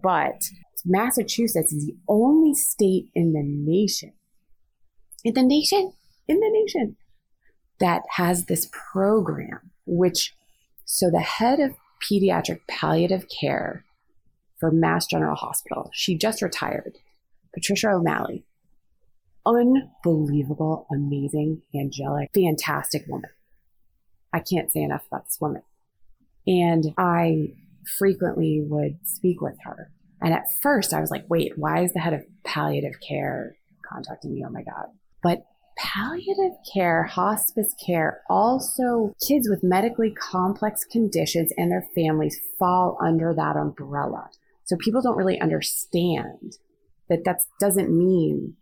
but 0.03 0.41
Massachusetts 0.85 1.73
is 1.73 1.87
the 1.87 1.97
only 2.09 2.55
state 2.55 3.11
in 3.15 3.33
the 3.33 3.43
nation, 3.43 4.13
in 5.25 5.35
the 5.35 5.43
nation, 5.43 5.93
in 6.29 6.41
the 6.41 6.51
nation 6.51 6.97
that 7.81 8.03
has 8.17 8.45
this 8.45 8.69
program, 8.93 9.71
which, 9.87 10.35
so 10.85 11.11
the 11.11 11.21
head 11.21 11.61
of 11.61 11.75
pediatric 12.01 12.61
palliative 12.69 13.27
care 13.29 13.85
for 14.59 14.71
Mass 14.71 15.07
General 15.07 15.37
Hospital, 15.37 15.91
she 15.93 16.17
just 16.17 16.43
retired, 16.43 16.99
Patricia 17.55 17.91
O'Malley. 17.91 18.45
Unbelievable, 19.47 20.87
amazing, 20.93 21.63
angelic, 21.75 22.31
fantastic 22.35 23.05
woman. 23.09 23.31
I 24.33 24.41
can't 24.41 24.71
say 24.71 24.81
enough 24.81 25.07
about 25.07 25.25
this 25.25 25.39
woman. 25.41 25.63
And 26.47 26.95
I 26.99 27.55
frequently 27.99 28.63
would 28.63 28.99
speak 29.05 29.41
with 29.41 29.57
her. 29.65 29.91
And 30.21 30.35
at 30.35 30.45
first 30.63 30.93
I 30.93 31.01
was 31.01 31.11
like, 31.11 31.25
wait, 31.29 31.53
why 31.57 31.83
is 31.83 31.93
the 31.93 32.01
head 32.01 32.13
of 32.13 32.23
palliative 32.45 33.01
care 33.07 33.57
contacting 33.89 34.35
me? 34.35 34.45
Oh 34.47 34.51
my 34.51 34.63
God. 34.63 34.87
But 35.23 35.45
palliative 35.79 36.53
care, 36.73 37.05
hospice 37.05 37.75
care, 37.85 38.21
also 38.29 39.15
kids 39.27 39.49
with 39.49 39.65
medically 39.65 40.13
complex 40.13 40.85
conditions 40.85 41.53
and 41.57 41.71
their 41.71 41.87
families 41.95 42.39
fall 42.59 42.99
under 43.03 43.35
that 43.35 43.57
umbrella. 43.57 44.29
So 44.65 44.77
people 44.77 45.01
don't 45.01 45.17
really 45.17 45.41
understand 45.41 46.59
that 47.09 47.25
that 47.25 47.39
doesn't 47.59 47.91
mean 47.91 48.57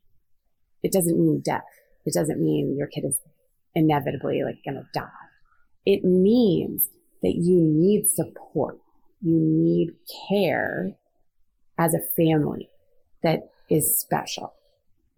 it 0.83 0.93
doesn't 0.93 1.18
mean 1.18 1.41
death. 1.45 1.64
It 2.05 2.14
doesn't 2.14 2.41
mean 2.41 2.76
your 2.76 2.87
kid 2.87 3.05
is 3.05 3.18
inevitably 3.74 4.43
like 4.45 4.64
going 4.64 4.76
to 4.76 4.89
die. 4.95 5.09
It 5.85 6.05
means 6.05 6.89
that 7.22 7.35
you 7.35 7.61
need 7.61 8.09
support. 8.09 8.79
You 9.20 9.39
need 9.41 9.95
care 10.29 10.93
as 11.79 11.95
a 11.95 12.01
family 12.16 12.68
that 13.22 13.51
is 13.70 13.99
special. 13.99 14.55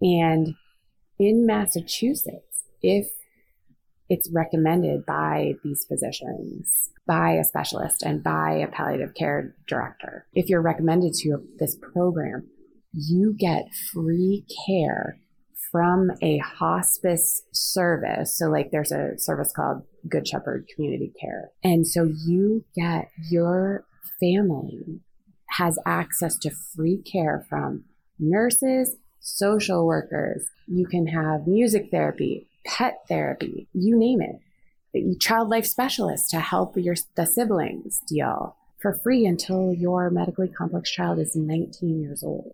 And 0.00 0.54
in 1.18 1.46
Massachusetts, 1.46 2.64
if 2.82 3.08
it's 4.08 4.30
recommended 4.32 5.06
by 5.06 5.52
these 5.62 5.84
physicians, 5.86 6.90
by 7.06 7.32
a 7.32 7.44
specialist, 7.44 8.02
and 8.02 8.22
by 8.22 8.52
a 8.52 8.68
palliative 8.68 9.14
care 9.14 9.54
director, 9.68 10.26
if 10.34 10.48
you're 10.48 10.62
recommended 10.62 11.14
to 11.14 11.42
this 11.58 11.76
program, 11.76 12.48
you 12.92 13.34
get 13.38 13.68
free 13.92 14.44
care 14.66 15.20
from 15.70 16.10
a 16.22 16.38
hospice 16.38 17.42
service. 17.52 18.36
So, 18.36 18.46
like, 18.46 18.70
there's 18.70 18.92
a 18.92 19.18
service 19.18 19.52
called 19.54 19.82
Good 20.08 20.26
Shepherd 20.26 20.66
Community 20.74 21.12
Care. 21.20 21.50
And 21.62 21.86
so 21.86 22.04
you 22.04 22.64
get 22.74 23.10
your 23.30 23.84
family 24.18 25.00
has 25.58 25.78
access 25.84 26.36
to 26.38 26.50
free 26.50 26.98
care 26.98 27.44
from 27.48 27.84
nurses, 28.18 28.96
social 29.20 29.86
workers. 29.86 30.44
You 30.66 30.86
can 30.86 31.06
have 31.08 31.46
music 31.46 31.88
therapy, 31.90 32.48
pet 32.64 32.98
therapy, 33.08 33.68
you 33.72 33.98
name 33.98 34.20
it. 34.22 35.20
Child 35.20 35.48
life 35.48 35.66
specialists 35.66 36.30
to 36.30 36.40
help 36.40 36.76
your 36.76 36.96
the 37.16 37.24
siblings 37.24 38.00
deal 38.08 38.56
for 38.80 38.94
free 38.94 39.26
until 39.26 39.72
your 39.72 40.10
medically 40.10 40.48
complex 40.48 40.90
child 40.90 41.18
is 41.18 41.36
19 41.36 42.00
years 42.00 42.22
old. 42.22 42.52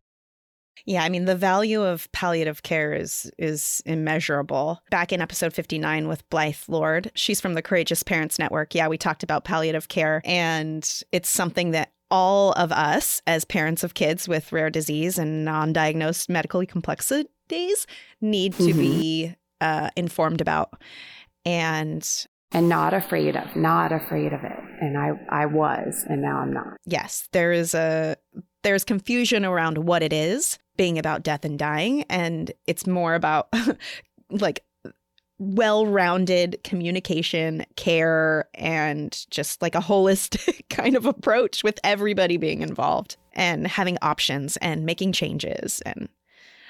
Yeah, 0.85 1.03
I 1.03 1.09
mean 1.09 1.24
the 1.24 1.37
value 1.37 1.83
of 1.83 2.11
palliative 2.12 2.62
care 2.62 2.93
is 2.93 3.31
is 3.39 3.83
immeasurable. 3.87 4.81
Back 4.91 5.12
in 5.12 5.20
episode 5.20 5.53
59 5.53 6.09
with 6.09 6.29
Blythe 6.31 6.57
Lord, 6.68 7.11
she's 7.14 7.41
from 7.41 7.55
the 7.55 7.62
Courageous 7.62 8.03
Parents 8.03 8.39
Network. 8.39 8.74
Yeah, 8.74 8.89
we 8.89 8.99
talked 8.99 9.22
about 9.22 9.45
palliative 9.45 9.89
care 9.89 10.22
and 10.24 11.03
it's 11.12 11.29
something 11.29 11.70
that 11.72 11.91
all 12.11 12.53
of 12.53 12.72
us 12.72 13.20
as 13.27 13.45
parents 13.45 13.83
of 13.83 13.95
kids 13.95 14.29
with 14.29 14.53
rare 14.53 14.70
disease 14.70 15.18
and 15.18 15.45
non-diagnosed 15.45 16.29
medically 16.29 16.66
complexities 16.66 17.87
need 18.20 18.55
to 18.55 18.62
mm-hmm. 18.62 18.79
be 18.79 19.35
uh, 19.61 19.91
informed 19.97 20.41
about 20.41 20.81
and 21.45 22.27
and 22.53 22.68
not 22.68 22.95
afraid 22.95 23.35
of 23.37 23.57
not 23.57 23.93
afraid 23.93 24.33
of 24.33 24.45
it 24.45 24.59
and 24.81 24.97
i 24.97 25.11
i 25.31 25.47
was 25.47 26.05
and 26.09 26.22
now 26.22 26.39
i'm 26.39 26.53
not 26.53 26.77
yes 26.85 27.29
there 27.33 27.53
is 27.53 27.74
a 27.74 28.16
there's 28.62 28.85
confusion 28.85 29.45
around 29.45 29.79
what 29.79 30.03
it 30.03 30.12
is 30.12 30.59
being 30.77 30.99
about 30.99 31.22
death 31.22 31.45
and 31.45 31.59
dying 31.59 32.05
and 32.09 32.53
it's 32.66 32.87
more 32.87 33.14
about 33.14 33.53
like 34.31 34.64
well-rounded 35.39 36.59
communication 36.64 37.64
care 37.77 38.49
and 38.55 39.27
just 39.31 39.61
like 39.61 39.74
a 39.74 39.81
holistic 39.81 40.66
kind 40.70 40.97
of 40.97 41.05
approach 41.05 41.62
with 41.62 41.79
everybody 41.85 42.37
being 42.37 42.62
involved 42.62 43.16
and 43.35 43.66
having 43.66 43.99
options 44.01 44.57
and 44.59 44.87
making 44.87 45.12
changes 45.12 45.83
and 45.85 46.09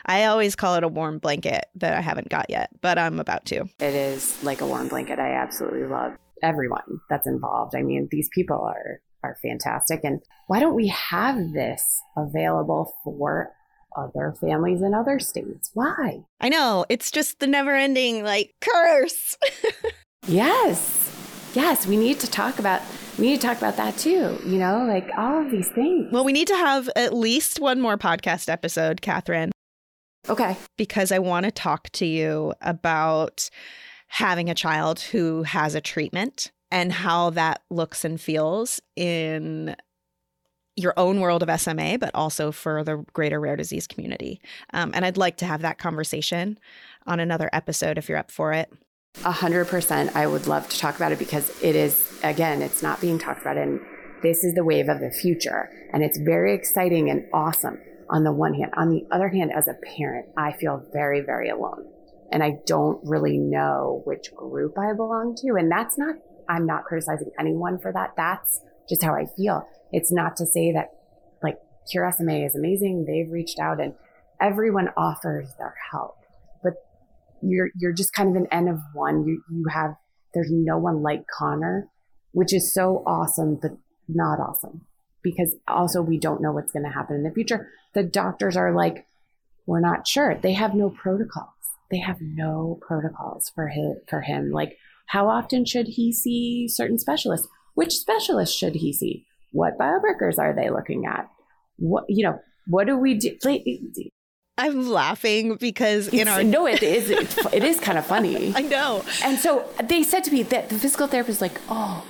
I 0.08 0.26
always 0.26 0.54
call 0.54 0.76
it 0.76 0.84
a 0.84 0.88
warm 0.88 1.18
blanket 1.18 1.66
that 1.74 1.92
I 1.92 2.00
haven't 2.00 2.28
got 2.28 2.48
yet, 2.48 2.70
but 2.80 2.96
I'm 2.96 3.18
about 3.18 3.44
to. 3.46 3.64
It 3.80 3.94
is 3.94 4.40
like 4.44 4.60
a 4.60 4.66
warm 4.66 4.86
blanket. 4.86 5.18
I 5.18 5.32
absolutely 5.32 5.84
love 5.84 6.12
everyone 6.44 7.00
that's 7.10 7.26
involved. 7.26 7.74
I 7.74 7.82
mean, 7.82 8.06
these 8.12 8.28
people 8.32 8.60
are 8.60 9.00
are 9.24 9.36
fantastic 9.42 10.00
and 10.04 10.20
why 10.46 10.60
don't 10.60 10.76
we 10.76 10.86
have 10.88 11.36
this 11.52 11.82
available 12.16 12.94
for 13.02 13.50
other 13.96 14.34
families 14.40 14.82
in 14.82 14.94
other 14.94 15.18
states. 15.18 15.70
Why? 15.74 16.20
I 16.40 16.48
know. 16.48 16.84
It's 16.88 17.10
just 17.10 17.40
the 17.40 17.46
never 17.46 17.74
ending, 17.74 18.22
like, 18.22 18.54
curse. 18.60 19.36
yes. 20.26 21.50
Yes. 21.54 21.86
We 21.86 21.96
need 21.96 22.20
to 22.20 22.30
talk 22.30 22.58
about. 22.58 22.82
We 23.18 23.28
need 23.28 23.40
to 23.40 23.46
talk 23.46 23.56
about 23.56 23.78
that 23.78 23.96
too, 23.96 24.38
you 24.44 24.58
know, 24.58 24.84
like 24.86 25.08
all 25.16 25.42
of 25.42 25.50
these 25.50 25.70
things. 25.70 26.12
Well, 26.12 26.22
we 26.22 26.34
need 26.34 26.48
to 26.48 26.54
have 26.54 26.90
at 26.96 27.14
least 27.14 27.58
one 27.58 27.80
more 27.80 27.96
podcast 27.96 28.50
episode, 28.50 29.00
Catherine. 29.00 29.52
Okay. 30.28 30.56
Because 30.76 31.10
I 31.10 31.18
want 31.18 31.44
to 31.44 31.50
talk 31.50 31.88
to 31.92 32.04
you 32.04 32.52
about 32.60 33.48
having 34.08 34.50
a 34.50 34.54
child 34.54 35.00
who 35.00 35.44
has 35.44 35.74
a 35.74 35.80
treatment 35.80 36.50
and 36.70 36.92
how 36.92 37.30
that 37.30 37.62
looks 37.70 38.04
and 38.04 38.20
feels 38.20 38.80
in 38.96 39.76
your 40.76 40.94
own 40.96 41.20
world 41.20 41.42
of 41.42 41.60
SMA, 41.60 41.98
but 41.98 42.10
also 42.14 42.52
for 42.52 42.84
the 42.84 43.04
greater 43.12 43.40
rare 43.40 43.56
disease 43.56 43.86
community. 43.86 44.40
Um, 44.72 44.92
and 44.94 45.04
I'd 45.04 45.16
like 45.16 45.36
to 45.38 45.46
have 45.46 45.62
that 45.62 45.78
conversation 45.78 46.58
on 47.06 47.18
another 47.18 47.48
episode 47.52 47.98
if 47.98 48.08
you're 48.08 48.18
up 48.18 48.30
for 48.30 48.52
it. 48.52 48.70
A 49.24 49.32
hundred 49.32 49.68
percent. 49.68 50.14
I 50.14 50.26
would 50.26 50.46
love 50.46 50.68
to 50.68 50.78
talk 50.78 50.96
about 50.96 51.12
it 51.12 51.18
because 51.18 51.50
it 51.62 51.74
is, 51.74 52.20
again, 52.22 52.60
it's 52.60 52.82
not 52.82 53.00
being 53.00 53.18
talked 53.18 53.40
about. 53.40 53.56
And 53.56 53.80
this 54.22 54.44
is 54.44 54.54
the 54.54 54.64
wave 54.64 54.88
of 54.88 55.00
the 55.00 55.10
future. 55.10 55.70
And 55.92 56.02
it's 56.02 56.18
very 56.18 56.54
exciting 56.54 57.08
and 57.08 57.24
awesome 57.32 57.80
on 58.10 58.24
the 58.24 58.32
one 58.32 58.52
hand. 58.54 58.72
On 58.76 58.90
the 58.90 59.06
other 59.10 59.28
hand, 59.28 59.52
as 59.52 59.68
a 59.68 59.74
parent, 59.96 60.26
I 60.36 60.52
feel 60.52 60.82
very, 60.92 61.22
very 61.22 61.48
alone. 61.48 61.86
And 62.30 62.42
I 62.42 62.58
don't 62.66 63.00
really 63.04 63.38
know 63.38 64.02
which 64.04 64.34
group 64.34 64.78
I 64.78 64.92
belong 64.92 65.36
to. 65.36 65.54
And 65.54 65.70
that's 65.70 65.96
not, 65.96 66.16
I'm 66.48 66.66
not 66.66 66.84
criticizing 66.84 67.30
anyone 67.38 67.78
for 67.78 67.92
that. 67.92 68.14
That's 68.16 68.60
just 68.88 69.02
how 69.02 69.14
I 69.14 69.24
feel. 69.36 69.66
It's 69.92 70.12
not 70.12 70.36
to 70.36 70.46
say 70.46 70.72
that 70.72 70.90
like 71.42 71.58
Cure 71.90 72.10
SMA 72.12 72.44
is 72.44 72.54
amazing. 72.54 73.04
They've 73.04 73.30
reached 73.30 73.58
out 73.58 73.80
and 73.80 73.94
everyone 74.40 74.90
offers 74.96 75.48
their 75.58 75.74
help, 75.90 76.16
but 76.62 76.74
you're, 77.42 77.70
you're 77.76 77.92
just 77.92 78.12
kind 78.12 78.30
of 78.30 78.36
an 78.36 78.48
N 78.50 78.68
of 78.68 78.80
one. 78.94 79.26
You, 79.26 79.42
you 79.50 79.66
have, 79.72 79.94
there's 80.34 80.50
no 80.50 80.78
one 80.78 81.02
like 81.02 81.26
Connor, 81.26 81.88
which 82.32 82.52
is 82.52 82.72
so 82.72 83.02
awesome, 83.06 83.58
but 83.60 83.72
not 84.08 84.40
awesome 84.40 84.86
because 85.26 85.56
also 85.66 86.00
we 86.00 86.18
don't 86.18 86.40
know 86.40 86.52
what's 86.52 86.70
going 86.70 86.84
to 86.84 86.90
happen 86.90 87.16
in 87.16 87.24
the 87.24 87.32
future. 87.32 87.68
The 87.94 88.04
doctors 88.04 88.56
are 88.56 88.72
like, 88.72 89.06
we're 89.66 89.80
not 89.80 90.06
sure. 90.06 90.38
They 90.40 90.52
have 90.52 90.72
no 90.72 90.88
protocols. 90.88 91.48
They 91.90 91.98
have 91.98 92.20
no 92.20 92.78
protocols 92.80 93.50
for 93.52 93.66
him, 93.68 93.96
for 94.08 94.20
him. 94.20 94.52
Like, 94.52 94.78
how 95.06 95.28
often 95.28 95.64
should 95.64 95.88
he 95.88 96.12
see 96.12 96.68
certain 96.68 96.98
specialists? 96.98 97.48
Which 97.74 97.94
specialist 97.94 98.56
should 98.56 98.76
he 98.76 98.92
see? 98.92 99.26
What 99.52 99.78
biomarkers 99.78 100.38
are 100.38 100.54
they 100.54 100.70
looking 100.70 101.06
at? 101.06 101.28
What, 101.76 102.04
you 102.08 102.24
know, 102.24 102.38
what 102.66 102.86
do 102.86 102.96
we 102.96 103.14
do? 103.14 103.36
I'm 104.58 104.88
laughing 104.88 105.56
because 105.56 106.08
in 106.08 106.28
our 106.28 106.42
no, 106.42 106.66
it 106.66 106.82
is 106.82 107.10
it 107.52 107.62
is 107.62 107.78
kind 107.78 107.98
of 107.98 108.06
funny. 108.06 108.52
I 108.54 108.62
know. 108.62 109.04
And 109.22 109.38
so 109.38 109.68
they 109.84 110.02
said 110.02 110.24
to 110.24 110.32
me 110.32 110.42
that 110.44 110.70
the 110.70 110.78
physical 110.78 111.06
therapist 111.06 111.40
like, 111.40 111.60
oh, 111.68 112.04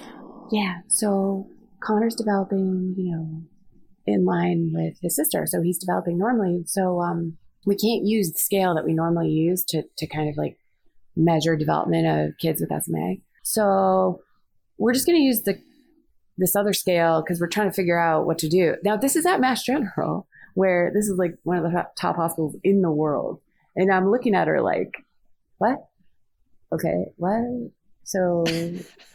yeah, 0.52 0.78
so 0.88 1.48
Connor's 1.82 2.14
developing, 2.14 2.94
you 2.96 3.12
know, 3.12 3.42
in 4.06 4.24
line 4.24 4.70
with 4.72 4.94
his 5.02 5.16
sister, 5.16 5.44
so 5.46 5.60
he's 5.60 5.78
developing 5.78 6.18
normally. 6.18 6.62
So 6.66 7.00
um, 7.00 7.36
we 7.66 7.74
can't 7.74 8.04
use 8.04 8.32
the 8.32 8.38
scale 8.38 8.74
that 8.76 8.84
we 8.84 8.94
normally 8.94 9.30
use 9.30 9.64
to 9.66 9.82
to 9.98 10.06
kind 10.06 10.28
of 10.28 10.36
like 10.36 10.56
measure 11.16 11.56
development 11.56 12.06
of 12.06 12.38
kids 12.38 12.60
with 12.60 12.70
SMA. 12.84 13.16
So 13.42 14.20
we're 14.78 14.92
just 14.92 15.06
going 15.06 15.18
to 15.18 15.22
use 15.22 15.42
the 15.42 15.58
this 16.38 16.54
other 16.54 16.72
scale 16.72 17.22
because 17.22 17.40
we're 17.40 17.48
trying 17.48 17.68
to 17.68 17.74
figure 17.74 17.98
out 17.98 18.26
what 18.26 18.38
to 18.38 18.48
do. 18.48 18.76
Now, 18.84 18.96
this 18.96 19.16
is 19.16 19.26
at 19.26 19.40
Mass 19.40 19.62
General, 19.62 20.26
where 20.54 20.90
this 20.94 21.08
is 21.08 21.18
like 21.18 21.34
one 21.42 21.58
of 21.58 21.64
the 21.64 21.86
top 21.98 22.16
hospitals 22.16 22.56
in 22.62 22.82
the 22.82 22.90
world. 22.90 23.40
And 23.74 23.92
I'm 23.92 24.10
looking 24.10 24.34
at 24.34 24.48
her 24.48 24.60
like, 24.60 24.94
what? 25.58 25.86
Okay, 26.72 27.12
what? 27.16 27.70
So, 28.04 28.44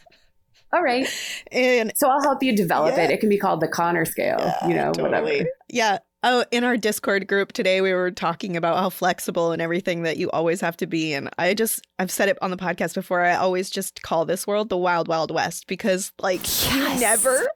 all 0.72 0.82
right. 0.82 1.08
And 1.50 1.92
so 1.96 2.08
I'll 2.08 2.22
help 2.22 2.42
you 2.42 2.56
develop 2.56 2.96
yeah. 2.96 3.04
it. 3.04 3.10
It 3.10 3.20
can 3.20 3.28
be 3.28 3.38
called 3.38 3.60
the 3.60 3.68
Connor 3.68 4.04
scale, 4.04 4.38
yeah, 4.38 4.68
you 4.68 4.74
know, 4.74 4.92
totally. 4.92 5.20
whatever. 5.20 5.48
Yeah. 5.68 5.98
Oh, 6.24 6.44
in 6.52 6.62
our 6.62 6.76
Discord 6.76 7.26
group 7.26 7.52
today, 7.52 7.80
we 7.80 7.92
were 7.92 8.12
talking 8.12 8.56
about 8.56 8.78
how 8.78 8.90
flexible 8.90 9.50
and 9.50 9.60
everything 9.60 10.02
that 10.04 10.18
you 10.18 10.30
always 10.30 10.60
have 10.60 10.76
to 10.76 10.86
be. 10.86 11.12
And 11.14 11.28
I 11.36 11.52
just, 11.52 11.84
I've 11.98 12.12
said 12.12 12.28
it 12.28 12.38
on 12.40 12.52
the 12.52 12.56
podcast 12.56 12.94
before. 12.94 13.22
I 13.22 13.34
always 13.34 13.70
just 13.70 14.02
call 14.02 14.24
this 14.24 14.46
world 14.46 14.68
the 14.68 14.76
wild, 14.76 15.08
wild 15.08 15.32
west 15.32 15.66
because, 15.66 16.12
like, 16.20 16.42
yes. 16.42 16.72
you 16.72 17.00
never 17.00 17.48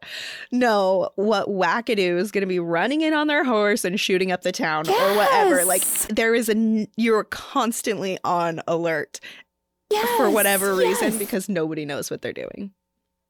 know 0.51 1.11
what 1.15 1.49
wackadoo 1.49 2.19
is 2.19 2.33
going 2.33 2.43
to 2.43 2.49
be 2.49 2.59
running 2.59 3.03
in 3.03 3.15
on 3.15 3.29
their 3.29 3.45
horse 3.45 3.85
and 3.85 4.01
shooting 4.01 4.33
up 4.33 4.43
the 4.43 4.51
town 4.51 4.85
yes. 4.87 5.01
or 5.01 5.17
whatever. 5.17 5.65
Like, 5.65 5.85
there 6.09 6.35
is 6.35 6.49
a, 6.49 6.89
you're 6.97 7.25
constantly 7.25 8.19
on 8.25 8.63
alert 8.67 9.21
yes. 9.91 10.09
for 10.17 10.29
whatever 10.29 10.75
reason 10.75 11.19
because 11.19 11.49
nobody 11.49 11.85
knows 11.85 12.11
what 12.11 12.21
they're 12.21 12.33
doing. 12.33 12.73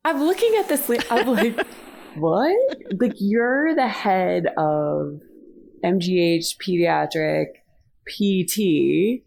I'm 0.02 0.22
looking 0.22 0.54
at 0.54 0.68
this, 0.68 0.88
I'm 1.10 1.26
like, 1.26 1.66
what? 2.14 2.56
Like 3.00 3.14
you're 3.16 3.74
the 3.74 3.88
head 3.88 4.46
of 4.56 5.20
MGH 5.84 6.56
pediatric 6.58 7.46
PT 8.06 9.22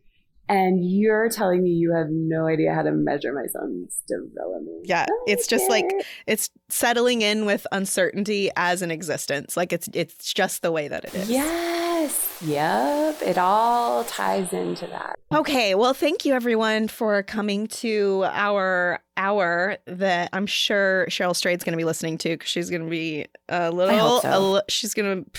And 0.48 0.84
you're 0.84 1.30
telling 1.30 1.62
me 1.62 1.70
you 1.70 1.94
have 1.94 2.08
no 2.10 2.48
idea 2.48 2.74
how 2.74 2.82
to 2.82 2.92
measure 2.92 3.34
my 3.34 3.46
son's 3.48 4.02
development. 4.08 4.86
Yeah, 4.86 5.06
oh, 5.10 5.24
it's 5.28 5.46
just 5.46 5.70
like 5.70 5.86
it's 6.26 6.50
settling 6.70 7.22
in 7.22 7.46
with 7.46 7.68
uncertainty 7.72 8.50
as 8.56 8.82
an 8.82 8.90
existence. 8.90 9.56
Like 9.56 9.72
it's 9.72 9.90
it's 9.94 10.34
just 10.34 10.62
the 10.62 10.72
way 10.72 10.88
that 10.88 11.06
it 11.06 11.14
is. 11.14 11.30
Yes. 11.30 12.40
Yep. 12.42 13.22
It 13.22 13.38
all 13.38 14.06
ties 14.06 14.54
into 14.54 14.88
that. 14.88 15.20
Okay. 15.34 15.76
Well, 15.76 15.94
thank 15.94 16.26
you 16.26 16.34
everyone 16.34 16.88
for 16.88 17.22
coming 17.24 17.68
to 17.68 18.26
our 18.30 19.02
hour 19.18 19.78
that 19.86 20.30
I'm 20.32 20.48
sure 20.48 21.06
Cheryl 21.10 21.36
Strayed's 21.36 21.64
going 21.64 21.74
to 21.74 21.78
be 21.78 21.84
listening 21.84 22.18
to 22.20 22.30
because 22.30 22.50
she's 22.50 22.70
going 22.70 22.84
to 22.84 22.90
be 22.90 23.28
a 23.50 23.70
little. 23.70 24.22
so. 24.22 24.56
a 24.56 24.64
she's 24.70 24.94
going 24.94 25.26
to 25.26 25.32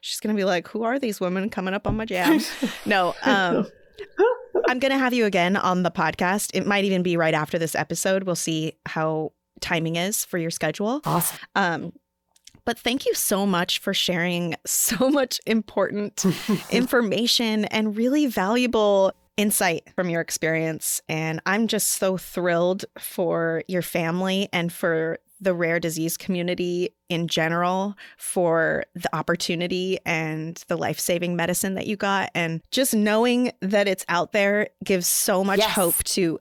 she's 0.00 0.20
going 0.20 0.34
to 0.34 0.38
be 0.38 0.44
like, 0.44 0.68
"Who 0.68 0.82
are 0.82 0.98
these 0.98 1.20
women 1.20 1.50
coming 1.50 1.74
up 1.74 1.86
on 1.86 1.96
my 1.96 2.04
jam?" 2.04 2.40
no. 2.86 3.14
Um, 3.24 3.66
I'm 4.68 4.78
going 4.78 4.92
to 4.92 4.98
have 4.98 5.14
you 5.14 5.24
again 5.24 5.56
on 5.56 5.82
the 5.82 5.90
podcast. 5.90 6.50
It 6.54 6.66
might 6.66 6.84
even 6.84 7.02
be 7.02 7.16
right 7.16 7.34
after 7.34 7.58
this 7.58 7.74
episode. 7.74 8.24
We'll 8.24 8.34
see 8.34 8.74
how 8.86 9.32
timing 9.60 9.96
is 9.96 10.24
for 10.24 10.38
your 10.38 10.50
schedule. 10.50 11.00
Awesome. 11.04 11.38
Um, 11.54 11.92
but 12.64 12.78
thank 12.78 13.06
you 13.06 13.14
so 13.14 13.46
much 13.46 13.78
for 13.78 13.94
sharing 13.94 14.54
so 14.66 15.08
much 15.08 15.40
important 15.46 16.24
information 16.70 17.64
and 17.66 17.96
really 17.96 18.26
valuable 18.26 19.12
insight 19.38 19.88
from 19.94 20.10
your 20.10 20.20
experience. 20.20 21.00
And 21.08 21.40
I'm 21.46 21.66
just 21.66 21.92
so 21.92 22.18
thrilled 22.18 22.84
for 22.98 23.62
your 23.68 23.82
family 23.82 24.48
and 24.52 24.70
for 24.70 25.18
the 25.40 25.54
rare 25.54 25.78
disease 25.80 26.16
community 26.16 26.90
in 27.08 27.28
general 27.28 27.94
for 28.16 28.84
the 28.94 29.14
opportunity 29.16 29.98
and 30.04 30.62
the 30.68 30.76
life 30.76 30.98
saving 30.98 31.36
medicine 31.36 31.74
that 31.74 31.86
you 31.86 31.96
got. 31.96 32.30
And 32.34 32.60
just 32.70 32.94
knowing 32.94 33.52
that 33.60 33.86
it's 33.88 34.04
out 34.08 34.32
there 34.32 34.68
gives 34.84 35.06
so 35.06 35.44
much 35.44 35.58
Yes. 35.58 35.70
hope 35.70 36.02
to 36.04 36.40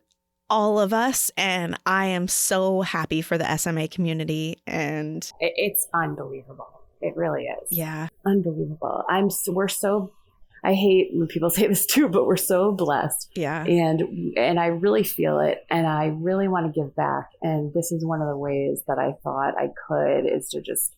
all 0.49 0.79
of 0.79 0.93
us. 0.93 1.29
And 1.37 1.77
I 1.85 2.05
am 2.07 2.27
so 2.27 2.81
happy 2.81 3.21
for 3.21 3.37
the 3.37 3.57
SMA 3.57 3.87
community. 3.87 4.57
And 4.65 5.29
It's 5.39 5.87
unbelievable. 5.93 6.67
It 7.01 7.15
really 7.15 7.43
is. 7.43 7.67
yeah, 7.71 8.07
Unbelievable. 8.25 9.03
I'm 9.07 9.29
so, 9.29 9.51
we're 9.51 9.67
so 9.67 10.11
I 10.63 10.73
hate 10.73 11.09
when 11.13 11.27
people 11.27 11.49
say 11.57 11.67
this 11.67 11.85
too, 11.85 12.09
but 12.09 12.25
we're 12.25 12.37
so 12.37 12.71
blessed. 12.71 13.31
Yeah, 13.35 13.63
and 13.63 14.01
and 14.37 14.59
I 14.59 14.67
really 14.67 15.03
feel 15.03 15.39
it 15.39 15.59
and 15.69 15.87
I 15.87 16.07
really 16.07 16.47
want 16.47 16.73
to 16.73 16.79
give 16.79 16.95
back. 16.95 17.29
And 17.41 17.73
this 17.73 17.91
is 17.91 18.05
one 18.05 18.21
of 18.21 18.27
the 18.27 18.37
ways 18.37 18.83
that 18.87 18.97
I 18.99 19.13
thought 19.23 19.55
I 19.57 19.69
could 19.87 20.25
is 20.25 20.49
to 20.49 20.61
just 20.61 20.95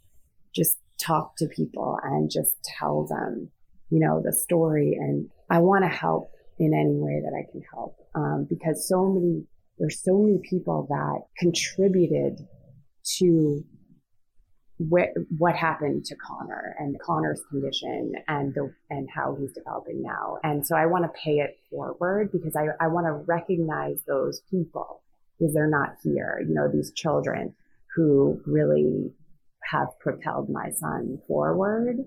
just 0.56 0.78
talk 1.00 1.36
to 1.38 1.48
people 1.48 1.98
and 2.04 2.30
just 2.30 2.52
tell 2.80 3.06
them 3.06 3.50
you 3.90 4.00
know 4.00 4.22
the 4.24 4.34
story. 4.34 4.98
And 5.00 5.30
I 5.50 5.60
want 5.60 5.84
to 5.84 5.90
help 5.90 6.32
in 6.58 6.74
any 6.74 6.98
way 6.98 7.22
that 7.24 7.34
I 7.34 7.50
can 7.52 7.62
help 7.74 7.96
um, 8.16 8.46
because 8.50 8.88
so 8.88 9.08
many 9.08 9.46
there's 9.80 10.04
so 10.04 10.18
many 10.18 10.40
people 10.50 10.86
that 10.90 11.22
contributed 11.38 12.46
to 13.18 13.64
wh- 14.80 15.14
what 15.38 15.56
happened 15.56 16.06
to 16.06 16.16
Connor 16.16 16.76
and 16.80 17.00
Connor's 17.00 17.42
condition 17.50 18.14
and 18.28 18.54
the 18.54 18.74
and 18.90 19.10
how 19.14 19.36
he's 19.40 19.52
developing 19.52 20.02
now. 20.02 20.38
And 20.44 20.66
so 20.66 20.76
I 20.76 20.86
want 20.86 21.06
to 21.06 21.20
pay 21.20 21.40
it 21.40 21.58
forward 21.70 22.32
because 22.32 22.56
I, 22.56 22.68
I 22.80 22.88
want 22.88 23.06
to 23.08 23.14
recognize 23.14 24.00
those 24.08 24.42
people 24.50 25.02
because 25.38 25.54
they're 25.54 25.70
not 25.70 25.96
here. 26.04 26.42
You 26.48 26.54
know, 26.54 26.70
these 26.72 26.92
children 26.92 27.56
who 27.96 28.42
really 28.46 29.12
have 29.72 29.88
propelled 30.00 30.50
my 30.50 30.72
son 30.72 31.20
forward. 31.28 31.98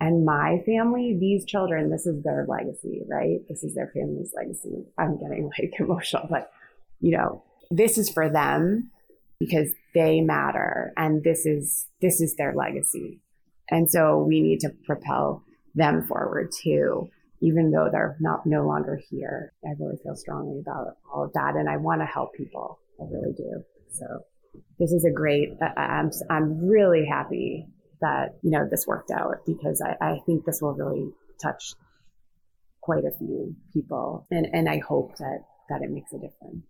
And 0.00 0.24
my 0.24 0.62
family, 0.64 1.16
these 1.18 1.44
children, 1.44 1.90
this 1.90 2.06
is 2.06 2.22
their 2.22 2.46
legacy, 2.48 3.02
right? 3.08 3.40
This 3.48 3.64
is 3.64 3.74
their 3.74 3.90
family's 3.92 4.32
legacy. 4.36 4.86
I'm 4.96 5.18
getting 5.18 5.50
like 5.58 5.72
emotional, 5.80 6.26
but 6.30 6.52
you 7.00 7.16
know, 7.16 7.42
this 7.70 7.98
is 7.98 8.08
for 8.08 8.28
them 8.28 8.90
because 9.40 9.68
they 9.94 10.20
matter 10.20 10.92
and 10.96 11.22
this 11.22 11.46
is 11.46 11.86
this 12.00 12.20
is 12.20 12.34
their 12.36 12.54
legacy. 12.54 13.20
And 13.70 13.90
so 13.90 14.24
we 14.26 14.40
need 14.40 14.60
to 14.60 14.70
propel 14.86 15.44
them 15.74 16.04
forward 16.06 16.50
too 16.62 17.10
even 17.40 17.70
though 17.70 17.88
they're 17.92 18.16
not 18.18 18.44
no 18.46 18.66
longer 18.66 19.00
here. 19.10 19.52
I 19.64 19.68
really 19.78 19.96
feel 20.02 20.16
strongly 20.16 20.58
about 20.58 20.96
all 21.12 21.24
of 21.24 21.32
that 21.34 21.54
and 21.54 21.68
i 21.68 21.76
want 21.76 22.00
to 22.00 22.06
help 22.06 22.34
people. 22.34 22.78
I 23.00 23.04
really 23.10 23.32
do. 23.32 23.62
So 23.92 24.06
this 24.78 24.92
is 24.92 25.04
a 25.04 25.10
great 25.10 25.50
I- 25.60 25.80
i'm 25.80 26.10
i'm 26.30 26.66
really 26.66 27.06
happy 27.06 27.66
that 28.00 28.36
you 28.42 28.50
know 28.50 28.66
this 28.70 28.86
worked 28.86 29.10
out 29.10 29.36
because 29.46 29.82
i, 29.84 29.96
I 30.04 30.18
think 30.26 30.44
this 30.44 30.60
will 30.62 30.74
really 30.74 31.10
touch 31.42 31.74
quite 32.80 33.04
a 33.04 33.16
few 33.18 33.54
people 33.72 34.26
and 34.30 34.46
and 34.52 34.68
i 34.68 34.78
hope 34.78 35.16
that 35.18 35.40
that 35.68 35.82
it 35.82 35.90
makes 35.90 36.12
a 36.12 36.18
difference 36.18 36.64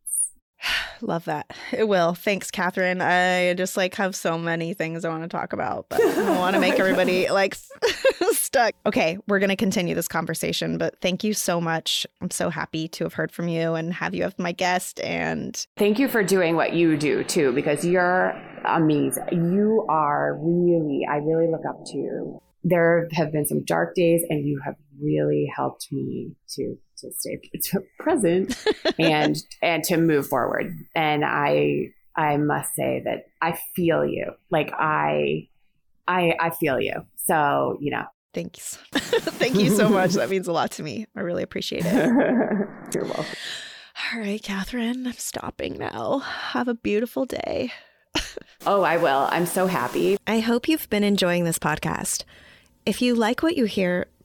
love 1.00 1.24
that. 1.26 1.50
It 1.72 1.88
will. 1.88 2.14
Thanks, 2.14 2.50
Catherine. 2.50 3.00
I 3.00 3.54
just 3.54 3.76
like 3.76 3.94
have 3.96 4.14
so 4.14 4.38
many 4.38 4.74
things 4.74 5.04
I 5.04 5.08
want 5.08 5.22
to 5.22 5.28
talk 5.28 5.52
about, 5.52 5.86
but 5.88 6.00
I 6.00 6.14
don't 6.14 6.38
want 6.38 6.54
to 6.54 6.60
make 6.60 6.78
everybody 6.78 7.28
like 7.30 7.56
stuck. 8.32 8.74
Okay, 8.86 9.18
we're 9.26 9.38
going 9.38 9.50
to 9.50 9.56
continue 9.56 9.94
this 9.94 10.08
conversation, 10.08 10.78
but 10.78 11.00
thank 11.00 11.24
you 11.24 11.34
so 11.34 11.60
much. 11.60 12.06
I'm 12.20 12.30
so 12.30 12.50
happy 12.50 12.88
to 12.88 13.04
have 13.04 13.14
heard 13.14 13.32
from 13.32 13.48
you 13.48 13.74
and 13.74 13.92
have 13.92 14.14
you 14.14 14.24
as 14.24 14.38
my 14.38 14.52
guest. 14.52 15.00
And 15.00 15.66
Thank 15.76 15.98
you 15.98 16.08
for 16.08 16.22
doing 16.22 16.56
what 16.56 16.72
you 16.72 16.96
do 16.96 17.24
too, 17.24 17.52
because 17.52 17.84
you're 17.84 18.30
amazing. 18.64 19.24
You 19.32 19.86
are 19.88 20.38
really, 20.40 21.06
I 21.08 21.16
really 21.16 21.50
look 21.50 21.64
up 21.68 21.84
to 21.86 21.96
you. 21.96 22.42
There 22.64 23.08
have 23.12 23.32
been 23.32 23.46
some 23.46 23.64
dark 23.64 23.94
days, 23.94 24.22
and 24.28 24.46
you 24.46 24.60
have 24.64 24.74
really 25.00 25.50
helped 25.54 25.88
me 25.92 26.32
to 26.56 26.76
to 27.00 27.10
stay 27.12 27.40
to 27.70 27.82
present 27.98 28.56
and 28.98 29.36
and 29.62 29.84
to 29.84 29.96
move 29.96 30.26
forward. 30.26 30.74
And 30.94 31.24
I 31.24 31.92
I 32.16 32.36
must 32.36 32.74
say 32.74 33.02
that 33.04 33.26
I 33.40 33.58
feel 33.74 34.04
you. 34.04 34.32
Like 34.50 34.72
I 34.72 35.48
I 36.06 36.34
I 36.40 36.50
feel 36.50 36.80
you. 36.80 37.06
So 37.26 37.76
you 37.80 37.90
know. 37.90 38.04
thanks. 38.32 38.76
thank 38.92 39.56
you 39.56 39.70
so 39.70 39.88
much. 39.88 40.12
That 40.12 40.30
means 40.30 40.48
a 40.48 40.52
lot 40.52 40.70
to 40.72 40.82
me. 40.82 41.06
I 41.16 41.20
really 41.20 41.42
appreciate 41.42 41.84
it. 41.84 42.08
You're 42.94 43.04
welcome. 43.04 43.26
All 44.14 44.20
right, 44.20 44.40
Catherine, 44.40 45.06
I'm 45.08 45.12
stopping 45.14 45.76
now. 45.76 46.18
Have 46.20 46.68
a 46.68 46.74
beautiful 46.74 47.24
day. 47.26 47.72
Oh, 48.66 48.82
I 48.82 48.96
will. 48.96 49.28
I'm 49.30 49.46
so 49.46 49.66
happy. 49.66 50.16
I 50.26 50.40
hope 50.40 50.68
you've 50.68 50.88
been 50.90 51.04
enjoying 51.04 51.44
this 51.44 51.58
podcast. 51.58 52.24
If 52.86 53.02
you 53.02 53.14
like 53.14 53.42
what 53.42 53.56
you 53.56 53.64
hear, 53.64 54.06